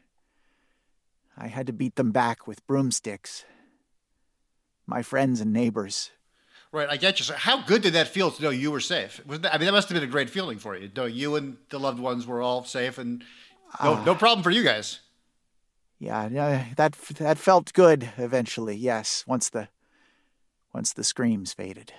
I 1.37 1.47
had 1.47 1.67
to 1.67 1.73
beat 1.73 1.97
them 1.97 2.13
back 2.13 2.47
with 2.47 2.67
broomsticks. 2.67 3.45
My 4.87 5.03
friends 5.03 5.41
and 5.41 5.53
neighbors. 5.53 6.11
Right, 6.73 6.89
I 6.89 6.97
get 6.97 7.19
you. 7.19 7.25
So 7.25 7.35
how 7.35 7.63
good 7.63 7.83
did 7.83 7.93
that 7.93 8.09
feel 8.09 8.31
to 8.31 8.43
know 8.43 8.51
you 8.51 8.71
were 8.71 8.81
safe? 8.81 9.21
That, 9.27 9.55
I 9.55 9.59
mean, 9.59 9.67
that 9.67 9.73
must 9.73 9.89
have 9.89 9.95
been 9.95 10.09
a 10.09 10.11
great 10.11 10.31
feeling 10.31 10.59
for 10.59 10.77
you. 10.77 10.91
Know 10.95 11.05
you 11.05 11.37
and 11.37 11.59
the 11.69 11.79
loved 11.79 12.01
ones 12.01 12.27
were 12.27 12.41
all 12.41 12.65
safe, 12.65 12.99
and 12.99 13.21
no, 13.83 13.95
ah. 13.95 14.05
no 14.05 14.15
problem 14.15 14.43
for 14.43 14.51
you 14.51 14.65
guys. 14.65 15.01
Yeah, 15.99 16.29
yeah, 16.33 16.65
that 16.77 16.93
that 17.19 17.39
felt 17.39 17.73
good 17.75 18.11
eventually. 18.17 18.75
Yes, 18.75 19.25
once 19.27 19.51
the 19.51 19.69
once 20.73 20.93
the 20.93 21.05
screams 21.05 21.53
faded. 21.53 21.93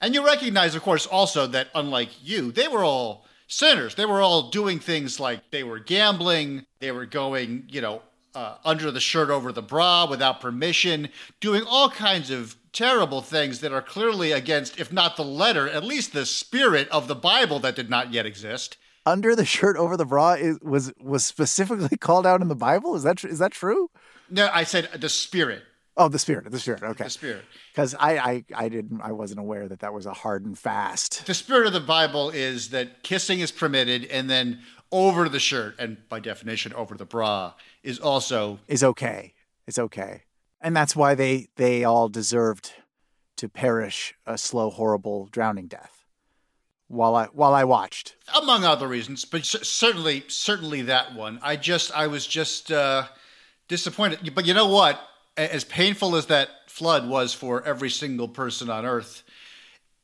And 0.00 0.14
you 0.14 0.24
recognize, 0.24 0.74
of 0.74 0.82
course, 0.82 1.06
also 1.06 1.46
that 1.48 1.68
unlike 1.74 2.10
you, 2.22 2.52
they 2.52 2.68
were 2.68 2.84
all 2.84 3.26
sinners. 3.48 3.94
They 3.94 4.06
were 4.06 4.20
all 4.20 4.50
doing 4.50 4.78
things 4.78 5.18
like 5.18 5.50
they 5.50 5.64
were 5.64 5.78
gambling, 5.78 6.66
they 6.80 6.92
were 6.92 7.06
going, 7.06 7.64
you 7.68 7.80
know, 7.80 8.02
uh, 8.34 8.56
under 8.64 8.90
the 8.90 9.00
shirt 9.00 9.30
over 9.30 9.50
the 9.50 9.62
bra 9.62 10.06
without 10.08 10.40
permission, 10.40 11.08
doing 11.40 11.64
all 11.66 11.90
kinds 11.90 12.30
of 12.30 12.56
terrible 12.72 13.20
things 13.22 13.60
that 13.60 13.72
are 13.72 13.82
clearly 13.82 14.30
against, 14.32 14.78
if 14.78 14.92
not 14.92 15.16
the 15.16 15.24
letter, 15.24 15.68
at 15.68 15.82
least 15.82 16.12
the 16.12 16.26
spirit 16.26 16.88
of 16.90 17.08
the 17.08 17.14
Bible 17.14 17.58
that 17.58 17.74
did 17.74 17.90
not 17.90 18.12
yet 18.12 18.26
exist. 18.26 18.76
Under 19.06 19.34
the 19.34 19.44
shirt 19.44 19.76
over 19.76 19.96
the 19.96 20.04
bra 20.04 20.34
is, 20.34 20.60
was 20.60 20.92
was 21.00 21.24
specifically 21.24 21.96
called 22.00 22.26
out 22.26 22.42
in 22.42 22.48
the 22.48 22.54
Bible. 22.54 22.94
Is 22.94 23.02
that 23.04 23.16
tr- 23.16 23.28
is 23.28 23.38
that 23.38 23.52
true? 23.52 23.90
No, 24.30 24.50
I 24.52 24.64
said 24.64 24.90
the 25.00 25.08
spirit. 25.08 25.62
Oh, 26.00 26.08
the 26.08 26.18
spirit, 26.18 26.50
the 26.50 26.60
spirit. 26.60 26.82
Okay, 26.82 27.04
The 27.04 27.10
spirit. 27.10 27.44
because 27.72 27.94
I, 27.98 28.18
I 28.18 28.44
I 28.54 28.68
didn't 28.68 29.00
I 29.02 29.10
wasn't 29.12 29.40
aware 29.40 29.66
that 29.68 29.80
that 29.80 29.92
was 29.92 30.06
a 30.06 30.12
hard 30.12 30.46
and 30.46 30.56
fast. 30.56 31.26
The 31.26 31.34
spirit 31.34 31.66
of 31.66 31.72
the 31.72 31.80
Bible 31.80 32.30
is 32.30 32.70
that 32.70 33.02
kissing 33.02 33.40
is 33.40 33.50
permitted, 33.50 34.04
and 34.06 34.30
then 34.30 34.60
over 34.92 35.28
the 35.28 35.40
shirt, 35.40 35.74
and 35.78 35.96
by 36.08 36.20
definition, 36.20 36.72
over 36.72 36.94
the 36.96 37.04
bra, 37.04 37.54
is 37.82 37.98
also 37.98 38.60
Is 38.68 38.82
okay. 38.84 39.34
It's 39.66 39.78
okay, 39.78 40.22
and 40.60 40.74
that's 40.76 40.94
why 40.96 41.14
they 41.16 41.48
they 41.56 41.82
all 41.84 42.08
deserved 42.08 42.72
to 43.36 43.48
perish 43.48 44.14
a 44.24 44.38
slow, 44.38 44.70
horrible 44.70 45.28
drowning 45.32 45.66
death. 45.66 46.04
While 46.86 47.14
I 47.16 47.26
while 47.26 47.54
I 47.54 47.64
watched. 47.64 48.14
among 48.40 48.64
other 48.64 48.88
reasons, 48.88 49.24
but 49.26 49.44
cer- 49.44 49.64
certainly, 49.64 50.24
certainly 50.28 50.82
that 50.82 51.14
one. 51.14 51.38
I 51.42 51.56
just, 51.56 51.92
I 51.94 52.06
was 52.06 52.26
just 52.26 52.72
uh, 52.72 53.08
disappointed. 53.68 54.32
But 54.34 54.46
you 54.46 54.54
know 54.54 54.68
what? 54.68 54.98
As 55.38 55.64
painful 55.64 56.16
as 56.16 56.26
that 56.26 56.48
flood 56.66 57.08
was 57.08 57.32
for 57.32 57.64
every 57.64 57.90
single 57.90 58.28
person 58.28 58.68
on 58.68 58.84
Earth, 58.84 59.22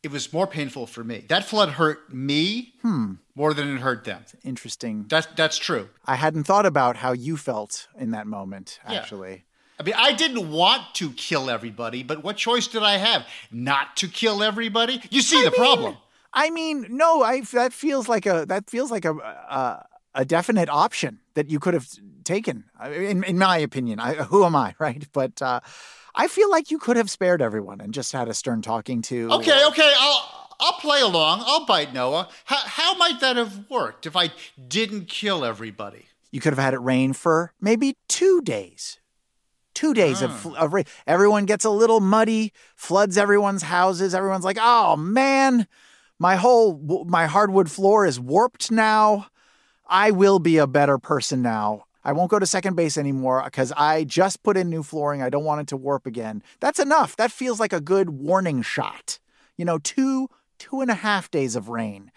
it 0.03 0.11
was 0.11 0.33
more 0.33 0.47
painful 0.47 0.87
for 0.87 1.03
me. 1.03 1.25
That 1.29 1.45
flood 1.45 1.71
hurt 1.71 2.13
me 2.13 2.75
hmm. 2.83 3.15
more 3.35 3.55
than 3.55 3.75
it 3.75 3.81
hurt 3.81 4.05
them. 4.05 4.25
Interesting. 4.45 5.07
That's 5.09 5.27
that's 5.35 5.59
true. 5.59 5.89
I 6.05 6.17
hadn't 6.17 6.45
thought 6.45 6.67
about 6.67 6.97
how 6.97 7.13
you 7.13 7.37
felt 7.37 7.89
in 7.99 8.13
that 8.13 8.27
moment. 8.27 8.79
Yeah. 8.89 9.01
Actually, 9.01 9.45
I 9.81 9.83
mean, 9.83 9.95
I 9.97 10.13
didn't 10.13 10.51
want 10.51 10.83
to 10.95 11.11
kill 11.11 11.51
everybody, 11.51 12.03
but 12.03 12.23
what 12.23 12.37
choice 12.37 12.67
did 12.69 12.83
I 12.83 12.97
have? 12.99 13.27
Not 13.51 13.97
to 13.97 14.09
kill 14.09 14.43
everybody? 14.43 15.03
You 15.11 15.23
see 15.23 15.43
the 15.43 15.51
problem. 15.51 15.97
I 16.33 16.51
mean, 16.51 16.87
no, 16.91 17.23
I 17.23 17.41
that 17.53 17.73
feels 17.73 18.09
like 18.09 18.27
a 18.27 18.45
that 18.49 18.69
feels 18.69 18.91
like 18.91 19.05
a 19.05 19.15
a, 19.15 19.87
a 20.15 20.25
definite 20.25 20.69
option 20.69 21.21
that 21.35 21.51
you 21.51 21.59
could 21.59 21.75
have 21.75 21.89
taken. 22.25 22.65
In 22.85 23.25
in 23.25 23.39
my 23.39 23.59
opinion, 23.59 24.01
I, 24.01 24.15
who 24.15 24.45
am 24.45 24.57
I, 24.57 24.75
right? 24.81 25.07
But 25.13 25.41
uh, 25.43 25.61
I 26.15 26.29
feel 26.29 26.51
like 26.51 26.71
you 26.71 26.79
could 26.79 26.97
have 26.97 27.11
spared 27.11 27.43
everyone 27.43 27.81
and 27.81 27.93
just 27.93 28.13
had 28.13 28.29
a 28.29 28.35
stern 28.35 28.63
talking 28.63 29.03
to. 29.03 29.31
Okay, 29.33 29.65
okay, 29.67 29.93
I'll 29.99 30.57
I'll 30.61 30.79
play 30.81 31.01
along. 31.01 31.43
I'll 31.47 31.67
bite 31.67 31.93
Noah. 31.93 32.29
How 32.45 32.59
how 32.59 32.95
might 32.97 33.21
that 33.21 33.37
have 33.37 33.69
worked 33.69 34.07
if 34.07 34.17
I 34.17 34.33
didn't 34.69 35.09
kill 35.09 35.45
everybody? 35.45 36.07
You 36.31 36.41
could 36.41 36.53
have 36.53 36.65
had 36.65 36.75
it 36.75 36.81
rain 36.81 37.13
for 37.13 37.53
maybe 37.61 37.97
two 38.09 38.41
days. 38.43 38.99
Two 39.73 39.93
days 39.93 40.23
of, 40.23 40.47
of 40.55 40.73
rain. 40.73 40.85
Everyone 41.05 41.47
gets 41.47 41.65
a 41.65 41.71
little 41.71 41.99
muddy, 41.99 42.53
floods 42.77 43.19
everyone's 43.19 43.65
houses. 43.65 44.15
Everyone's 44.15 44.45
like, 44.45 44.59
"Oh 44.61 44.95
man, 44.97 45.67
my 46.19 46.37
whole 46.37 47.05
my 47.09 47.27
hardwood 47.27 47.69
floor 47.69 48.07
is 48.07 48.21
warped 48.21 48.71
now. 48.71 49.27
I 49.87 50.11
will 50.11 50.39
be 50.39 50.59
a 50.59 50.67
better 50.67 50.99
person 50.99 51.43
now. 51.43 51.85
I 52.05 52.13
won't 52.13 52.31
go 52.31 52.39
to 52.39 52.47
second 52.47 52.77
base 52.77 52.99
anymore 52.99 53.43
because 53.45 53.73
I 53.77 54.05
just 54.05 54.43
put 54.43 54.57
in 54.57 54.69
new 54.69 54.83
flooring. 54.83 55.23
I 55.23 55.31
don't 55.31 55.45
want 55.45 55.63
it 55.63 55.67
to 55.69 55.77
warp 55.77 56.07
again. 56.07 56.43
That's 56.61 56.79
enough. 56.79 57.17
That 57.17 57.33
feels 57.33 57.59
like 57.59 57.73
a 57.73 57.81
good 57.81 58.11
warning 58.11 58.63
shot. 58.63 59.19
You 59.57 59.65
know, 59.65 59.79
two 59.79 60.29
two 60.59 60.81
and 60.81 60.91
a 60.91 60.95
half 60.95 61.31
days 61.31 61.57
of 61.57 61.69
rain. 61.69 62.11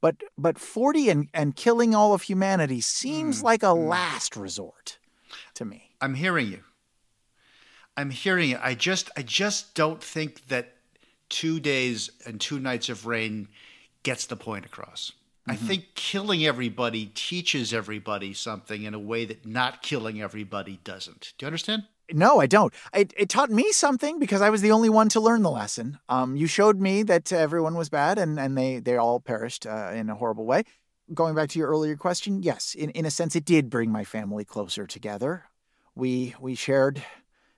But 0.00 0.16
but 0.36 0.58
40 0.58 1.10
and, 1.10 1.28
and 1.34 1.56
killing 1.56 1.94
all 1.94 2.14
of 2.14 2.22
humanity 2.22 2.80
seems 2.80 3.40
mm, 3.40 3.44
like 3.44 3.62
a 3.62 3.66
mm. 3.66 3.88
last 3.88 4.36
resort 4.36 4.98
to 5.54 5.64
me. 5.64 5.90
I'm 6.00 6.14
hearing 6.14 6.48
you. 6.48 6.60
I'm 7.96 8.10
hearing 8.10 8.50
it. 8.50 8.60
I 8.62 8.74
just 8.74 9.10
I 9.16 9.22
just 9.22 9.74
don't 9.74 10.02
think 10.02 10.48
that 10.48 10.74
two 11.28 11.60
days 11.60 12.10
and 12.26 12.40
two 12.40 12.58
nights 12.58 12.88
of 12.88 13.06
rain 13.06 13.48
gets 14.02 14.26
the 14.26 14.36
point 14.36 14.64
across. 14.64 15.12
I 15.50 15.56
think 15.56 15.96
killing 15.96 16.46
everybody 16.46 17.06
teaches 17.06 17.74
everybody 17.74 18.32
something 18.32 18.84
in 18.84 18.94
a 18.94 19.00
way 19.00 19.24
that 19.24 19.44
not 19.44 19.82
killing 19.82 20.22
everybody 20.22 20.78
doesn't. 20.84 21.34
Do 21.38 21.44
you 21.44 21.48
understand? 21.48 21.82
No, 22.12 22.40
I 22.40 22.46
don't. 22.46 22.72
It, 22.94 23.12
it 23.16 23.28
taught 23.28 23.50
me 23.50 23.72
something 23.72 24.20
because 24.20 24.42
I 24.42 24.50
was 24.50 24.62
the 24.62 24.70
only 24.70 24.88
one 24.88 25.08
to 25.08 25.18
learn 25.18 25.42
the 25.42 25.50
lesson. 25.50 25.98
Um, 26.08 26.36
you 26.36 26.46
showed 26.46 26.80
me 26.80 27.02
that 27.02 27.32
everyone 27.32 27.74
was 27.74 27.88
bad 27.88 28.16
and, 28.16 28.38
and 28.38 28.56
they, 28.56 28.78
they 28.78 28.96
all 28.96 29.18
perished 29.18 29.66
uh, 29.66 29.90
in 29.92 30.08
a 30.08 30.14
horrible 30.14 30.46
way. 30.46 30.62
Going 31.12 31.34
back 31.34 31.48
to 31.48 31.58
your 31.58 31.68
earlier 31.68 31.96
question, 31.96 32.44
yes, 32.44 32.76
in, 32.76 32.90
in 32.90 33.04
a 33.04 33.10
sense, 33.10 33.34
it 33.34 33.44
did 33.44 33.70
bring 33.70 33.90
my 33.90 34.04
family 34.04 34.44
closer 34.44 34.86
together. 34.86 35.46
We 35.96 36.36
we 36.40 36.54
shared 36.54 37.02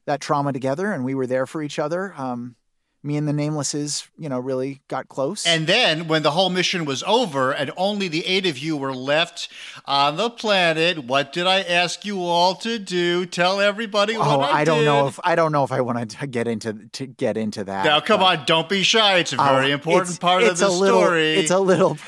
that 0.06 0.22
trauma 0.22 0.54
together 0.54 0.90
and 0.90 1.04
we 1.04 1.14
were 1.14 1.26
there 1.26 1.46
for 1.46 1.62
each 1.62 1.78
other. 1.78 2.14
Um, 2.16 2.56
me 3.04 3.16
and 3.16 3.26
the 3.26 3.32
Namelesses, 3.32 4.06
you 4.16 4.28
know, 4.28 4.38
really 4.38 4.80
got 4.88 5.08
close. 5.08 5.44
And 5.46 5.66
then 5.66 6.06
when 6.06 6.22
the 6.22 6.30
whole 6.30 6.50
mission 6.50 6.84
was 6.84 7.02
over 7.02 7.50
and 7.52 7.70
only 7.76 8.06
the 8.08 8.24
eight 8.26 8.46
of 8.46 8.58
you 8.58 8.76
were 8.76 8.94
left 8.94 9.48
on 9.86 10.16
the 10.16 10.30
planet, 10.30 11.04
what 11.04 11.32
did 11.32 11.46
I 11.46 11.60
ask 11.62 12.04
you 12.04 12.22
all 12.22 12.54
to 12.56 12.78
do? 12.78 13.26
Tell 13.26 13.60
everybody 13.60 14.16
what 14.16 14.26
oh, 14.28 14.40
I, 14.40 14.60
I, 14.60 14.64
don't 14.64 14.78
did. 14.80 14.84
know 14.84 15.08
if 15.08 15.18
I 15.24 15.34
don't 15.34 15.50
know 15.52 15.64
if 15.64 15.72
I 15.72 15.80
want 15.80 16.10
to 16.10 16.26
get 16.26 16.46
into 16.46 16.74
to 16.92 17.06
get 17.06 17.36
into 17.36 17.64
that. 17.64 17.84
Now, 17.84 18.00
come 18.00 18.22
on, 18.22 18.44
don't 18.46 18.68
be 18.68 18.82
shy. 18.84 19.18
It's 19.18 19.32
a 19.32 19.36
very 19.36 19.70
Oh, 19.72 19.74
important 19.74 20.02
it's- 20.10 20.18
part 20.18 20.42
of 20.44 20.50
it's 20.50 20.60
the 20.60 20.68
a 20.68 20.70
little, 20.70 21.00
story. 21.00 21.34
It's 21.34 21.50
a 21.50 21.58
little. 21.58 21.98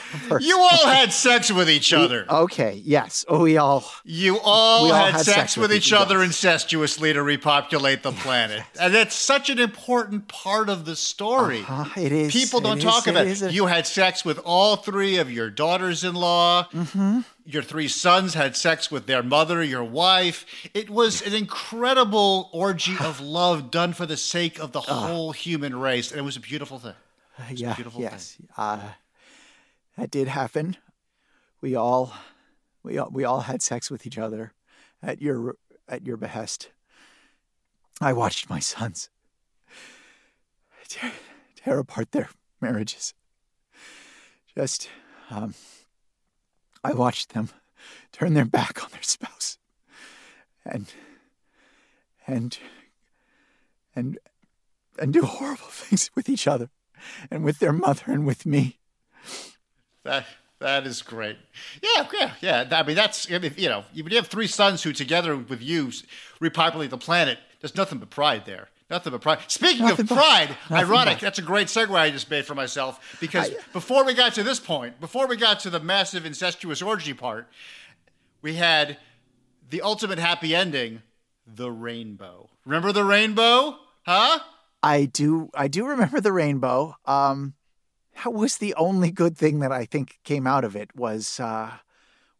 you 0.40 0.58
all 0.58 0.86
had 0.86 1.12
sex 1.12 1.50
with 1.50 1.68
each 1.68 1.92
other. 1.92 2.24
Okay. 2.30 2.80
Yes. 2.84 3.24
Oh, 3.28 3.42
we 3.42 3.56
all. 3.56 3.84
You 4.04 4.38
all, 4.42 4.84
We 4.84 4.90
all 4.90 4.96
had, 4.96 5.12
had 5.14 5.20
sex, 5.24 5.36
sex 5.36 5.56
with 5.56 5.70
with 5.70 5.76
each 5.78 5.88
each- 5.88 5.92
other 5.92 6.18
yes. 6.22 6.26
incestuously 6.44 7.12
to 7.14 7.22
repopulate 7.22 8.02
the 8.02 8.12
planet. 8.12 8.62
And 8.80 8.94
that's 8.94 9.14
such 9.14 9.50
an 9.50 9.58
important 9.58 10.28
part 10.28 10.68
of 10.68 10.83
the 10.84 10.96
story. 10.96 11.64
Uh, 11.68 11.88
it 11.96 12.12
is. 12.12 12.32
People 12.32 12.60
don't 12.60 12.80
talk 12.80 13.06
about 13.06 13.26
it. 13.26 13.42
it. 13.42 13.52
You 13.52 13.66
had 13.66 13.86
sex 13.86 14.24
with 14.24 14.38
all 14.44 14.76
three 14.76 15.16
of 15.18 15.30
your 15.30 15.50
daughters 15.50 16.04
in 16.04 16.14
law. 16.14 16.68
Mm-hmm. 16.72 17.20
Your 17.46 17.62
three 17.62 17.88
sons 17.88 18.34
had 18.34 18.56
sex 18.56 18.90
with 18.90 19.06
their 19.06 19.22
mother, 19.22 19.62
your 19.62 19.84
wife. 19.84 20.46
It 20.72 20.88
was 20.90 21.22
an 21.22 21.34
incredible 21.34 22.50
orgy 22.52 22.94
of 23.00 23.20
love 23.20 23.70
done 23.70 23.92
for 23.92 24.06
the 24.06 24.16
sake 24.16 24.58
of 24.58 24.72
the 24.72 24.80
whole 24.80 25.32
human 25.32 25.78
race. 25.78 26.10
And 26.10 26.20
it 26.20 26.24
was 26.24 26.36
a 26.36 26.40
beautiful 26.40 26.78
thing. 26.78 26.94
Yeah. 27.50 27.74
beautiful 27.74 28.00
Yes. 28.00 28.36
Uh, 28.56 28.80
that 29.96 30.10
did 30.10 30.28
happen. 30.28 30.76
We 31.60 31.74
all, 31.74 32.12
we 32.82 32.98
all, 32.98 33.10
we 33.10 33.24
all 33.24 33.40
had 33.40 33.62
sex 33.62 33.90
with 33.90 34.06
each 34.06 34.18
other, 34.18 34.52
at 35.02 35.20
your 35.20 35.56
at 35.88 36.06
your 36.06 36.16
behest. 36.16 36.70
I 38.00 38.12
watched 38.12 38.50
my 38.50 38.58
sons 38.58 39.08
tear, 40.94 41.12
tear 41.56 41.78
apart 41.78 42.12
their 42.12 42.28
marriages. 42.60 43.14
Just, 44.56 44.88
um, 45.30 45.54
I 46.82 46.92
watched 46.92 47.34
them 47.34 47.50
turn 48.12 48.34
their 48.34 48.44
back 48.44 48.82
on 48.82 48.90
their 48.92 49.02
spouse, 49.02 49.58
and 50.64 50.92
and 52.26 52.58
and 53.94 54.18
and 54.98 55.12
do 55.12 55.22
horrible 55.22 55.66
things 55.70 56.10
with 56.14 56.28
each 56.28 56.46
other, 56.46 56.70
and 57.30 57.44
with 57.44 57.58
their 57.58 57.72
mother, 57.72 58.04
and 58.06 58.26
with 58.26 58.46
me. 58.46 58.78
That 60.04 60.26
that 60.60 60.86
is 60.86 61.02
great. 61.02 61.36
Yeah, 61.82 62.06
yeah, 62.12 62.32
yeah. 62.40 62.68
I 62.70 62.82
mean, 62.84 62.96
that's 62.96 63.30
I 63.30 63.38
mean, 63.38 63.54
you 63.56 63.68
know, 63.68 63.84
you 63.92 64.04
have 64.16 64.28
three 64.28 64.46
sons 64.46 64.82
who 64.82 64.92
together 64.92 65.36
with 65.36 65.60
you 65.60 65.90
repopulate 66.40 66.90
the 66.90 66.98
planet. 66.98 67.38
There's 67.60 67.76
nothing 67.76 67.98
but 67.98 68.10
pride 68.10 68.44
there. 68.46 68.68
Nothing 68.94 69.10
but 69.10 69.22
pride. 69.22 69.38
Speaking 69.48 69.86
Nothing 69.86 70.04
of 70.04 70.08
pride, 70.16 70.56
nothing 70.70 70.86
ironic. 70.88 71.14
but- 71.16 71.20
That's 71.22 71.40
a 71.40 71.42
great 71.42 71.66
segue 71.66 71.92
I 71.96 72.10
just 72.12 72.30
made 72.30 72.46
for 72.46 72.54
myself 72.54 73.18
because 73.20 73.50
before 73.72 74.04
we 74.04 74.14
got 74.14 74.34
to 74.34 74.44
this 74.44 74.60
point, 74.60 75.00
before 75.00 75.26
we 75.26 75.36
got 75.36 75.58
to 75.60 75.70
the 75.70 75.80
massive 75.80 76.24
incestuous 76.24 76.80
orgy 76.80 77.12
part, 77.12 77.48
we 78.40 78.54
had 78.54 78.98
the 79.68 79.82
ultimate 79.82 80.20
happy 80.20 80.54
ending, 80.54 81.02
the 81.44 81.72
rainbow. 81.72 82.48
Remember 82.64 82.92
the 82.92 83.02
rainbow? 83.02 83.78
Huh? 84.06 84.38
I 84.80 85.06
do 85.06 85.50
I 85.54 85.66
do 85.66 85.86
remember 85.86 86.20
the 86.20 86.32
rainbow. 86.32 86.94
Um 87.04 87.54
that 88.22 88.32
was 88.32 88.58
the 88.58 88.74
only 88.74 89.10
good 89.10 89.36
thing 89.36 89.58
that 89.58 89.72
I 89.72 89.86
think 89.86 90.20
came 90.22 90.46
out 90.46 90.62
of 90.62 90.76
it 90.76 90.94
was 90.94 91.40
uh 91.40 91.78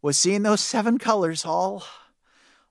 was 0.03 0.17
seeing 0.17 0.45
those 0.45 0.61
seven 0.61 0.99
colors 0.99 1.45
all 1.45 1.83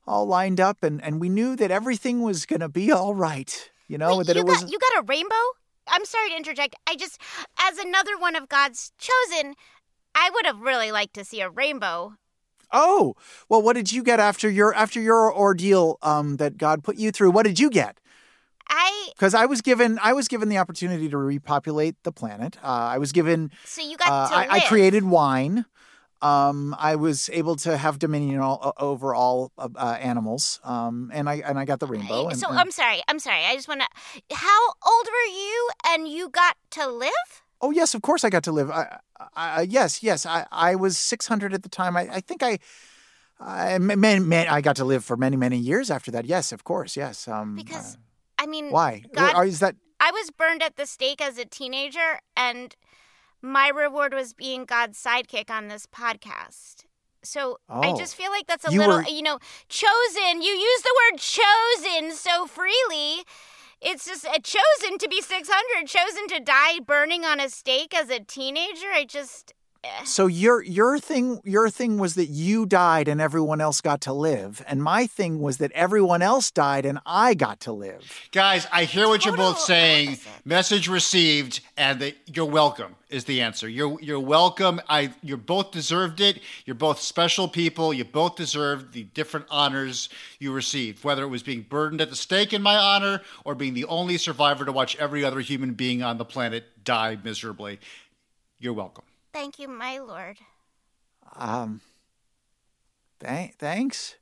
all 0.06 0.26
lined 0.26 0.60
up 0.60 0.82
and 0.82 1.02
and 1.04 1.20
we 1.20 1.28
knew 1.28 1.54
that 1.56 1.70
everything 1.70 2.22
was 2.22 2.46
going 2.46 2.60
to 2.60 2.68
be 2.68 2.90
all 2.92 3.14
right. 3.14 3.70
You 3.88 3.98
know 3.98 4.18
Wait, 4.18 4.26
that 4.26 4.36
you 4.36 4.42
it 4.42 4.46
was 4.46 4.62
got 4.62 4.70
you 4.70 4.78
got 4.78 5.02
a 5.02 5.06
rainbow? 5.06 5.34
I'm 5.88 6.04
sorry 6.04 6.30
to 6.30 6.36
interject. 6.36 6.74
I 6.86 6.96
just, 6.96 7.20
as 7.60 7.78
another 7.78 8.18
one 8.18 8.36
of 8.36 8.48
God's 8.48 8.92
chosen, 8.98 9.54
I 10.14 10.30
would 10.32 10.46
have 10.46 10.60
really 10.60 10.90
liked 10.90 11.14
to 11.14 11.24
see 11.24 11.40
a 11.40 11.50
rainbow. 11.50 12.14
Oh, 12.72 13.14
well 13.48 13.62
what 13.62 13.74
did 13.74 13.92
you 13.92 14.02
get 14.02 14.20
after 14.20 14.48
your 14.48 14.74
after 14.74 15.00
your 15.00 15.34
ordeal 15.34 15.98
um 16.02 16.36
that 16.36 16.56
God 16.56 16.82
put 16.82 16.96
you 16.96 17.10
through? 17.10 17.30
What 17.30 17.44
did 17.44 17.58
you 17.58 17.70
get? 17.70 17.98
I 18.68 19.10
Because 19.14 19.34
I 19.34 19.46
was 19.46 19.60
given 19.60 19.98
I 20.02 20.12
was 20.14 20.28
given 20.28 20.48
the 20.48 20.58
opportunity 20.58 21.08
to 21.08 21.16
repopulate 21.18 22.02
the 22.02 22.12
planet. 22.12 22.56
Uh, 22.62 22.66
I 22.66 22.98
was 22.98 23.12
given 23.12 23.50
so 23.64 23.82
you 23.82 23.96
got 23.96 24.08
Uh, 24.08 24.34
I. 24.34 24.48
I 24.50 24.60
created 24.60 25.04
wine. 25.04 25.66
Um, 26.24 26.74
I 26.78 26.96
was 26.96 27.28
able 27.32 27.56
to 27.56 27.76
have 27.76 27.98
dominion 27.98 28.40
all, 28.40 28.72
over 28.78 29.14
all 29.14 29.52
uh, 29.58 29.98
animals, 30.00 30.58
um, 30.64 31.10
and 31.12 31.28
I 31.28 31.42
and 31.44 31.58
I 31.58 31.64
got 31.66 31.80
the 31.80 31.86
rainbow. 31.86 32.28
And, 32.28 32.38
so 32.38 32.48
and- 32.48 32.58
I'm 32.58 32.70
sorry. 32.70 33.02
I'm 33.08 33.18
sorry. 33.18 33.44
I 33.44 33.54
just 33.54 33.68
want 33.68 33.82
to. 33.82 33.88
How 34.34 34.60
old 34.86 35.06
were 35.06 35.30
you, 35.32 35.68
and 35.88 36.08
you 36.08 36.28
got 36.30 36.56
to 36.72 36.88
live? 36.88 37.42
oh 37.60 37.70
yes, 37.70 37.94
of 37.94 38.02
course 38.02 38.24
I 38.24 38.30
got 38.30 38.42
to 38.44 38.52
live. 38.52 38.70
I, 38.70 38.98
I, 39.20 39.60
I- 39.60 39.66
yes, 39.68 40.02
yes, 40.02 40.26
I, 40.26 40.46
I 40.50 40.74
was 40.74 40.98
600 40.98 41.54
at 41.54 41.62
the 41.62 41.68
time. 41.68 41.96
I, 41.96 42.08
I 42.12 42.20
think 42.20 42.42
I, 42.42 42.58
I, 43.40 43.78
man, 43.78 44.28
man, 44.28 44.48
I 44.48 44.60
got 44.60 44.76
to 44.76 44.84
live 44.84 45.04
for 45.04 45.16
many 45.16 45.36
many 45.36 45.56
years 45.58 45.90
after 45.90 46.10
that. 46.12 46.24
Yes, 46.26 46.52
of 46.52 46.64
course, 46.64 46.96
yes. 46.96 47.28
Um, 47.28 47.56
Because 47.56 47.94
uh, 47.94 48.42
I 48.42 48.46
mean, 48.46 48.70
why? 48.70 49.04
God, 49.14 49.46
is 49.46 49.60
that 49.60 49.76
I 50.00 50.10
was 50.10 50.30
burned 50.30 50.62
at 50.62 50.76
the 50.76 50.86
stake 50.86 51.20
as 51.22 51.38
a 51.38 51.44
teenager, 51.44 52.20
and 52.36 52.74
my 53.44 53.68
reward 53.68 54.14
was 54.14 54.32
being 54.32 54.64
God's 54.64 55.00
sidekick 55.02 55.50
on 55.50 55.68
this 55.68 55.86
podcast. 55.86 56.84
So 57.22 57.58
I 57.68 57.90
Oh. 57.90 57.96
just 57.96 58.14
feel 58.16 58.30
like 58.30 58.46
that's 58.46 58.66
a 58.66 58.72
You 58.72 58.80
little, 58.80 58.96
were- 58.96 59.08
you 59.08 59.22
know, 59.22 59.38
chosen. 59.68 60.42
You 60.42 60.50
use 60.52 60.82
the 60.82 60.94
word 61.12 61.20
chosen 61.20 62.12
so 62.16 62.46
freely. 62.46 63.24
It's 63.80 64.06
just 64.06 64.24
uh, 64.26 64.38
chosen 64.42 64.98
to 64.98 65.08
be 65.08 65.20
600, 65.20 65.86
chosen 65.86 66.26
to 66.28 66.40
die 66.40 66.80
burning 66.80 67.24
on 67.24 67.38
a 67.40 67.48
stake 67.50 67.94
as 67.94 68.08
a 68.10 68.20
teenager. 68.20 68.90
I 68.92 69.04
just. 69.04 69.52
So? 70.04 70.26
Your 70.26 70.62
your 70.62 70.98
thing 70.98 71.40
your 71.44 71.70
thing 71.70 71.98
was 71.98 72.14
that 72.14 72.26
you 72.26 72.66
died 72.66 73.08
and 73.08 73.20
everyone 73.20 73.60
else 73.60 73.80
got 73.80 74.00
to 74.02 74.12
live, 74.12 74.64
and 74.66 74.82
my 74.82 75.06
thing 75.06 75.40
was 75.40 75.58
that 75.58 75.72
everyone 75.72 76.22
else 76.22 76.50
died 76.50 76.86
and 76.86 76.98
I 77.06 77.34
got 77.34 77.60
to 77.60 77.72
live. 77.72 78.28
Guys, 78.32 78.66
I 78.72 78.84
hear 78.84 79.08
what 79.08 79.24
you're 79.24 79.36
both 79.36 79.58
saying. 79.58 80.08
opposite. 80.08 80.46
Message 80.46 80.88
received, 80.88 81.60
and 81.76 82.00
that 82.00 82.16
you're 82.34 82.44
welcome 82.44 82.96
is 83.10 83.24
the 83.24 83.40
answer. 83.40 83.68
You're 83.68 84.00
you're 84.00 84.20
welcome. 84.20 84.80
I 84.88 85.12
you 85.22 85.36
both 85.36 85.70
deserved 85.70 86.20
it. 86.20 86.40
You're 86.64 86.74
both 86.74 87.00
special 87.00 87.48
people. 87.48 87.94
You 87.94 88.04
both 88.04 88.36
deserved 88.36 88.92
the 88.92 89.04
different 89.04 89.46
honors 89.50 90.08
you 90.38 90.52
received, 90.52 91.04
whether 91.04 91.22
it 91.22 91.28
was 91.28 91.42
being 91.42 91.62
burdened 91.62 92.00
at 92.00 92.10
the 92.10 92.16
stake 92.16 92.52
in 92.52 92.62
my 92.62 92.76
honor 92.76 93.20
or 93.44 93.54
being 93.54 93.74
the 93.74 93.84
only 93.86 94.18
survivor 94.18 94.64
to 94.64 94.72
watch 94.72 94.96
every 94.96 95.24
other 95.24 95.40
human 95.40 95.74
being 95.74 96.02
on 96.02 96.18
the 96.18 96.24
planet 96.24 96.64
die 96.84 97.18
miserably. 97.22 97.78
You're 98.58 98.72
welcome. 98.72 99.04
Thank 99.34 99.58
you, 99.58 99.68
my 99.68 99.98
lord. 99.98 100.38
Um. 101.36 101.80
Th- 103.20 103.52
thanks. 103.58 104.14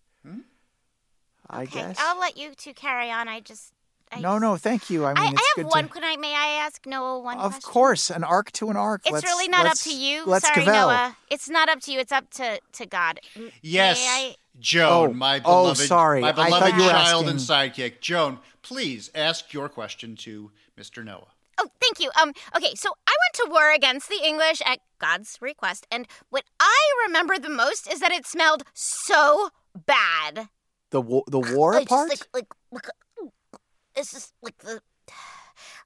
I 1.50 1.62
Okay, 1.64 1.80
guess. 1.80 1.96
I'll 2.00 2.18
let 2.18 2.36
you 2.38 2.52
two 2.56 2.72
carry 2.72 3.10
on. 3.10 3.28
I 3.28 3.40
just. 3.40 3.72
I 4.10 4.20
no, 4.20 4.38
no, 4.38 4.56
thank 4.56 4.88
you. 4.90 5.04
I 5.04 5.14
mean, 5.14 5.22
I, 5.24 5.28
it's 5.30 5.40
I 5.40 5.44
have 5.56 5.66
good 5.66 5.70
one. 5.74 5.84
to. 5.84 5.90
Could 5.90 6.02
I? 6.04 6.16
May 6.16 6.34
I 6.34 6.64
ask 6.64 6.86
Noah 6.86 7.18
one? 7.20 7.36
Of 7.38 7.52
question? 7.52 7.70
course, 7.70 8.10
an 8.10 8.24
arc 8.24 8.52
to 8.52 8.70
an 8.70 8.76
arc. 8.76 9.02
It's 9.04 9.12
Let's- 9.12 9.24
really 9.26 9.48
not 9.48 9.60
up 9.60 9.64
let's- 9.66 9.84
to 9.84 9.94
you. 9.94 10.24
Let's 10.24 10.46
Sorry, 10.46 10.64
cavell. 10.64 10.88
Noah. 10.88 11.16
It's 11.30 11.48
not 11.50 11.68
up 11.68 11.80
to 11.80 11.92
you. 11.92 11.98
It's 12.00 12.12
up 12.12 12.30
to 12.30 12.58
to 12.72 12.86
God. 12.86 13.20
Yes, 13.60 13.98
May 13.98 14.06
I? 14.30 14.34
Joan, 14.60 15.10
Oh, 15.10 15.12
my 15.14 15.38
oh, 15.44 15.62
beloved, 15.64 15.78
sorry. 15.78 16.20
my 16.22 16.32
beloved 16.32 16.74
you 16.76 16.82
were 16.84 16.90
child 16.90 17.28
and 17.28 17.38
sidekick. 17.38 18.00
Joan, 18.00 18.38
please 18.62 19.10
ask 19.14 19.52
your 19.52 19.68
question 19.68 20.14
to 20.16 20.50
Mr. 20.78 21.04
Noah. 21.04 21.26
Oh, 21.58 21.68
thank 21.80 22.00
you. 22.00 22.10
Um. 22.20 22.32
Okay, 22.56 22.74
so 22.74 22.90
I 23.06 23.10
went 23.12 23.21
to 23.34 23.46
war 23.50 23.72
against 23.72 24.08
the 24.08 24.20
English 24.24 24.60
at 24.64 24.78
God's 24.98 25.38
request, 25.40 25.86
and 25.90 26.06
what 26.30 26.44
I 26.60 26.78
remember 27.06 27.38
the 27.38 27.48
most 27.48 27.90
is 27.92 28.00
that 28.00 28.12
it 28.12 28.26
smelled 28.26 28.62
so 28.74 29.50
bad. 29.86 30.48
The 30.90 31.00
wa- 31.00 31.24
the 31.26 31.40
war 31.40 31.74
Like, 31.74 31.88
part. 31.88 32.08
Like, 32.10 32.26
like, 32.34 32.48
like, 32.70 32.88
it's 33.96 34.12
just 34.12 34.32
like 34.42 34.58
the. 34.58 34.80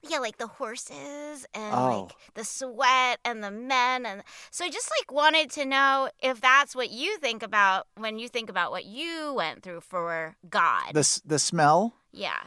yeah, 0.07 0.19
like 0.19 0.37
the 0.37 0.47
horses 0.47 1.45
and 1.53 1.73
Oh. 1.75 2.01
like 2.03 2.11
the 2.35 2.43
sweat 2.43 3.19
and 3.25 3.43
the 3.43 3.51
men 3.51 4.05
and 4.05 4.23
so 4.51 4.63
I 4.63 4.69
just 4.69 4.89
like 4.99 5.11
wanted 5.11 5.49
to 5.51 5.65
know 5.65 6.09
if 6.21 6.39
that's 6.39 6.75
what 6.75 6.91
you 6.91 7.17
think 7.17 7.41
about 7.43 7.87
when 7.97 8.19
you 8.19 8.29
think 8.29 8.49
about 8.49 8.71
what 8.71 8.85
you 8.85 9.33
went 9.33 9.63
through 9.63 9.81
for 9.81 10.35
God. 10.49 10.93
The 10.93 11.21
the 11.25 11.39
smell. 11.39 11.95
yeah. 12.11 12.39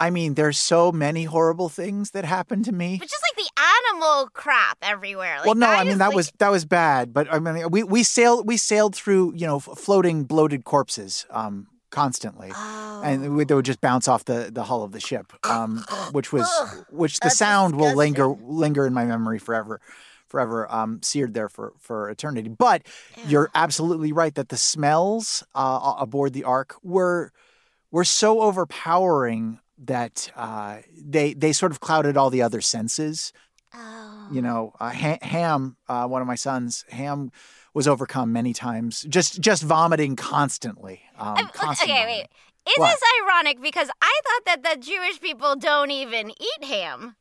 I 0.00 0.10
mean, 0.10 0.34
there's 0.34 0.58
so 0.58 0.92
many 0.92 1.24
horrible 1.24 1.68
things 1.68 2.12
that 2.12 2.24
happened 2.24 2.64
to 2.66 2.72
me. 2.72 2.98
But 2.98 3.08
just 3.08 3.22
like 3.22 3.44
the 3.44 3.62
animal 3.92 4.28
crap 4.32 4.78
everywhere. 4.82 5.38
Like, 5.38 5.46
well, 5.46 5.54
no, 5.54 5.66
I 5.66 5.84
mean 5.84 5.98
that 5.98 6.08
like- 6.08 6.16
was 6.16 6.32
that 6.38 6.50
was 6.50 6.64
bad, 6.64 7.12
but 7.12 7.32
I 7.32 7.38
mean 7.38 7.70
we 7.70 7.82
we 7.82 8.02
sailed 8.02 8.46
we 8.46 8.56
sailed 8.56 8.94
through 8.94 9.34
you 9.34 9.46
know 9.46 9.58
floating 9.58 10.24
bloated 10.24 10.64
corpses 10.64 11.26
um 11.30 11.66
constantly. 11.90 12.50
Oh. 12.54 13.02
And 13.04 13.36
we, 13.36 13.44
they 13.44 13.54
would 13.54 13.64
just 13.64 13.80
bounce 13.80 14.08
off 14.08 14.24
the, 14.24 14.50
the 14.52 14.64
hull 14.64 14.82
of 14.82 14.92
the 14.92 15.00
ship, 15.00 15.32
um, 15.44 15.84
which 16.12 16.32
was 16.32 16.48
which 16.90 17.20
the 17.20 17.30
sound 17.30 17.76
will 17.76 17.94
linger 17.94 18.28
linger 18.28 18.86
in 18.86 18.94
my 18.94 19.04
memory 19.04 19.38
forever, 19.38 19.80
forever 20.28 20.70
um, 20.72 21.00
seared 21.02 21.34
there 21.34 21.48
for 21.48 21.72
for 21.78 22.10
eternity. 22.10 22.48
But 22.48 22.82
you're 23.26 23.50
absolutely 23.54 24.12
right 24.12 24.34
that 24.34 24.48
the 24.48 24.56
smells 24.56 25.42
uh, 25.54 25.94
aboard 25.98 26.32
the 26.32 26.44
Ark 26.44 26.76
were 26.82 27.32
were 27.90 28.04
so 28.04 28.42
overpowering 28.42 29.60
that 29.84 30.30
uh, 30.36 30.78
they 30.96 31.34
they 31.34 31.52
sort 31.52 31.72
of 31.72 31.80
clouded 31.80 32.16
all 32.16 32.30
the 32.30 32.42
other 32.42 32.60
senses. 32.60 33.32
Oh. 33.74 34.28
You 34.32 34.42
know, 34.42 34.72
uh, 34.80 34.90
Ham, 34.90 35.76
uh, 35.88 36.06
one 36.06 36.22
of 36.22 36.26
my 36.28 36.34
sons, 36.34 36.84
Ham 36.90 37.30
was 37.74 37.86
overcome 37.86 38.32
many 38.32 38.52
times, 38.52 39.02
just 39.08 39.40
just 39.40 39.62
vomiting 39.62 40.16
constantly. 40.16 41.02
Um, 41.18 41.36
I'm- 41.36 41.70
okay, 41.82 42.04
wait. 42.06 42.26
Is 42.66 42.74
What? 42.76 42.90
this 42.90 43.02
ironic? 43.22 43.62
Because 43.62 43.88
I 44.02 44.20
thought 44.24 44.44
that 44.44 44.62
the 44.62 44.80
Jewish 44.80 45.20
people 45.22 45.56
don't 45.56 45.90
even 45.90 46.30
eat 46.30 46.64
ham. 46.64 47.16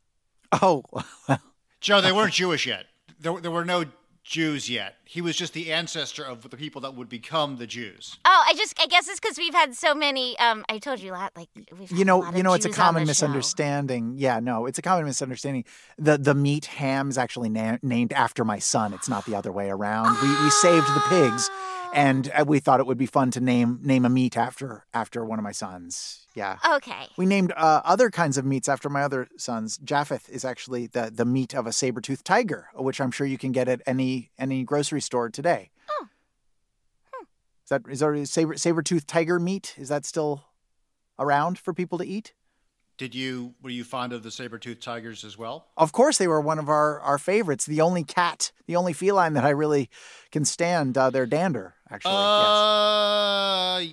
Oh, 0.62 0.84
Joe, 1.80 2.02
they 2.02 2.12
weren't 2.12 2.34
Jewish 2.34 2.66
yet. 2.68 2.86
There, 3.20 3.40
there 3.40 3.52
were 3.52 3.64
no 3.64 3.86
Jews 4.26 4.70
yet. 4.70 4.96
He 5.08 5.22
was 5.22 5.36
just 5.36 5.54
the 5.54 5.72
ancestor 5.72 6.24
of 6.24 6.50
the 6.50 6.58
people 6.58 6.82
that 6.82 6.94
would 6.96 7.10
become 7.10 7.58
the 7.58 7.68
Jews. 7.68 8.18
Oh, 8.26 8.44
I 8.48 8.54
just 8.56 8.80
I 8.80 8.88
guess 8.88 9.08
it's 9.08 9.20
because 9.20 9.38
we've 9.38 9.54
had 9.54 9.74
so 9.76 9.96
many. 9.96 10.38
Um, 10.40 10.66
I 10.70 10.80
told 10.80 11.00
you 11.00 11.12
that 11.12 11.32
like 11.36 11.50
we've 11.56 11.90
had 11.90 11.98
you 11.98 12.02
a 12.04 12.06
know, 12.06 12.20
lot 12.20 12.36
you 12.38 12.44
know, 12.44 12.54
it's 12.54 12.66
a 12.66 12.70
Jews 12.70 12.78
on 12.80 12.86
common 12.86 13.02
the 13.04 13.14
show. 13.14 13.28
misunderstanding. 13.28 14.16
Yeah, 14.18 14.40
no, 14.40 14.66
it's 14.66 14.78
a 14.78 14.82
common 14.82 15.06
misunderstanding. 15.06 15.66
The 15.98 16.18
the 16.18 16.36
meat 16.36 16.66
ham 16.66 17.10
is 17.10 17.18
actually 17.18 17.50
na- 17.50 17.78
named 17.82 18.14
after 18.14 18.44
my 18.46 18.60
son. 18.60 18.94
It's 18.94 19.10
not 19.10 19.26
the 19.26 19.36
other 19.36 19.52
way 19.52 19.70
around. 19.70 20.18
We 20.22 20.30
we 20.44 20.50
saved 20.50 20.88
the 20.88 21.04
pigs, 21.08 21.50
Oh. 21.50 21.92
and 21.94 22.30
uh, 22.36 22.44
we 22.46 22.60
thought 22.60 22.80
it 22.82 22.86
would 22.86 22.98
be 22.98 23.06
fun 23.06 23.32
to 23.32 23.40
name 23.40 23.80
name 23.82 24.04
a 24.06 24.10
meat 24.10 24.36
after 24.38 24.86
after 24.94 25.24
one 25.26 25.40
of 25.40 25.44
my 25.44 25.54
sons. 25.54 26.24
Yeah. 26.36 26.58
Okay. 26.76 27.08
We 27.18 27.26
named 27.26 27.52
uh, 27.58 27.82
other 27.84 28.12
kinds 28.12 28.38
of 28.38 28.46
meats 28.46 28.70
after 28.70 28.90
my 28.90 29.02
other 29.02 29.28
sons. 29.38 29.80
Japheth 29.80 30.30
is 30.30 30.46
actually 30.46 30.86
the, 30.86 31.10
the 31.12 31.26
meat 31.26 31.56
of 31.56 31.66
a 31.66 31.72
saber-toothed 31.72 32.24
tiger, 32.24 32.68
which 32.76 33.02
I'm 33.02 33.10
sure 33.10 33.26
you 33.26 33.40
can 33.40 33.52
get 33.52 33.68
at 33.68 33.82
any 33.88 34.30
any 34.38 34.64
grocery 34.64 34.97
store 35.02 35.30
today. 35.30 35.72
Oh. 35.90 36.08
Is 37.64 37.70
that 37.70 37.82
is 37.90 38.00
there 38.00 38.26
saber 38.26 38.56
saber-toothed 38.58 39.08
tiger 39.08 39.40
meat? 39.40 39.76
Is 39.78 39.90
that 39.90 40.06
still 40.06 40.46
around 41.20 41.60
for 41.60 41.74
people 41.74 41.98
to 41.98 42.06
eat? 42.06 42.34
Did 42.98 43.14
you 43.14 43.54
were 43.62 43.70
you 43.70 43.84
fond 43.84 44.12
of 44.14 44.24
the 44.24 44.32
saber-toothed 44.32 44.82
tigers 44.82 45.24
as 45.24 45.38
well? 45.38 45.68
Of 45.78 45.92
course, 45.92 46.18
they 46.18 46.28
were 46.28 46.42
one 46.42 46.58
of 46.60 46.68
our, 46.70 47.00
our 47.02 47.18
favorites. 47.20 47.66
The 47.66 47.82
only 47.82 48.04
cat, 48.04 48.52
the 48.66 48.76
only 48.76 48.94
feline 48.94 49.34
that 49.34 49.44
I 49.46 49.50
really 49.52 49.90
can 50.32 50.46
stand. 50.46 50.98
Uh, 50.98 51.10
their 51.12 51.26
dander, 51.28 51.76
actually. 51.92 52.14
yes. 52.14 52.48
Uh, 52.48 53.84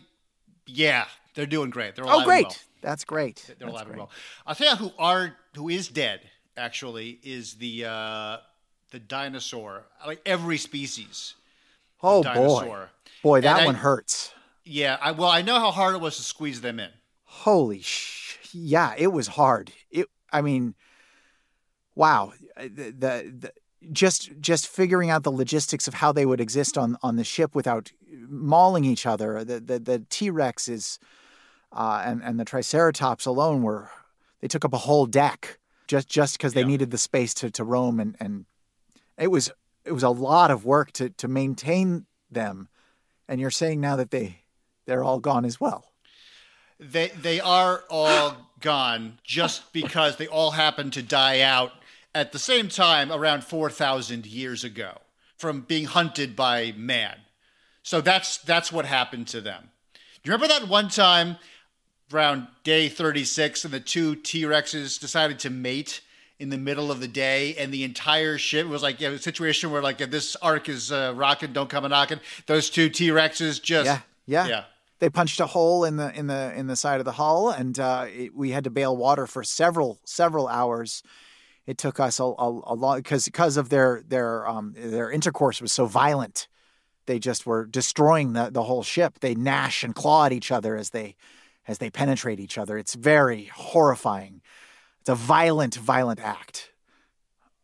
yeah, 0.66 1.04
they're 1.34 1.44
doing 1.46 1.68
great. 1.70 1.96
They're 1.96 2.04
alive 2.04 2.14
Oh, 2.16 2.20
and 2.20 2.26
great! 2.26 2.46
well. 2.46 2.56
That's 2.80 3.04
great. 3.04 3.44
They're 3.46 3.56
That's 3.58 3.70
alive 3.72 3.82
and 3.82 3.90
great. 3.90 3.98
well. 3.98 4.10
I'll 4.46 4.54
tell 4.54 4.70
you 4.70 4.76
who 4.76 4.92
are 4.98 5.36
who 5.54 5.68
is 5.68 5.88
dead. 5.88 6.20
Actually, 6.56 7.18
is 7.24 7.54
the 7.54 7.84
uh, 7.86 8.36
the 8.94 9.00
dinosaur. 9.00 9.84
Like 10.06 10.20
every 10.24 10.56
species. 10.56 11.34
Oh 12.02 12.22
boy, 12.22 12.34
dinosaur. 12.34 12.90
boy, 13.22 13.34
And 13.36 13.44
that 13.44 13.60
I- 13.62 13.66
one 13.66 13.74
hurts. 13.74 14.32
Yeah, 14.64 14.96
I 15.02 15.10
well, 15.10 15.28
I 15.28 15.42
know 15.42 15.58
how 15.60 15.70
hard 15.70 15.94
it 15.94 16.00
was 16.00 16.16
to 16.16 16.22
squeeze 16.22 16.60
them 16.62 16.80
in. 16.80 16.88
Holy 17.24 17.82
sh! 17.82 18.38
Yeah, 18.52 18.94
it 18.96 19.08
was 19.08 19.26
hard. 19.26 19.72
It. 19.90 20.06
I 20.32 20.40
mean, 20.40 20.74
wow. 21.94 22.32
The, 22.56 22.68
the, 22.90 23.34
the 23.40 23.52
just 23.92 24.30
just 24.40 24.66
figuring 24.66 25.10
out 25.10 25.22
the 25.24 25.30
logistics 25.32 25.86
of 25.86 25.94
how 25.94 26.12
they 26.12 26.24
would 26.24 26.40
exist 26.40 26.78
on 26.78 26.96
on 27.02 27.16
the 27.16 27.24
ship 27.24 27.54
without 27.54 27.92
mauling 28.28 28.84
each 28.84 29.04
other. 29.06 29.44
The 29.44 29.60
the 29.60 29.78
the 29.78 29.98
T 30.08 30.30
Rexes 30.30 30.98
uh, 31.72 32.02
and 32.06 32.22
and 32.24 32.40
the 32.40 32.44
Triceratops 32.46 33.26
alone 33.26 33.62
were 33.62 33.90
they 34.40 34.48
took 34.48 34.64
up 34.64 34.72
a 34.72 34.78
whole 34.78 35.04
deck 35.06 35.58
just 35.88 36.08
just 36.08 36.38
because 36.38 36.54
they 36.54 36.62
Yeah. 36.62 36.68
needed 36.68 36.90
the 36.90 36.98
space 36.98 37.34
to 37.34 37.50
to 37.50 37.64
roam 37.64 38.00
and 38.00 38.16
and 38.18 38.46
it 39.18 39.28
was 39.28 39.50
it 39.84 39.92
was 39.92 40.02
a 40.02 40.10
lot 40.10 40.50
of 40.50 40.64
work 40.64 40.92
to 40.92 41.10
to 41.10 41.28
maintain 41.28 42.06
them. 42.30 42.68
And 43.28 43.40
you're 43.40 43.50
saying 43.50 43.80
now 43.80 43.96
that 43.96 44.10
they 44.10 44.44
they're 44.86 45.04
all 45.04 45.20
gone 45.20 45.44
as 45.44 45.60
well. 45.60 45.92
They 46.78 47.08
they 47.08 47.40
are 47.40 47.84
all 47.88 48.36
gone 48.60 49.18
just 49.24 49.72
because 49.72 50.16
they 50.16 50.26
all 50.26 50.52
happened 50.52 50.92
to 50.94 51.02
die 51.02 51.40
out 51.40 51.72
at 52.14 52.32
the 52.32 52.38
same 52.38 52.68
time 52.68 53.10
around 53.10 53.44
4,000 53.44 54.24
years 54.24 54.62
ago 54.62 54.98
from 55.36 55.62
being 55.62 55.84
hunted 55.84 56.36
by 56.36 56.72
man. 56.76 57.16
So 57.82 58.00
that's 58.00 58.38
that's 58.38 58.72
what 58.72 58.86
happened 58.86 59.28
to 59.28 59.40
them. 59.40 59.70
You 60.22 60.32
remember 60.32 60.48
that 60.48 60.68
one 60.68 60.88
time 60.88 61.36
around 62.12 62.46
day 62.62 62.88
36 62.88 63.64
and 63.64 63.74
the 63.74 63.80
two 63.80 64.16
T-Rexes 64.16 64.98
decided 64.98 65.38
to 65.40 65.50
mate 65.50 66.00
in 66.38 66.48
the 66.48 66.58
middle 66.58 66.90
of 66.90 67.00
the 67.00 67.08
day 67.08 67.54
and 67.56 67.72
the 67.72 67.84
entire 67.84 68.38
ship 68.38 68.66
was 68.66 68.82
like 68.82 69.00
a 69.00 69.18
situation 69.18 69.70
where 69.70 69.82
like 69.82 69.98
this 69.98 70.36
Ark 70.36 70.68
is 70.68 70.90
uh, 70.90 71.12
rocking 71.14 71.52
don't 71.52 71.70
come 71.70 71.84
a 71.84 71.88
knocking 71.88 72.20
those 72.46 72.70
two 72.70 72.88
T-Rexes 72.88 73.62
just 73.62 73.86
Yeah, 73.86 74.00
yeah. 74.26 74.46
yeah 74.46 74.64
They 74.98 75.10
punched 75.10 75.40
a 75.40 75.46
hole 75.46 75.84
in 75.84 75.96
the 75.96 76.12
in 76.18 76.26
the 76.26 76.52
in 76.56 76.66
the 76.66 76.76
side 76.76 77.00
of 77.00 77.04
the 77.04 77.12
hull, 77.12 77.50
and 77.50 77.78
uh, 77.78 78.06
it, 78.08 78.34
we 78.34 78.50
had 78.50 78.64
to 78.64 78.70
bail 78.70 78.96
water 78.96 79.26
for 79.26 79.44
several 79.44 80.00
several 80.04 80.48
hours. 80.48 81.02
It 81.66 81.78
took 81.78 81.98
us 82.00 82.20
a, 82.20 82.24
a, 82.24 82.60
a 82.66 82.74
long 82.74 82.98
because 82.98 83.24
because 83.24 83.56
of 83.56 83.68
their 83.68 84.02
their 84.06 84.46
um, 84.48 84.74
their 84.76 85.10
intercourse 85.10 85.62
was 85.62 85.72
so 85.72 85.86
violent. 85.86 86.48
They 87.06 87.18
just 87.18 87.44
were 87.44 87.66
destroying 87.66 88.32
the, 88.32 88.50
the 88.50 88.62
whole 88.62 88.82
ship. 88.82 89.20
They 89.20 89.34
gnash 89.34 89.84
and 89.84 89.94
claw 89.94 90.26
at 90.26 90.32
each 90.32 90.50
other 90.50 90.76
as 90.76 90.90
they 90.90 91.16
as 91.66 91.78
they 91.78 91.90
penetrate 91.90 92.40
each 92.40 92.58
other. 92.58 92.78
It's 92.78 92.94
very 92.94 93.44
horrifying. 93.54 94.42
It's 95.04 95.10
a 95.10 95.14
violent, 95.14 95.74
violent 95.74 96.18
act. 96.18 96.70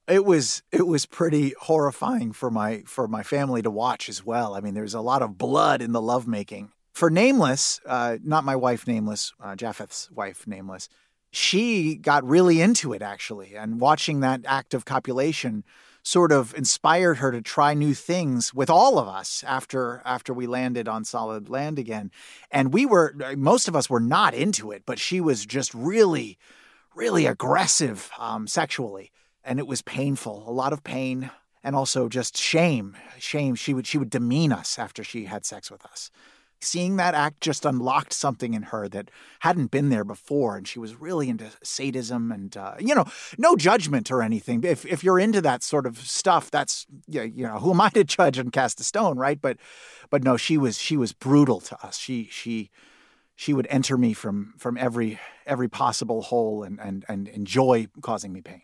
It 0.07 0.26
was 0.26 0.62
it 0.70 0.86
was 0.86 1.07
pretty 1.07 1.55
horrifying 1.59 2.34
for 2.34 2.51
my 2.51 2.82
for 2.84 3.09
my 3.09 3.22
family 3.22 3.62
to 3.62 3.70
watch 3.70 4.11
as 4.11 4.22
well. 4.22 4.55
I 4.55 4.61
mean, 4.61 4.74
there's 4.74 4.93
a 4.93 5.01
lot 5.01 5.22
of 5.22 5.38
blood 5.38 5.80
in 5.80 5.93
the 5.93 6.03
lovemaking. 6.03 6.72
For 6.93 7.09
Nameless, 7.09 7.80
uh, 7.86 8.18
not 8.22 8.45
my 8.45 8.57
wife 8.57 8.86
Nameless, 8.86 9.32
uh, 9.43 9.57
Japheth's 9.57 10.11
wife 10.11 10.47
Nameless, 10.47 10.91
she 11.30 11.95
got 11.95 12.28
really 12.28 12.61
into 12.61 12.93
it 12.93 13.01
actually, 13.01 13.57
and 13.57 13.80
watching 13.80 14.20
that 14.20 14.43
act 14.45 14.74
of 14.74 14.84
copulation 14.84 15.64
sort 16.03 16.32
of 16.32 16.55
inspired 16.55 17.16
her 17.18 17.32
to 17.32 17.41
try 17.41 17.72
new 17.72 17.95
things 17.95 18.53
with 18.53 18.68
all 18.68 18.99
of 18.99 19.09
us 19.09 19.43
after 19.47 20.03
after 20.05 20.34
we 20.34 20.47
landed 20.47 20.88
on 20.88 21.07
solid 21.07 21.49
land 21.49 21.78
again. 21.78 22.11
And 22.51 22.74
we 22.74 22.84
were 22.84 23.14
most 23.34 23.66
of 23.66 23.74
us 23.74 23.88
were 23.88 23.99
not 23.99 24.34
into 24.34 24.72
it, 24.72 24.82
but 24.84 24.99
she 24.99 25.22
was 25.22 25.47
just 25.47 25.72
really 25.72 26.36
really 26.95 27.26
aggressive 27.26 28.11
um, 28.18 28.47
sexually, 28.47 29.12
and 29.45 29.59
it 29.59 29.66
was 29.66 29.82
painful. 29.82 30.49
A 30.49 30.53
lot 30.53 30.72
of 30.72 30.84
pain, 30.84 31.30
and 31.62 31.76
also 31.76 32.09
just 32.09 32.36
shame. 32.36 32.97
Shame. 33.18 33.55
She 33.55 33.74
would 33.74 33.86
she 33.86 33.99
would 33.99 34.11
demean 34.11 34.53
us 34.53 34.78
after 34.78 35.05
she 35.05 35.24
had 35.24 35.45
sex 35.45 35.70
with 35.70 35.84
us. 35.86 36.11
Seeing 36.62 36.97
that 36.97 37.14
act 37.14 37.41
just 37.41 37.64
unlocked 37.64 38.12
something 38.12 38.53
in 38.53 38.64
her 38.64 38.86
that 38.91 39.11
hadn't 39.38 39.70
been 39.70 39.88
there 39.88 40.05
before, 40.05 40.59
and 40.59 40.68
she 40.68 40.78
was 40.78 40.95
really 40.95 41.30
into 41.30 41.47
sadism 41.62 42.30
and 42.30 42.55
uh, 42.55 42.74
you 42.78 42.95
know, 42.95 43.07
no 43.38 43.57
judgment 43.57 44.11
or 44.11 44.22
anything. 44.22 44.62
If 44.62 44.84
if 44.84 45.03
you're 45.03 45.18
into 45.18 45.41
that 45.41 45.62
sort 45.62 45.86
of 45.86 45.99
stuff, 45.99 46.51
that's 46.51 46.86
you 47.09 47.45
know, 47.45 47.59
who 47.59 47.70
am 47.70 47.80
I 47.80 47.88
to 47.91 48.05
judge 48.05 48.36
and 48.36 48.53
cast 48.53 48.78
a 48.80 48.84
stone, 48.84 49.16
right? 49.16 49.41
But 49.41 49.57
but 50.11 50.22
no, 50.22 50.36
she 50.36 50.59
was 50.59 50.78
she 50.78 50.99
was 50.99 51.14
brutal 51.14 51.61
to 51.61 51.82
us. 51.82 51.97
She 51.97 52.28
she 52.30 52.70
she 53.41 53.55
would 53.55 53.66
enter 53.70 53.97
me 53.97 54.12
from 54.12 54.53
from 54.59 54.76
every 54.76 55.18
every 55.47 55.66
possible 55.66 56.20
hole 56.20 56.62
and 56.62 56.78
and 56.78 57.07
and 57.09 57.26
enjoy 57.28 57.86
causing 58.03 58.34
me 58.34 58.43
pain. 58.43 58.61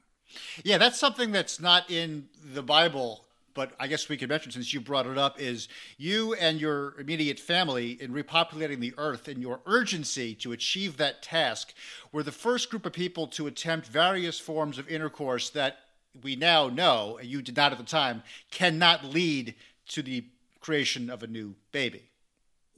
Yeah, 0.64 0.76
that's 0.76 1.00
something 1.00 1.32
that's 1.32 1.58
not 1.58 1.90
in 1.90 2.28
the 2.44 2.62
Bible, 2.62 3.24
but 3.54 3.72
I 3.80 3.86
guess 3.86 4.10
we 4.10 4.18
could 4.18 4.28
mention 4.28 4.52
since 4.52 4.74
you 4.74 4.82
brought 4.82 5.06
it 5.06 5.16
up 5.16 5.40
is 5.40 5.68
you 5.96 6.34
and 6.34 6.60
your 6.60 7.00
immediate 7.00 7.40
family 7.40 7.92
in 8.02 8.12
repopulating 8.12 8.80
the 8.80 8.92
earth 8.98 9.28
and 9.28 9.40
your 9.40 9.60
urgency 9.64 10.34
to 10.34 10.52
achieve 10.52 10.98
that 10.98 11.22
task 11.22 11.72
were 12.12 12.22
the 12.22 12.30
first 12.30 12.68
group 12.68 12.84
of 12.84 12.92
people 12.92 13.26
to 13.28 13.46
attempt 13.46 13.86
various 13.86 14.38
forms 14.38 14.76
of 14.76 14.86
intercourse 14.90 15.48
that 15.48 15.78
we 16.22 16.36
now 16.36 16.68
know, 16.68 17.16
and 17.18 17.28
you 17.30 17.40
did 17.40 17.56
not 17.56 17.72
at 17.72 17.78
the 17.78 17.84
time, 17.84 18.22
cannot 18.50 19.06
lead 19.06 19.54
to 19.88 20.02
the 20.02 20.26
creation 20.60 21.08
of 21.08 21.22
a 21.22 21.26
new 21.26 21.54
baby. 21.72 22.10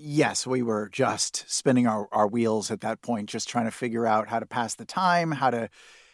Yes, 0.01 0.47
we 0.47 0.63
were 0.63 0.89
just 0.89 1.45
spinning 1.49 1.89
our, 1.89 2.09
our 2.13 2.29
wheels 2.29 2.71
at 2.71 2.83
that 2.83 3.03
point, 3.03 3.29
just 3.29 3.49
trying 3.49 3.65
to 3.65 3.73
figure 3.73 4.07
out 4.07 4.29
how 4.29 4.39
to 4.39 4.47
pass 4.47 4.77
the 4.77 4.85
time, 4.85 5.33
how 5.33 5.51
to 5.51 5.69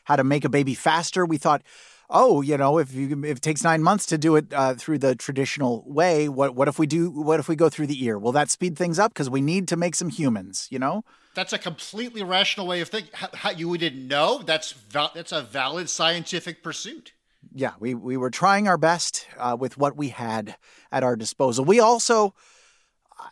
how 0.05 0.17
to 0.17 0.25
make 0.25 0.45
a 0.45 0.49
baby 0.49 0.75
faster. 0.75 1.27
We 1.27 1.37
thought, 1.37 1.63
oh, 2.09 2.41
you 2.41 2.57
know, 2.57 2.79
if 2.79 2.95
you 2.95 3.25
if 3.25 3.37
it 3.37 3.43
takes 3.43 3.63
nine 3.63 3.83
months 3.83 4.07
to 4.07 4.17
do 4.17 4.37
it 4.37 4.47
uh, 4.55 4.75
through 4.75 4.99
the 4.99 5.15
traditional 5.15 5.85
way, 5.87 6.31
what 6.31 6.55
what 6.55 6.67
if 6.67 6.79
we 6.79 6.87
do? 6.87 7.11
What 7.11 7.41
if 7.41 7.49
we 7.49 7.57
go 7.57 7.69
through 7.69 7.89
the 7.89 8.03
ear? 8.03 8.19
Will 8.19 8.33
that 8.33 8.51
speed 8.51 8.79
things 8.79 8.99
up? 8.99 9.13
Because 9.13 9.29
we 9.29 9.43
need 9.43 9.69
to 9.69 9.77
make 9.77 9.95
some 9.95 10.09
humans. 10.09 10.67
You 10.71 10.79
know. 10.79 11.05
That's 11.35 11.53
a 11.53 11.59
completely 11.59 12.23
rational 12.23 12.67
way 12.67 12.81
of 12.81 12.89
thinking. 12.89 13.11
How, 13.13 13.29
how, 13.35 13.51
you 13.51 13.77
didn't 13.77 14.07
know? 14.07 14.41
That's 14.47 14.73
val- 14.73 15.13
that's 15.15 15.33
a 15.33 15.43
valid 15.43 15.91
scientific 15.91 16.63
pursuit. 16.63 17.13
Yeah, 17.53 17.73
we 17.81 17.93
we 17.93 18.17
were 18.17 18.31
trying 18.31 18.67
our 18.67 18.79
best 18.79 19.27
uh, 19.37 19.57
with 19.59 19.77
what 19.77 19.97
we 19.97 20.09
had 20.09 20.57
at 20.91 21.03
our 21.03 21.17
disposal. 21.17 21.65
We 21.65 21.81
also, 21.81 22.35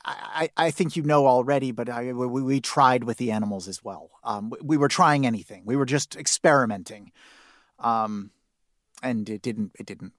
I, 0.05 0.51
I 0.57 0.71
think 0.71 0.97
you 0.97 1.03
know 1.03 1.27
already, 1.27 1.73
but 1.73 1.89
I, 1.89 2.13
we, 2.13 2.43
we 2.43 2.61
tried 2.61 3.05
with 3.05 3.19
the 3.19 3.31
animals 3.31 3.69
as 3.69 3.85
well. 3.85 4.11
Um, 4.25 4.51
we, 4.51 4.59
we, 4.63 4.77
were 4.77 4.89
trying 4.89 5.27
anything. 5.27 5.63
We 5.65 5.77
were 5.77 5.87
just 5.87 6.17
experimenting, 6.17 7.13
um, 7.79 8.31
and 9.03 9.29
it 9.29 9.43
didn't 9.43 9.73
it 9.79 9.87
didn't 9.87 10.13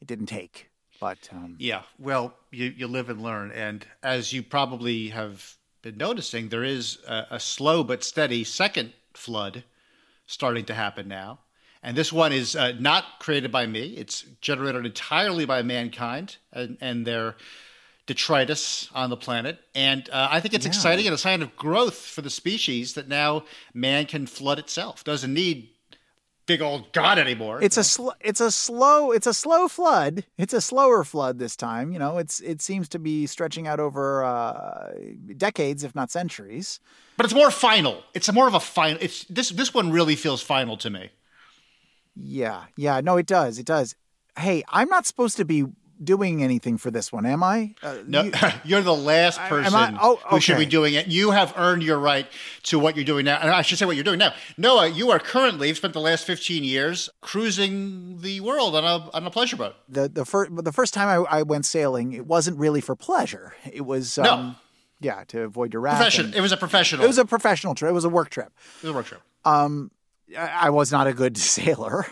it 0.00 0.06
didn't 0.06 0.26
take. 0.26 0.70
But 1.00 1.28
um, 1.32 1.56
yeah, 1.58 1.82
well, 1.98 2.34
you 2.50 2.72
you 2.76 2.86
live 2.86 3.08
and 3.08 3.22
learn, 3.22 3.52
and 3.52 3.86
as 4.02 4.32
you 4.32 4.42
probably 4.42 5.08
have 5.08 5.56
been 5.82 5.96
noticing, 5.96 6.48
there 6.48 6.64
is 6.64 6.98
a, 7.06 7.26
a 7.32 7.40
slow 7.40 7.82
but 7.82 8.04
steady 8.04 8.44
second 8.44 8.92
flood 9.14 9.64
starting 10.26 10.64
to 10.64 10.74
happen 10.74 11.08
now. 11.08 11.40
And 11.82 11.96
this 11.96 12.12
one 12.12 12.32
is 12.32 12.54
uh, 12.54 12.72
not 12.78 13.20
created 13.20 13.50
by 13.50 13.66
me. 13.66 13.94
It's 13.94 14.22
generated 14.40 14.84
entirely 14.84 15.46
by 15.46 15.62
mankind 15.62 16.36
and, 16.52 16.76
and 16.80 17.06
their 17.06 17.36
detritus 18.10 18.90
on 18.92 19.08
the 19.08 19.16
planet. 19.16 19.60
And 19.72 20.10
uh, 20.10 20.26
I 20.32 20.40
think 20.40 20.52
it's 20.52 20.66
yeah. 20.66 20.70
exciting 20.70 21.06
and 21.06 21.14
a 21.14 21.18
sign 21.18 21.42
of 21.42 21.54
growth 21.54 21.94
for 21.94 22.22
the 22.22 22.30
species 22.30 22.94
that 22.94 23.06
now 23.06 23.44
man 23.72 24.06
can 24.06 24.26
flood 24.26 24.58
itself. 24.58 25.04
Doesn't 25.04 25.32
need 25.32 25.68
big 26.44 26.60
old 26.60 26.92
god 26.92 27.20
anymore. 27.20 27.62
It's 27.62 27.76
a 27.76 27.84
sl- 27.84 28.18
it's 28.18 28.40
a 28.40 28.50
slow 28.50 29.12
it's 29.12 29.28
a 29.28 29.32
slow 29.32 29.68
flood. 29.68 30.24
It's 30.38 30.52
a 30.52 30.60
slower 30.60 31.04
flood 31.04 31.38
this 31.38 31.54
time. 31.54 31.92
You 31.92 32.00
know, 32.00 32.18
it's 32.18 32.40
it 32.40 32.60
seems 32.60 32.88
to 32.88 32.98
be 32.98 33.28
stretching 33.28 33.68
out 33.68 33.78
over 33.78 34.24
uh, 34.24 34.90
decades, 35.36 35.84
if 35.84 35.94
not 35.94 36.10
centuries. 36.10 36.80
But 37.16 37.26
it's 37.26 37.34
more 37.34 37.52
final. 37.52 38.02
It's 38.12 38.32
more 38.32 38.48
of 38.48 38.54
a 38.54 38.60
final. 38.60 38.98
It's 39.00 39.22
this 39.26 39.50
this 39.50 39.72
one 39.72 39.92
really 39.92 40.16
feels 40.16 40.42
final 40.42 40.76
to 40.78 40.90
me. 40.90 41.10
Yeah, 42.16 42.64
yeah, 42.76 43.00
no, 43.00 43.18
it 43.18 43.26
does. 43.26 43.60
It 43.60 43.66
does. 43.66 43.94
Hey, 44.36 44.64
I'm 44.68 44.88
not 44.88 45.06
supposed 45.06 45.36
to 45.36 45.44
be 45.44 45.66
doing 46.02 46.42
anything 46.42 46.78
for 46.78 46.90
this 46.90 47.12
one, 47.12 47.26
am 47.26 47.42
I? 47.42 47.74
Uh, 47.82 47.98
no, 48.06 48.30
you, 48.64 48.76
are 48.76 48.82
the 48.82 48.94
last 48.94 49.38
person 49.40 49.74
I, 49.74 49.96
oh, 50.00 50.14
okay. 50.14 50.22
who 50.28 50.40
should 50.40 50.58
be 50.58 50.66
doing 50.66 50.94
it. 50.94 51.08
You 51.08 51.30
have 51.30 51.52
earned 51.56 51.82
your 51.82 51.98
right 51.98 52.26
to 52.64 52.78
what 52.78 52.96
you're 52.96 53.04
doing 53.04 53.24
now. 53.24 53.38
And 53.40 53.50
I 53.50 53.62
should 53.62 53.78
say 53.78 53.86
what 53.86 53.96
you're 53.96 54.04
doing 54.04 54.18
now. 54.18 54.32
Noah, 54.56 54.88
you 54.88 55.10
are 55.10 55.18
currently, 55.18 55.68
you've 55.68 55.76
spent 55.76 55.94
the 55.94 56.00
last 56.00 56.24
15 56.26 56.64
years 56.64 57.10
cruising 57.20 58.20
the 58.20 58.40
world 58.40 58.74
on 58.74 58.84
a, 58.84 59.10
on 59.12 59.26
a 59.26 59.30
pleasure 59.30 59.56
boat. 59.56 59.74
The, 59.88 60.08
the, 60.08 60.24
first, 60.24 60.50
the 60.64 60.72
first 60.72 60.94
time 60.94 61.08
I, 61.08 61.38
I 61.38 61.42
went 61.42 61.66
sailing, 61.66 62.12
it 62.12 62.26
wasn't 62.26 62.58
really 62.58 62.80
for 62.80 62.96
pleasure. 62.96 63.54
It 63.70 63.82
was. 63.86 64.18
Um, 64.18 64.24
no. 64.24 64.54
Yeah, 65.02 65.24
to 65.28 65.40
avoid 65.44 65.72
your 65.72 65.80
wrath. 65.80 65.96
Profession. 65.96 66.34
it 66.34 66.42
was 66.42 66.52
a 66.52 66.58
professional. 66.58 67.02
It 67.02 67.08
was 67.08 67.16
a 67.16 67.24
professional 67.24 67.74
trip. 67.74 67.88
It 67.88 67.94
was 67.94 68.04
a 68.04 68.10
work 68.10 68.28
trip. 68.28 68.52
It 68.82 68.82
was 68.82 68.90
a 68.90 68.94
work 68.94 69.06
trip. 69.06 69.22
Um, 69.46 69.90
I 70.36 70.70
was 70.70 70.92
not 70.92 71.06
a 71.06 71.14
good 71.14 71.38
sailor 71.38 72.04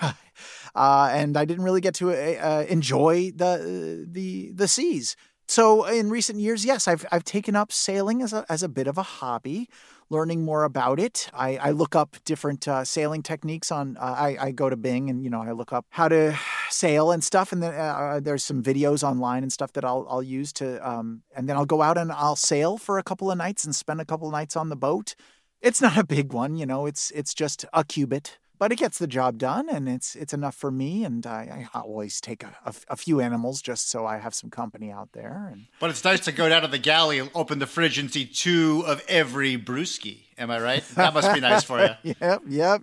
uh, 0.79 1.11
and 1.13 1.37
I 1.37 1.45
didn't 1.45 1.65
really 1.65 1.81
get 1.81 1.95
to 1.97 2.11
uh, 2.11 2.15
uh, 2.15 2.65
enjoy 2.69 3.33
the 3.35 4.07
the 4.09 4.53
the 4.53 4.69
seas. 4.69 5.17
So 5.49 5.85
in 5.87 6.09
recent 6.09 6.39
years, 6.39 6.65
yes, 6.65 6.87
I've 6.87 7.05
I've 7.11 7.25
taken 7.25 7.57
up 7.57 7.73
sailing 7.73 8.23
as 8.23 8.33
a 8.33 8.47
as 8.49 8.63
a 8.63 8.69
bit 8.69 8.87
of 8.87 8.97
a 8.97 9.03
hobby, 9.03 9.69
learning 10.09 10.45
more 10.45 10.63
about 10.63 11.01
it. 11.01 11.31
I, 11.35 11.57
I 11.57 11.71
look 11.73 11.97
up 11.97 12.17
different 12.25 12.69
uh, 12.69 12.85
sailing 12.85 13.25
techniques 13.25 13.73
on. 13.73 13.97
Uh, 13.97 14.15
I 14.17 14.37
I 14.41 14.51
go 14.53 14.71
to 14.71 14.77
Bing 14.77 15.11
and 15.11 15.25
you 15.25 15.31
know 15.31 15.43
I 15.43 15.51
look 15.51 15.73
up 15.73 15.87
how 15.91 16.09
to 16.09 16.39
sail 16.71 17.11
and 17.11 17.25
stuff, 17.25 17.51
and 17.51 17.61
then 17.61 17.75
uh, 17.75 18.21
there's 18.23 18.45
some 18.45 18.63
videos 18.63 19.03
online 19.03 19.43
and 19.43 19.53
stuff 19.53 19.73
that 19.73 19.85
I'll 19.85 20.07
I'll 20.09 20.23
use 20.23 20.53
to. 20.55 20.79
Um, 20.89 21.23
and 21.35 21.49
then 21.49 21.57
I'll 21.57 21.67
go 21.67 21.83
out 21.83 21.99
and 21.99 22.13
I'll 22.13 22.37
sail 22.37 22.79
for 22.79 22.99
a 22.99 23.03
couple 23.03 23.33
of 23.33 23.39
nights 23.39 23.65
and 23.65 23.75
spend 23.75 24.01
a 24.01 24.05
couple 24.05 24.29
of 24.29 24.33
nights 24.33 24.55
on 24.55 24.69
the 24.69 24.77
boat. 24.77 25.17
It's 25.61 25.83
not 25.83 25.97
a 25.99 26.05
big 26.05 26.33
one, 26.33 26.57
you 26.57 26.67
know. 26.67 26.87
It's 26.87 27.11
it's 27.13 27.35
just 27.35 27.65
a 27.73 27.83
cubit 27.83 28.39
but 28.59 28.73
it 28.73 28.77
gets 28.77 28.99
the 28.99 29.07
job 29.07 29.39
done 29.39 29.69
and 29.69 29.89
it's 29.89 30.15
it's 30.17 30.33
enough 30.33 30.55
for 30.55 30.71
me 30.71 31.05
and 31.05 31.27
I, 31.27 31.69
I 31.75 31.79
always 31.79 32.21
take 32.21 32.43
a, 32.43 32.57
a, 32.65 32.75
a, 32.89 32.97
few 32.97 33.21
animals 33.21 33.63
just 33.63 33.91
so 33.91 34.07
I 34.07 34.19
have 34.19 34.35
some 34.35 34.51
company 34.51 34.91
out 34.91 35.13
there 35.13 35.49
and 35.53 35.67
but 35.81 35.91
it's 35.91 36.05
nice 36.05 36.21
to 36.21 36.33
go 36.33 36.49
down 36.49 36.63
to 36.63 36.69
the 36.69 36.79
galley 36.79 37.19
and 37.19 37.31
open 37.35 37.59
the 37.59 37.67
fridge 37.67 37.99
and 37.99 38.13
see 38.13 38.25
two 38.25 38.85
of 38.87 39.03
every 39.09 39.57
brewski 39.57 40.23
am 40.37 40.51
I 40.51 40.61
right 40.61 40.85
that 40.95 41.15
must 41.15 41.33
be 41.33 41.41
nice 41.41 41.65
for 41.65 41.81
you 41.81 42.15
yep 42.21 42.43
yep 42.49 42.83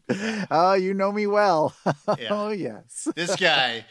oh 0.51 0.73
you 0.73 0.93
know 0.93 1.11
me 1.11 1.27
well 1.27 1.75
yeah. 2.19 2.27
oh 2.31 2.49
yes 2.49 3.07
this 3.15 3.35
guy 3.35 3.85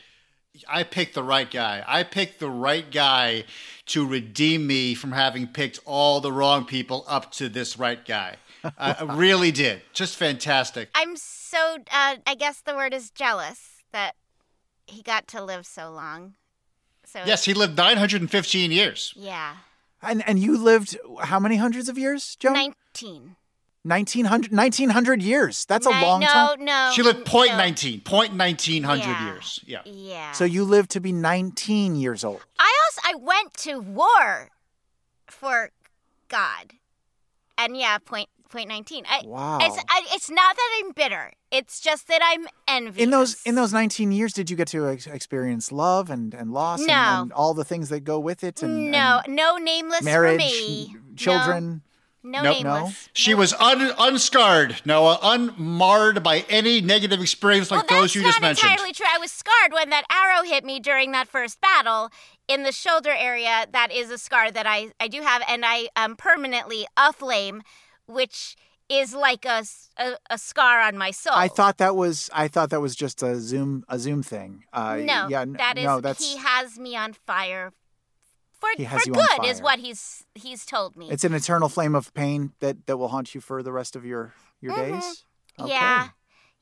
I 0.69 0.85
picked 0.85 1.15
the 1.15 1.23
right 1.25 1.51
guy. 1.51 1.83
I 1.85 2.05
picked 2.05 2.39
the 2.39 2.49
right 2.49 2.89
guy 2.89 3.43
to 3.87 4.07
redeem 4.07 4.69
me 4.69 4.95
from 4.95 5.11
having 5.11 5.49
picked 5.49 5.81
all 5.85 6.21
the 6.21 6.31
wrong 6.31 6.65
people 6.65 7.05
up 7.09 7.33
to 7.33 7.49
this 7.49 7.77
right 7.77 8.05
guy. 8.05 8.37
I 8.79 9.03
really 9.15 9.51
did. 9.51 9.83
Just 9.93 10.17
fantastic. 10.17 10.91
I'm 10.95 11.17
so 11.17 11.34
uh, 11.59 12.17
I 12.27 12.35
guess 12.39 12.61
the 12.61 12.75
word 12.75 12.95
is 12.95 13.11
jealous 13.11 13.83
that 13.93 14.15
he 14.87 15.03
got 15.03 15.27
to 15.29 15.43
live 15.43 15.67
so 15.67 15.91
long. 15.91 16.35
So 17.05 17.21
yes, 17.25 17.45
he 17.45 17.55
lived 17.55 17.77
915 17.77 18.71
years. 18.73 19.13
Yeah. 19.17 19.57
And 20.03 20.27
and 20.29 20.39
you 20.39 20.59
lived 20.59 20.97
how 21.21 21.39
many 21.39 21.57
hundreds 21.57 21.89
of 21.89 21.97
years, 21.97 22.37
Joan? 22.37 22.55
19. 22.55 23.37
1900, 23.85 24.51
1900 24.51 25.23
years. 25.23 25.67
That's 25.67 25.87
a 25.87 25.91
Ni- 25.91 26.01
long 26.01 26.21
no, 26.21 26.27
time. 26.27 26.59
No, 26.61 26.65
no. 26.65 26.93
She 26.95 27.03
lived 27.03 27.27
point 27.27 27.51
no. 27.51 27.59
19, 27.59 28.01
point 28.01 28.35
1900 28.35 29.05
yeah. 29.05 29.27
years. 29.27 29.61
Yeah. 29.67 29.83
Yeah. 29.85 30.33
So 30.33 30.45
you 30.45 30.65
lived 30.65 30.91
to 30.93 31.01
be 31.01 31.13
19 31.13 31.95
years 31.95 32.25
old. 32.25 32.41
I 32.59 32.73
also 32.87 33.01
I 33.05 33.15
went 33.15 33.53
to 33.55 33.81
war 33.81 34.51
for 35.27 35.71
God. 36.29 36.73
And 37.59 37.77
yeah, 37.77 37.99
point 37.99 38.31
point 38.49 38.69
nineteen. 38.69 39.05
I, 39.09 39.23
wow. 39.25 39.59
It's, 39.61 39.77
I, 39.89 40.03
it's 40.13 40.31
not 40.31 40.57
that 40.57 40.83
I'm 40.83 40.93
bitter. 40.93 41.33
It's 41.51 41.81
just 41.81 42.09
that 42.09 42.21
I'm 42.23 42.47
envious. 42.67 43.03
In 43.03 43.11
those 43.11 43.43
in 43.45 43.55
those 43.55 43.73
nineteen 43.73 44.13
years, 44.13 44.33
did 44.33 44.51
you 44.51 44.57
get 44.57 44.69
to 44.69 44.89
ex- 44.89 45.07
experience 45.07 45.73
love 45.73 46.11
and, 46.11 46.35
and 46.35 46.53
loss 46.53 46.81
no. 46.81 46.93
and, 46.93 47.23
and, 47.23 47.33
all 47.33 47.55
the 47.55 47.65
things 47.65 47.89
that 47.89 48.01
go 48.01 48.19
with 48.19 48.45
it? 48.45 48.63
And, 48.63 48.91
no, 48.91 49.21
and 49.25 49.37
no 49.37 49.57
nameless 49.57 50.03
marriage, 50.03 50.41
for 50.41 50.47
me. 50.47 50.97
Children. 51.17 51.83
No, 52.23 52.41
no 52.41 52.43
nope. 52.43 52.57
nameless. 52.57 52.91
No? 52.91 53.11
She 53.13 53.35
was 53.35 53.53
un- 53.55 53.93
unscarred, 53.99 54.81
Noah, 54.87 55.19
unmarred 55.23 56.23
by 56.23 56.47
any 56.49 56.81
negative 56.81 57.21
experience 57.21 57.71
like 57.71 57.91
well, 57.91 58.01
those 58.01 58.15
you 58.15 58.23
just 58.23 58.41
mentioned. 58.41 58.57
That's 58.57 58.63
not 58.63 58.73
entirely 58.73 58.93
true. 58.95 59.07
I 59.15 59.19
was 59.19 59.31
scarred 59.31 59.73
when 59.75 59.91
that 59.91 60.05
arrow 60.11 60.43
hit 60.43 60.65
me 60.65 60.81
during 60.81 61.13
that 61.13 61.29
first 61.29 61.61
battle 61.61 62.09
in 62.49 62.63
the 62.63 62.73
shoulder 62.73 63.11
area. 63.11 63.67
That 63.71 63.93
is 63.93 64.11
a 64.11 64.17
scar 64.17 64.51
that 64.51 64.67
I, 64.67 64.93
I 64.99 65.09
do 65.09 65.21
have, 65.21 65.43
and 65.47 65.67
I 65.67 65.89
am 65.97 66.17
permanently 66.17 66.87
aflame 66.97 67.63
which 68.07 68.57
is 68.89 69.15
like 69.15 69.45
a, 69.45 69.65
a, 69.97 70.17
a, 70.31 70.39
scar 70.39 70.81
on 70.81 70.99
my 70.99 71.11
soul. 71.11 71.33
I 71.35 71.49
thought 71.49 71.79
that 71.79 71.97
was 71.97 72.29
I 72.33 72.49
thought 72.49 72.71
that 72.71 72.81
was 72.81 72.95
just 72.95 73.23
a 73.23 73.41
zoom 73.41 73.85
a 73.89 73.99
zoom 73.99 74.23
thing. 74.23 74.65
Uh, 74.73 74.97
no, 74.97 75.29
yeah, 75.29 75.45
that 75.47 75.79
is 75.79 75.85
no, 75.85 76.01
that's, 76.01 76.25
he 76.25 76.39
has 76.39 76.79
me 76.79 76.97
on 76.97 77.13
fire 77.13 77.73
for 78.65 78.69
he 78.77 78.85
has 78.85 79.03
for 79.03 79.09
you 79.09 79.15
good 79.15 79.47
is 79.47 79.61
what 79.61 79.79
he's 79.79 80.25
he's 80.35 80.65
told 80.65 80.97
me. 80.97 81.11
It's 81.11 81.25
an 81.25 81.35
eternal 81.35 81.69
flame 81.69 81.95
of 81.95 82.13
pain 82.15 82.53
that 82.61 82.87
that 82.87 82.97
will 82.97 83.09
haunt 83.09 83.35
you 83.35 83.41
for 83.41 83.63
the 83.63 83.73
rest 83.73 83.97
of 83.97 84.05
your 84.05 84.35
your 84.61 84.73
mm-hmm. 84.73 84.95
days. 84.95 85.25
Okay. 85.59 85.71
Yeah, 85.71 86.09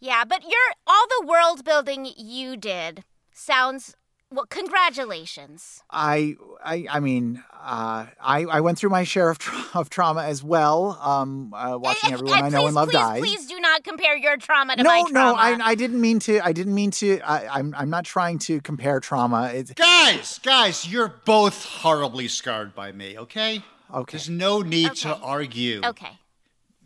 yeah, 0.00 0.24
but 0.24 0.42
you're 0.42 0.74
all 0.86 1.06
the 1.20 1.26
world 1.26 1.64
building 1.64 2.08
you 2.16 2.56
did 2.56 3.04
sounds 3.32 3.94
well, 4.32 4.46
congratulations. 4.46 5.82
I, 5.90 6.36
I, 6.64 6.86
I 6.90 7.00
mean, 7.00 7.42
uh, 7.52 8.06
I, 8.20 8.44
I 8.50 8.60
went 8.60 8.78
through 8.78 8.90
my 8.90 9.04
share 9.04 9.30
of, 9.30 9.38
tra- 9.38 9.64
of 9.74 9.90
trauma 9.90 10.24
as 10.24 10.42
well. 10.42 10.98
Um, 11.02 11.52
uh, 11.54 11.78
watching 11.78 12.12
everyone 12.12 12.42
I, 12.42 12.46
I 12.46 12.48
know 12.48 12.66
and 12.66 12.74
love 12.74 12.88
please, 12.88 12.94
die. 12.94 13.18
Please 13.20 13.46
do 13.46 13.60
not 13.60 13.84
compare 13.84 14.16
your 14.16 14.36
trauma 14.36 14.76
to 14.76 14.82
no, 14.82 14.88
my 14.88 15.10
trauma. 15.10 15.12
No, 15.12 15.34
I, 15.36 15.70
I 15.70 15.74
didn't 15.74 16.00
mean 16.00 16.18
to. 16.20 16.40
I 16.44 16.52
didn't 16.52 16.74
mean 16.74 16.90
to. 16.92 17.20
I, 17.20 17.58
I'm, 17.58 17.74
I'm 17.76 17.90
not 17.90 18.04
trying 18.04 18.38
to 18.40 18.60
compare 18.60 19.00
trauma. 19.00 19.50
It's, 19.54 19.72
guys, 19.72 20.40
guys, 20.42 20.90
you're 20.90 21.14
both 21.24 21.64
horribly 21.64 22.28
scarred 22.28 22.74
by 22.74 22.92
me. 22.92 23.18
Okay. 23.18 23.62
Okay. 23.92 24.16
There's 24.16 24.30
no 24.30 24.62
need 24.62 24.86
okay. 24.86 25.00
to 25.00 25.16
argue. 25.16 25.80
Okay. 25.84 26.18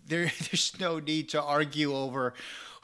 There, 0.06 0.24
there's 0.40 0.78
no 0.80 0.98
need 0.98 1.30
to 1.30 1.42
argue 1.42 1.94
over 1.94 2.34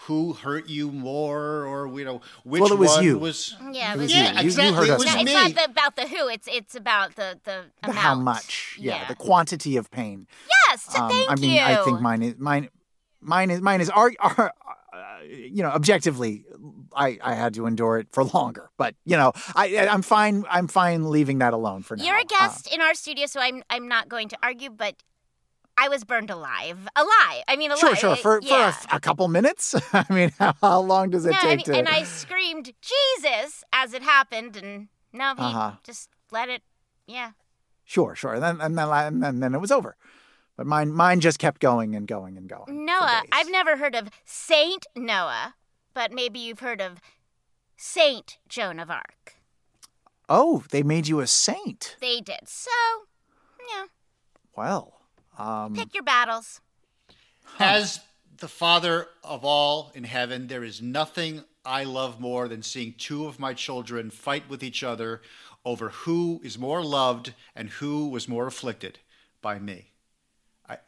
who 0.06 0.32
hurt 0.32 0.68
you 0.68 0.90
more 0.90 1.64
or 1.64 1.86
you 1.98 2.04
know 2.04 2.20
which 2.44 2.60
well, 2.60 2.72
it 2.72 2.78
was 2.78 2.90
one 2.90 3.04
you. 3.04 3.18
was 3.18 3.56
yeah, 3.70 3.94
it 3.94 3.98
was 3.98 4.12
yeah 4.12 4.40
you. 4.40 4.46
exactly 4.46 4.70
you, 4.70 4.74
heard 4.74 4.88
it 4.88 4.90
us 4.90 4.98
was 4.98 5.06
no, 5.06 5.14
me. 5.16 5.22
it's 5.22 5.32
not 5.32 5.54
the, 5.54 5.64
about 5.70 5.96
the 5.96 6.08
who 6.08 6.28
it's 6.28 6.48
it's 6.50 6.74
about 6.74 7.14
the 7.14 7.38
the, 7.44 7.64
the 7.82 7.90
amount. 7.90 7.98
how 7.98 8.14
much 8.14 8.76
yeah, 8.80 9.02
yeah, 9.02 9.08
the 9.08 9.14
quantity 9.14 9.76
of 9.76 9.90
pain 9.90 10.26
yes 10.68 10.98
um, 10.98 11.08
thank 11.08 11.22
you. 11.22 11.26
I 11.28 11.34
mean 11.36 11.54
you 11.54 11.60
I 11.60 11.84
think 11.84 12.00
mine 12.00 12.22
is 12.22 12.34
mine 12.38 12.68
mine 13.20 13.50
is 13.50 13.60
mine 13.60 13.80
is 13.80 13.90
are, 13.90 14.12
are 14.18 14.52
uh, 14.92 15.22
you 15.24 15.62
know 15.62 15.68
objectively 15.68 16.44
I, 16.94 17.18
I 17.22 17.34
had 17.34 17.54
to 17.54 17.66
endure 17.66 17.98
it 17.98 18.08
for 18.10 18.24
longer 18.24 18.70
but 18.76 18.96
you 19.04 19.16
know 19.16 19.32
I 19.54 19.86
I'm 19.88 20.02
fine 20.02 20.44
I'm 20.50 20.66
fine 20.66 21.10
leaving 21.10 21.38
that 21.38 21.52
alone 21.52 21.82
for 21.82 21.96
now 21.96 22.04
you're 22.04 22.16
a 22.16 22.22
uh, 22.22 22.24
guest 22.24 22.68
uh, 22.70 22.74
in 22.74 22.80
our 22.80 22.94
studio 22.94 23.26
so 23.26 23.40
I'm 23.40 23.62
I'm 23.70 23.86
not 23.86 24.08
going 24.08 24.28
to 24.30 24.38
argue 24.42 24.70
but 24.70 24.96
I 25.78 25.88
was 25.88 26.04
burned 26.04 26.30
alive. 26.30 26.86
Alive. 26.94 27.42
I 27.48 27.56
mean, 27.56 27.70
alive. 27.70 27.80
Sure, 27.80 27.96
sure. 27.96 28.16
For, 28.16 28.40
yeah. 28.42 28.70
for 28.72 28.88
a, 28.92 28.96
a 28.96 29.00
couple 29.00 29.26
minutes? 29.28 29.74
I 29.92 30.04
mean, 30.10 30.30
how, 30.38 30.54
how 30.60 30.80
long 30.80 31.10
does 31.10 31.24
it 31.26 31.30
No, 31.32 31.38
I 31.38 31.40
take 31.56 31.66
mean, 31.68 31.74
to. 31.74 31.78
and 31.78 31.88
I 31.88 32.02
screamed 32.04 32.72
Jesus 32.80 33.64
as 33.72 33.94
it 33.94 34.02
happened, 34.02 34.56
and 34.56 34.88
no, 35.12 35.34
he 35.34 35.42
Uh-huh. 35.42 35.72
just 35.84 36.08
let 36.30 36.48
it. 36.48 36.62
Yeah. 37.06 37.32
Sure, 37.84 38.14
sure. 38.14 38.34
And 38.34 38.42
then, 38.42 38.60
and 38.60 38.78
then, 38.78 38.88
and 38.88 39.22
then, 39.22 39.40
then 39.40 39.54
it 39.54 39.60
was 39.60 39.70
over. 39.72 39.96
But 40.56 40.66
mine, 40.66 40.92
mine 40.92 41.20
just 41.20 41.38
kept 41.38 41.60
going 41.60 41.94
and 41.96 42.06
going 42.06 42.36
and 42.36 42.48
going. 42.48 42.84
Noah. 42.84 43.22
I've 43.32 43.50
never 43.50 43.76
heard 43.78 43.94
of 43.94 44.08
Saint 44.24 44.86
Noah, 44.94 45.54
but 45.94 46.12
maybe 46.12 46.38
you've 46.38 46.60
heard 46.60 46.80
of 46.80 47.00
Saint 47.76 48.38
Joan 48.48 48.78
of 48.78 48.90
Arc. 48.90 49.36
Oh, 50.28 50.62
they 50.70 50.82
made 50.82 51.08
you 51.08 51.20
a 51.20 51.26
saint. 51.26 51.96
They 52.00 52.20
did. 52.20 52.46
So, 52.46 52.70
yeah, 53.74 53.86
Well, 54.56 55.00
um, 55.38 55.74
pick 55.74 55.94
your 55.94 56.02
battles. 56.02 56.60
As 57.58 58.00
the 58.38 58.48
Father 58.48 59.08
of 59.22 59.44
all 59.44 59.92
in 59.94 60.04
heaven, 60.04 60.46
there 60.46 60.64
is 60.64 60.82
nothing 60.82 61.44
I 61.64 61.84
love 61.84 62.20
more 62.20 62.48
than 62.48 62.62
seeing 62.62 62.94
two 62.98 63.26
of 63.26 63.38
my 63.38 63.54
children 63.54 64.10
fight 64.10 64.48
with 64.48 64.62
each 64.62 64.82
other 64.82 65.22
over 65.64 65.90
who 65.90 66.40
is 66.42 66.58
more 66.58 66.84
loved 66.84 67.34
and 67.54 67.68
who 67.70 68.08
was 68.08 68.28
more 68.28 68.46
afflicted 68.46 68.98
by 69.40 69.58
me. 69.58 69.92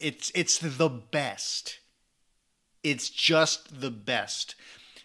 It's 0.01 0.32
it's 0.34 0.59
the 0.59 0.88
best. 0.88 1.80
It's 2.82 3.11
just 3.11 3.80
the 3.80 3.90
best. 3.90 4.55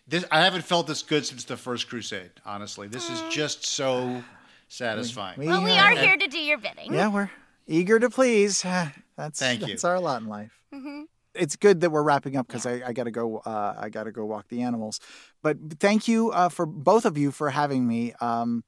This 0.08 0.26
I 0.32 0.42
haven't 0.42 0.64
felt 0.64 0.88
this 0.88 1.04
good 1.04 1.26
since 1.26 1.44
the 1.44 1.58
first 1.58 1.90
crusade, 1.90 2.32
honestly. 2.46 2.88
This 2.88 3.10
is 3.10 3.22
just 3.30 3.66
so 3.66 4.24
satisfying. 4.70 5.40
we, 5.40 5.48
Well, 5.48 5.64
we 5.64 5.72
uh, 5.72 5.84
are 5.84 5.92
here 5.92 6.18
to 6.18 6.28
do 6.28 6.40
your 6.40 6.58
bidding. 6.58 6.94
Yeah, 6.94 7.10
we're 7.10 7.30
eager 7.70 8.00
to 8.00 8.10
please. 8.10 8.62
That's 9.16 9.40
Thank 9.40 9.62
you. 9.62 9.68
That's 9.68 9.84
our 9.84 10.00
lot 10.00 10.22
in 10.22 10.28
life. 10.28 10.52
Mm-hmm. 10.74 11.04
It's 11.36 11.56
good 11.56 11.82
that 11.82 11.92
we're 11.92 12.04
wrapping 12.04 12.36
up 12.36 12.48
because 12.48 12.66
I, 12.66 12.82
I 12.88 12.94
got 12.94 13.04
to 13.04 13.12
go. 13.12 13.38
Uh, 13.38 13.76
I 13.78 13.90
got 13.90 14.04
to 14.06 14.12
go 14.12 14.26
walk 14.26 14.48
the 14.50 14.62
animals. 14.64 15.00
But 15.42 15.58
thank 15.80 16.08
you 16.08 16.32
uh, 16.32 16.50
for 16.50 16.66
both 16.66 17.06
of 17.06 17.18
you 17.18 17.32
for 17.32 17.50
having 17.50 17.88
me. 17.88 18.14
Um, 18.20 18.64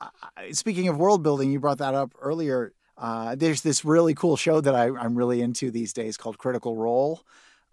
I- 0.00 0.08
I- 0.36 0.50
speaking 0.50 0.88
of 0.88 0.98
world 0.98 1.22
building, 1.22 1.50
you 1.52 1.60
brought 1.60 1.78
that 1.78 1.94
up 1.94 2.12
earlier. 2.20 2.72
Uh, 2.98 3.34
there's 3.36 3.62
this 3.62 3.84
really 3.84 4.14
cool 4.14 4.36
show 4.36 4.60
that 4.60 4.74
I, 4.74 4.84
I'm 4.86 5.14
really 5.16 5.40
into 5.40 5.70
these 5.70 5.92
days 5.92 6.16
called 6.16 6.36
Critical 6.38 6.76
Role. 6.76 7.22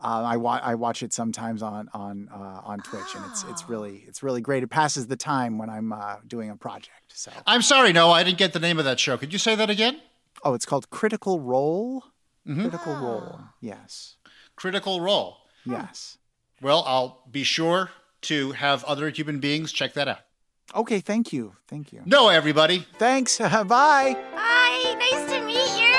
Uh, 0.03 0.23
I, 0.25 0.37
wa- 0.37 0.59
I 0.63 0.73
watch 0.75 1.03
it 1.03 1.13
sometimes 1.13 1.61
on 1.61 1.87
on 1.93 2.27
uh, 2.33 2.61
on 2.63 2.79
Twitch, 2.79 3.13
and 3.15 3.23
it's 3.29 3.43
Oh. 3.45 3.51
it's 3.51 3.69
really 3.69 4.03
it's 4.07 4.23
really 4.23 4.41
great. 4.41 4.63
It 4.63 4.67
passes 4.69 5.07
the 5.07 5.15
time 5.17 5.57
when 5.59 5.69
I'm 5.69 5.93
uh, 5.93 6.17
doing 6.27 6.49
a 6.49 6.55
project. 6.55 7.13
So 7.13 7.31
I'm 7.45 7.61
sorry, 7.61 7.93
no, 7.93 8.09
I 8.11 8.23
didn't 8.23 8.39
get 8.39 8.53
the 8.53 8.59
name 8.59 8.79
of 8.79 8.85
that 8.85 8.99
show. 8.99 9.15
Could 9.17 9.31
you 9.33 9.39
say 9.39 9.53
that 9.55 9.69
again? 9.69 9.99
Oh, 10.43 10.53
it's 10.53 10.65
called 10.65 10.89
Critical 10.89 11.39
Role. 11.39 12.03
Mm-hmm. 12.47 12.61
Critical 12.61 12.95
Role. 12.95 13.39
Yes. 13.59 14.15
Critical 14.55 15.01
Role. 15.01 15.37
Yes. 15.65 16.17
Well, 16.61 16.83
I'll 16.87 17.23
be 17.29 17.43
sure 17.43 17.91
to 18.21 18.51
have 18.51 18.83
other 18.85 19.09
human 19.09 19.39
beings 19.39 19.71
check 19.71 19.93
that 19.93 20.07
out. 20.07 20.19
Okay. 20.75 20.99
Thank 20.99 21.33
you. 21.33 21.55
Thank 21.67 21.91
you. 21.91 22.01
No, 22.05 22.29
everybody. 22.29 22.85
Thanks. 22.97 23.37
Bye. 23.39 23.65
Bye. 23.65 24.95
Nice 24.97 25.31
to 25.31 25.41
meet 25.45 25.81
you. 25.81 25.91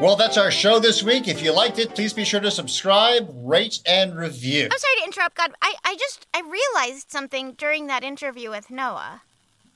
Well, 0.00 0.14
that's 0.14 0.36
our 0.38 0.50
show 0.52 0.78
this 0.78 1.02
week. 1.02 1.26
If 1.26 1.42
you 1.42 1.52
liked 1.52 1.80
it, 1.80 1.94
please 1.94 2.12
be 2.12 2.24
sure 2.24 2.38
to 2.38 2.52
subscribe, 2.52 3.28
rate, 3.34 3.80
and 3.84 4.16
review. 4.16 4.68
I'm 4.70 4.78
sorry 4.78 4.94
to 4.98 5.04
interrupt, 5.04 5.36
God. 5.36 5.52
I, 5.60 5.74
I 5.84 5.96
just 5.96 6.26
I 6.32 6.40
realized 6.40 7.10
something 7.10 7.54
during 7.54 7.88
that 7.88 8.04
interview 8.04 8.50
with 8.50 8.70
Noah. 8.70 9.22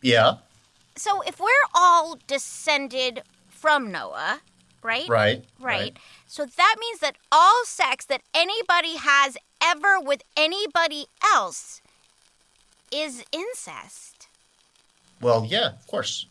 Yeah, 0.01 0.35
So 0.97 1.23
if 1.23 1.41
we're 1.41 1.49
all 1.75 2.19
descended 2.27 3.23
from 3.49 3.91
Noah, 3.91 4.41
right? 4.83 5.09
right. 5.09 5.45
Right. 5.61 5.97
So 6.27 6.45
that 6.45 6.77
means 6.79 7.01
that 7.01 7.17
all 7.31 7.65
sex 7.65 8.05
that 8.07 8.23
anybody 8.35 8.97
has 8.97 9.37
ever 9.63 10.01
with 10.01 10.23
anybody 10.37 11.07
else 11.25 11.81
is 12.91 13.25
incest. 13.33 14.29
Well, 15.21 15.47
yeah, 15.49 15.69
of 15.69 15.87
course. 15.87 16.27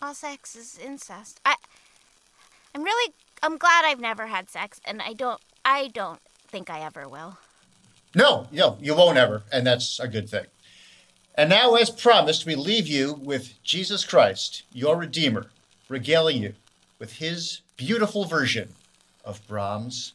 All 0.00 0.14
sex 0.14 0.54
is 0.54 0.78
incest. 0.78 1.40
I 1.44 1.56
I'm 2.74 2.82
really 2.82 3.12
I'm 3.42 3.58
glad 3.58 3.84
I've 3.84 4.00
never 4.00 4.26
had 4.26 4.48
sex 4.50 4.80
and 4.84 5.02
I 5.02 5.12
don't 5.12 5.40
I 5.64 5.88
don't 5.88 6.20
think 6.46 6.70
I 6.70 6.80
ever 6.80 7.08
will. 7.08 7.38
No, 8.14 8.46
no, 8.50 8.78
you 8.80 8.94
won't 8.94 9.18
ever, 9.18 9.42
and 9.52 9.66
that's 9.66 10.00
a 10.00 10.08
good 10.08 10.30
thing. 10.30 10.46
And 11.36 11.50
now, 11.50 11.74
as 11.74 11.90
promised, 11.90 12.46
we 12.46 12.54
leave 12.54 12.86
you 12.86 13.12
with 13.22 13.62
Jesus 13.62 14.04
Christ, 14.06 14.62
your 14.72 14.96
Redeemer, 14.96 15.50
regaling 15.88 16.42
you 16.42 16.54
with 16.98 17.12
his 17.14 17.60
beautiful 17.76 18.24
version 18.24 18.72
of 19.22 19.46
Brahms' 19.46 20.14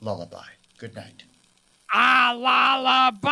lullaby. 0.00 0.46
Good 0.78 0.94
night. 0.94 1.24
A 1.92 2.34
lullaby. 2.36 3.24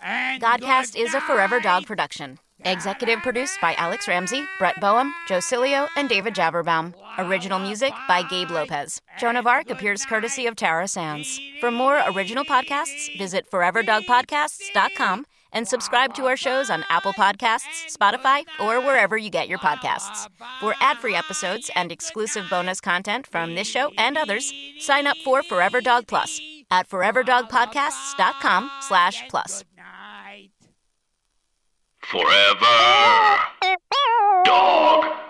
And 0.00 0.40
Godcast 0.40 0.94
good 0.94 1.00
is 1.00 1.14
a 1.14 1.20
Forever 1.22 1.58
Dog 1.58 1.86
production. 1.86 2.38
Executive 2.64 3.20
produced 3.20 3.58
by 3.60 3.74
Alex 3.74 4.06
Ramsey, 4.06 4.44
Brett 4.58 4.78
Boehm, 4.80 5.12
Joe 5.26 5.38
Cilio, 5.38 5.88
and 5.96 6.08
David 6.08 6.34
Jabberbaum. 6.34 6.94
Original 7.18 7.58
music 7.58 7.92
by 8.06 8.22
Gabe 8.22 8.50
Lopez. 8.50 9.00
Joan 9.18 9.36
of 9.36 9.46
Arc 9.46 9.70
appears 9.70 10.04
courtesy 10.04 10.46
of 10.46 10.56
Tara 10.56 10.86
Sounds. 10.86 11.40
For 11.60 11.70
more 11.70 12.00
original 12.08 12.44
podcasts, 12.44 13.16
visit 13.18 13.50
foreverdogpodcasts.com 13.50 15.26
and 15.52 15.66
subscribe 15.66 16.14
to 16.14 16.26
our 16.26 16.36
shows 16.36 16.70
on 16.70 16.84
Apple 16.88 17.12
Podcasts, 17.12 17.96
Spotify, 17.96 18.44
or 18.60 18.80
wherever 18.80 19.16
you 19.16 19.30
get 19.30 19.48
your 19.48 19.58
podcasts. 19.58 20.28
For 20.60 20.74
ad-free 20.80 21.14
episodes 21.14 21.70
and 21.74 21.90
exclusive 21.90 22.46
bonus 22.50 22.80
content 22.80 23.26
from 23.26 23.54
this 23.54 23.68
show 23.68 23.90
and 23.96 24.16
others, 24.16 24.52
sign 24.78 25.06
up 25.06 25.16
for 25.24 25.42
Forever 25.42 25.80
Dog 25.80 26.06
Plus 26.06 26.40
at 26.70 26.88
foreverdogpodcasts.com 26.88 28.70
slash 28.80 29.28
plus. 29.28 29.64
Forever. 32.00 33.38
Dog. 34.44 35.29